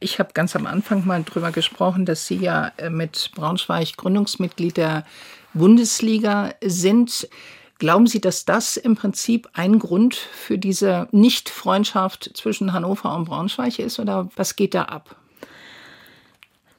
Ich 0.00 0.18
habe 0.18 0.30
ganz 0.32 0.56
am 0.56 0.66
Anfang 0.66 1.06
mal 1.06 1.22
drüber 1.22 1.52
gesprochen, 1.52 2.06
dass 2.06 2.26
Sie 2.26 2.36
ja 2.36 2.72
äh, 2.78 2.90
mit 2.90 3.30
Braunschweig 3.34 3.96
Gründungsmitglied 3.96 4.76
der 4.76 5.04
Bundesliga 5.52 6.54
sind. 6.62 7.28
Glauben 7.80 8.06
Sie, 8.06 8.20
dass 8.20 8.44
das 8.44 8.76
im 8.76 8.94
Prinzip 8.94 9.48
ein 9.54 9.78
Grund 9.78 10.14
für 10.14 10.58
diese 10.58 11.08
Nicht-Freundschaft 11.12 12.30
zwischen 12.34 12.74
Hannover 12.74 13.16
und 13.16 13.24
Braunschweig 13.24 13.78
ist 13.78 13.98
oder 13.98 14.28
was 14.36 14.54
geht 14.54 14.74
da 14.74 14.82
ab? 14.82 15.16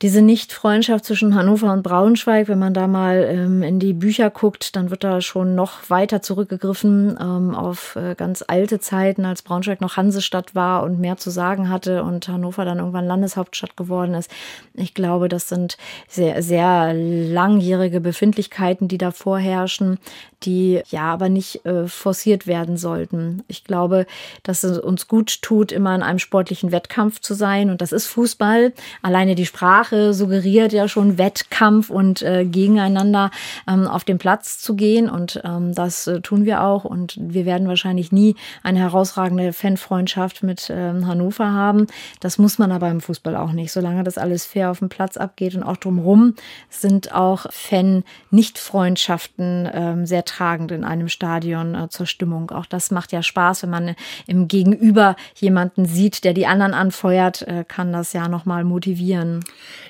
Diese 0.02 0.24
Nicht-Freundschaft 0.24 1.06
zwischen 1.06 1.36
Hannover 1.36 1.72
und 1.72 1.84
Braunschweig, 1.84 2.48
wenn 2.48 2.58
man 2.58 2.74
da 2.74 2.88
mal 2.88 3.24
ähm, 3.30 3.62
in 3.62 3.80
die 3.80 3.94
Bücher 3.94 4.32
guckt, 4.32 4.76
dann 4.76 4.90
wird 4.90 5.04
da 5.04 5.22
schon 5.22 5.54
noch 5.54 5.90
weiter 5.90 6.24
zurückgegriffen 6.24 7.18
ähm, 7.22 7.54
auf 7.54 7.96
äh, 7.96 8.16
ganz 8.16 8.44
alte 8.48 8.80
Zeiten, 8.80 9.26
als 9.26 9.44
Braunschweig 9.44 9.80
noch 9.80 9.98
Hansestadt 9.98 10.56
war 10.56 10.84
und 10.84 11.00
mehr 11.00 11.18
zu 11.18 11.30
sagen 11.30 11.70
hatte 11.70 12.04
und 12.04 12.28
Hannover 12.28 12.66
dann 12.66 12.80
irgendwann 12.80 13.06
Landeshauptstadt 13.06 13.78
geworden 13.78 14.16
ist. 14.16 14.32
Ich 14.74 14.96
glaube, 14.96 15.30
das 15.30 15.48
sind 15.48 15.78
sehr, 16.08 16.42
sehr 16.42 16.94
langjährige 16.96 18.02
Befindlichkeiten, 18.02 18.88
die 18.88 18.98
da 18.98 19.12
vorherrschen, 19.12 20.00
die 20.44 20.82
ja 20.90 21.04
aber 21.04 21.30
nicht 21.30 21.66
äh, 21.66 21.88
forciert 21.88 22.48
werden 22.48 22.78
sollten. 22.78 23.44
Ich 23.48 23.64
glaube, 23.64 24.08
dass 24.42 24.64
es 24.64 24.80
uns 24.80 25.08
gut 25.08 25.44
tut, 25.44 25.72
immer 25.72 25.94
in 25.94 26.02
einem 26.02 26.20
sportlichen 26.20 26.72
Wettkampf 26.72 27.20
zu 27.20 27.36
sein 27.36 27.70
und 27.70 27.82
das 27.82 27.92
ist 27.92 28.08
Fußball. 28.08 28.74
Alleine 29.04 29.36
die 29.36 29.46
Sprache 29.46 29.91
Sprache 29.92 30.14
suggeriert 30.14 30.72
ja 30.72 30.88
schon 30.88 31.18
Wettkampf 31.18 31.90
und 31.90 32.22
äh, 32.22 32.46
gegeneinander 32.46 33.30
ähm, 33.68 33.88
auf 33.88 34.06
den 34.06 34.20
Platz 34.20 34.60
zu 34.60 34.76
gehen. 34.76 35.10
Und 35.10 35.42
ähm, 35.44 35.76
das 35.76 36.08
äh, 36.08 36.22
tun 36.22 36.46
wir 36.46 36.64
auch. 36.64 36.86
Und 36.86 37.18
wir 37.20 37.46
werden 37.46 37.68
wahrscheinlich 37.68 38.14
nie 38.14 38.38
eine 38.64 38.80
herausragende 38.80 39.52
Fanfreundschaft 39.52 40.44
mit 40.44 40.72
ähm, 40.74 41.08
Hannover 41.08 41.52
haben. 41.52 41.88
Das 42.22 42.38
muss 42.38 42.58
man 42.58 42.72
aber 42.72 42.90
im 42.90 43.02
Fußball 43.02 43.36
auch 43.36 43.52
nicht. 43.52 43.74
Solange 43.74 44.06
das 44.06 44.18
alles 44.18 44.46
fair 44.46 44.72
auf 44.72 44.80
dem 44.80 44.88
Platz 44.88 45.18
abgeht 45.18 45.56
und 45.56 45.64
auch 45.64 45.76
drumherum 45.76 46.36
sind 46.70 47.14
auch 47.14 47.48
Fan-Nicht-Freundschaften 47.50 49.70
ähm, 49.74 50.06
sehr 50.06 50.24
tragend 50.24 50.72
in 50.72 50.86
einem 50.86 51.10
Stadion 51.10 51.76
äh, 51.76 51.90
zur 51.90 52.06
Stimmung. 52.06 52.50
Auch 52.52 52.66
das 52.66 52.92
macht 52.92 53.12
ja 53.12 53.22
Spaß, 53.22 53.64
wenn 53.64 53.72
man 53.72 53.96
im 54.26 54.48
Gegenüber 54.48 55.18
jemanden 55.36 55.86
sieht, 55.86 56.24
der 56.24 56.34
die 56.34 56.48
anderen 56.48 56.74
anfeuert, 56.74 57.42
äh, 57.42 57.66
kann 57.68 57.92
das 57.92 58.14
ja 58.14 58.30
nochmal 58.30 58.64
motivieren. 58.64 59.42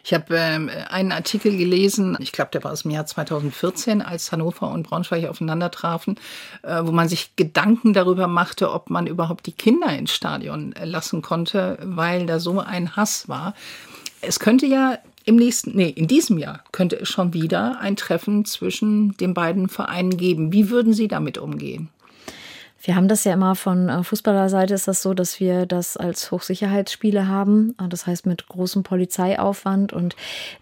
Ich 0.04 0.14
habe 0.14 0.36
ähm, 0.36 0.70
einen 0.90 1.12
Artikel 1.12 1.56
gelesen, 1.58 2.18
ich 2.20 2.32
glaube, 2.32 2.52
der 2.52 2.64
war 2.64 2.72
aus 2.72 2.84
dem 2.84 2.92
Jahr 2.92 3.06
2014, 3.06 4.02
als 4.02 4.32
Hannover 4.32 4.72
und 4.72 4.84
Braunschweig 4.84 5.28
aufeinander 5.28 5.72
trafen, 5.72 6.18
äh, 6.64 6.82
wo 6.84 6.92
man 6.92 7.08
sich 7.08 7.36
Gedanken 7.36 7.94
darüber 7.94 8.28
machte, 8.28 8.72
ob 8.72 8.90
man 8.90 9.08
überhaupt 9.08 9.46
die 9.46 9.52
Kinder 9.52 9.96
ins 9.98 10.14
Stadion 10.14 10.74
lassen 10.84 11.22
konnte, 11.22 11.78
weil 11.82 12.26
da 12.26 12.40
so 12.40 12.60
ein 12.60 12.96
Hass 12.96 13.28
war. 13.30 13.54
Es 14.22 14.40
könnte 14.40 14.66
ja 14.66 14.98
im 15.26 15.36
nächsten, 15.36 15.76
nee, 15.76 15.90
in 15.90 16.08
diesem 16.08 16.38
Jahr 16.38 16.64
könnte 16.72 17.00
es 17.00 17.10
schon 17.10 17.34
wieder 17.34 17.80
ein 17.80 17.96
Treffen 17.96 18.46
zwischen 18.46 19.16
den 19.18 19.34
beiden 19.34 19.70
Vereinen 19.70 20.18
geben. 20.18 20.52
Wie 20.52 20.70
würden 20.70 20.94
Sie 20.94 21.08
damit 21.08 21.38
umgehen? 21.38 21.90
Wir 22.84 22.96
haben 22.96 23.08
das 23.08 23.24
ja 23.26 23.34
immer 23.34 23.56
von 23.56 23.90
äh, 23.90 24.04
Fußballerseite 24.04 24.74
ist 24.74 24.88
das 24.88 25.04
so, 25.04 25.14
dass 25.14 25.40
wir 25.40 25.68
das 25.68 25.98
als 25.98 26.32
Hochsicherheitsspiele 26.32 27.28
haben. 27.28 27.76
Äh, 27.80 27.88
das 27.88 28.08
heißt 28.08 28.26
mit 28.26 28.48
großem 28.48 28.82
Polizeiaufwand. 28.82 29.94
Und 29.94 30.16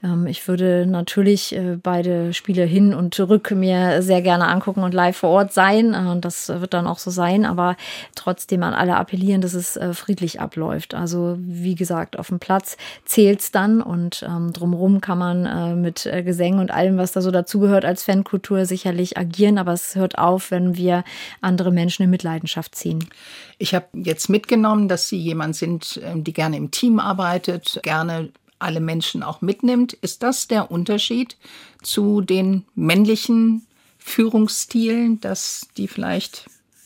ähm, 0.04 0.28
ich 0.28 0.46
würde 0.48 0.86
natürlich 0.86 1.56
äh, 1.56 1.78
beide 1.82 2.34
Spiele 2.34 2.64
hin 2.64 2.94
und 2.94 3.14
zurück 3.14 3.52
mir 3.52 4.02
sehr 4.02 4.22
gerne 4.22 4.48
angucken 4.48 4.84
und 4.84 4.94
live 4.94 5.16
vor 5.16 5.30
Ort 5.30 5.54
sein. 5.54 5.94
Äh, 5.94 6.10
und 6.10 6.26
das 6.26 6.50
wird 6.50 6.74
dann 6.74 6.88
auch 6.88 7.00
so 7.00 7.10
sein. 7.10 7.46
Aber 7.46 7.78
trotzdem 8.16 8.64
an 8.64 8.74
alle 8.74 8.98
appellieren, 8.98 9.40
dass 9.40 9.54
es 9.54 9.78
äh, 9.78 9.94
friedlich 9.94 10.42
abläuft. 10.42 10.96
Also 10.96 11.38
wie 11.40 11.76
gesagt, 11.76 12.20
auf 12.20 12.28
dem 12.28 12.40
Platz 12.40 12.76
zählt's 13.06 13.52
dann 13.52 13.82
und 13.82 14.26
ähm, 14.28 14.52
drumherum 14.52 15.00
kann 15.00 15.18
man 15.18 15.46
äh, 15.46 15.76
mit 15.76 16.10
Gesängen 16.26 16.60
und 16.60 16.72
allem, 16.72 16.98
was 16.98 17.14
da 17.14 17.22
so 17.22 17.32
dazugehört 17.32 17.86
als 17.86 18.04
Fankultur 18.04 18.66
sicherlich 18.66 19.18
agieren. 19.18 19.58
Aber 19.58 19.72
es 19.72 19.96
hört 19.96 20.18
auf, 20.18 20.52
wenn 20.52 20.76
wir 20.76 21.06
andere 21.40 21.72
Menschen 21.72 22.09
Mitleidenschaft 22.10 22.76
ziehen. 22.76 23.08
Ich 23.58 23.76
habe 23.76 23.88
jetzt 23.94 24.30
mitgenommen, 24.30 24.88
dass 24.88 25.08
Sie 25.08 25.18
jemand 25.18 25.56
sind, 25.56 26.00
ähm, 26.04 26.24
die 26.24 26.34
gerne 26.34 26.58
im 26.58 26.72
Team 26.72 27.00
arbeitet, 27.00 27.80
gerne 27.84 28.32
alle 28.60 28.82
Menschen 28.82 29.24
auch 29.24 29.42
mitnimmt. 29.42 29.94
Ist 29.94 30.24
das 30.24 30.48
der 30.48 30.72
Unterschied 30.72 31.38
zu 31.82 32.22
den 32.22 32.66
männlichen 32.76 33.66
Führungsstilen, 33.98 35.22
dass 35.22 35.68
die 35.78 35.88
vielleicht 35.88 36.46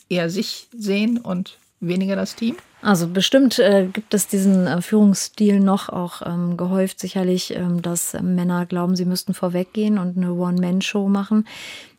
eher 0.10 0.30
sich 0.30 0.68
sehen 0.76 1.18
und 1.18 1.58
weniger 1.80 2.16
das 2.16 2.36
Team? 2.36 2.56
Also 2.84 3.08
bestimmt 3.08 3.60
äh, 3.60 3.88
gibt 3.92 4.14
es 4.14 4.28
diesen 4.28 4.68
äh, 4.68 4.82
Führungsstil 4.82 5.62
noch 5.62 5.88
auch 5.88 6.22
ähm, 6.26 6.58
gehäuft 6.58 7.00
sicherlich, 7.00 7.56
ähm, 7.56 7.82
dass 7.82 8.14
Männer 8.22 8.66
glauben, 8.66 8.98
sie 8.98 9.06
müssten 9.06 9.34
vorweggehen 9.34 9.98
und 9.98 10.18
eine 10.18 10.34
One-Man-Show 10.34 11.08
machen. 11.08 11.48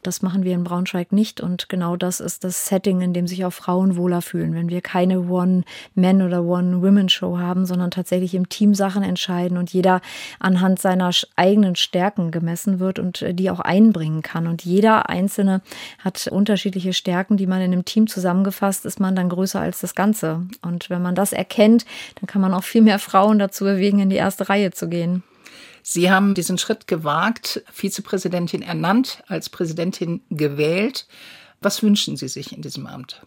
Das 0.05 0.20
machen 0.20 0.44
wir 0.44 0.52
in 0.52 0.64
Braunschweig 0.64 1.12
nicht 1.12 1.40
und 1.40 1.70
genau 1.70 1.96
das 1.96 2.20
ist 2.20 2.44
das 2.44 2.66
Setting, 2.66 3.00
in 3.00 3.14
dem 3.14 3.26
sich 3.26 3.46
auch 3.46 3.55
Frauen 3.55 3.96
wohler 3.96 4.20
fühlen. 4.20 4.55
Wenn 4.55 4.68
wir 4.68 4.82
keine 4.82 5.22
One-Man- 5.30 6.20
oder 6.20 6.44
One-Women-Show 6.44 7.38
haben, 7.38 7.64
sondern 7.64 7.90
tatsächlich 7.90 8.34
im 8.34 8.50
Team 8.50 8.74
Sachen 8.74 9.02
entscheiden 9.02 9.57
und 9.57 9.72
jeder 9.72 10.02
anhand 10.38 10.78
seiner 10.78 11.11
eigenen 11.36 11.74
Stärken 11.74 12.30
gemessen 12.30 12.80
wird 12.80 12.98
und 12.98 13.22
äh, 13.22 13.32
die 13.32 13.50
auch 13.50 13.61
einbringen 13.61 14.20
kann. 14.20 14.46
Und 14.46 14.62
jeder 14.62 15.09
Einzelne 15.09 15.62
hat 16.00 16.26
unterschiedliche 16.26 16.92
Stärken, 16.92 17.38
die 17.38 17.46
man 17.46 17.62
in 17.62 17.72
einem 17.72 17.86
Team 17.86 18.07
zusammengefasst, 18.07 18.84
ist 18.84 19.00
man 19.00 19.16
dann 19.16 19.30
größer 19.30 19.61
als 19.61 19.80
das 19.80 19.94
Ganze. 19.94 20.46
Und 20.61 20.90
wenn 20.90 21.00
man 21.00 21.14
das 21.14 21.32
erkennt, 21.32 21.86
dann 22.20 22.26
kann 22.26 22.42
man 22.42 22.52
auch 22.52 22.64
viel 22.64 22.82
mehr 22.82 22.98
Frauen 22.98 23.38
dazu 23.38 23.64
bewegen, 23.64 24.00
in 24.00 24.11
die 24.11 24.16
erste 24.16 24.50
Reihe 24.50 24.70
zu 24.70 24.86
gehen. 24.90 25.22
Sie 25.87 26.11
haben 26.11 26.32
diesen 26.32 26.57
Schritt 26.57 26.87
gewagt, 26.87 27.62
Vizepräsidentin 27.70 28.62
ernannt, 28.62 29.22
als 29.26 29.51
Präsidentin 29.51 30.22
gewählt. 30.30 31.07
Was 31.61 31.82
wünschen 31.82 32.16
Sie 32.16 32.28
sich 32.28 32.53
in 32.57 32.62
diesem 32.62 32.87
Amt? 32.87 33.20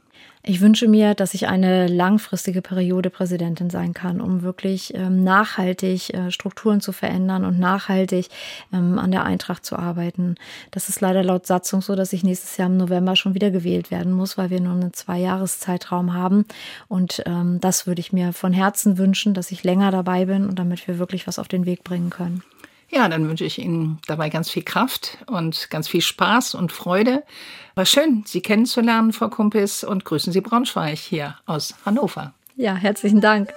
Ich 0.50 0.62
wünsche 0.62 0.88
mir, 0.88 1.14
dass 1.14 1.34
ich 1.34 1.50
eine 1.50 1.88
langfristige 1.88 2.62
Periode 2.62 3.10
Präsidentin 3.10 3.70
sein 3.70 3.94
kann, 3.94 4.22
um 4.22 4.44
wirklich 4.44 4.94
ähm, 4.96 5.22
nachhaltig 5.26 6.14
äh, 6.14 6.32
Strukturen 6.32 6.80
zu 6.80 6.94
verändern 6.94 7.44
und 7.44 7.60
nachhaltig 7.60 8.30
ähm, 8.72 8.98
an 8.98 9.12
der 9.12 9.26
Eintracht 9.26 9.66
zu 9.66 9.76
arbeiten. 9.76 10.36
Das 10.72 10.88
ist 10.88 11.02
leider 11.02 11.22
laut 11.22 11.46
Satzung 11.46 11.82
so, 11.82 11.96
dass 11.96 12.14
ich 12.14 12.24
nächstes 12.24 12.56
Jahr 12.56 12.70
im 12.70 12.78
November 12.78 13.18
schon 13.18 13.34
wieder 13.34 13.52
gewählt 13.52 13.92
werden 13.92 14.14
muss, 14.14 14.38
weil 14.38 14.50
wir 14.50 14.62
nur 14.62 14.72
einen 14.72 14.94
Zwei-Jahres-Zeitraum 14.94 16.14
haben. 16.14 16.46
Und 16.88 17.24
ähm, 17.26 17.60
das 17.60 17.86
würde 17.86 18.00
ich 18.00 18.14
mir 18.14 18.32
von 18.32 18.54
Herzen 18.54 18.98
wünschen, 18.98 19.34
dass 19.34 19.52
ich 19.52 19.66
länger 19.66 19.92
dabei 19.92 20.28
bin 20.28 20.48
und 20.48 20.58
damit 20.58 20.88
wir 20.88 20.98
wirklich 20.98 21.28
was 21.28 21.40
auf 21.40 21.50
den 21.50 21.66
Weg 21.66 21.84
bringen 21.84 22.10
können. 22.10 22.42
Ja, 22.90 23.10
dann 23.10 23.28
wünsche 23.28 23.44
ich 23.44 23.60
Ihnen 23.60 24.00
dabei 24.08 24.30
ganz 24.30 24.50
viel 24.50 24.64
Kraft 24.64 25.18
und 25.28 25.70
ganz 25.70 25.88
viel 25.90 26.02
Spaß 26.02 26.56
und 26.56 26.72
Freude. 26.72 27.24
War 27.76 27.86
schön, 27.86 28.24
Sie 28.26 28.42
kennenzulernen, 28.42 29.12
Frau 29.12 29.28
Kumpis, 29.28 29.84
und 29.84 30.06
grüßen 30.06 30.32
Sie 30.32 30.42
Braunschweig 30.42 30.98
hier 30.98 31.36
aus 31.46 31.76
Hannover. 31.86 32.34
Ja, 32.56 32.76
herzlichen 32.76 33.22
Dank. 33.22 33.54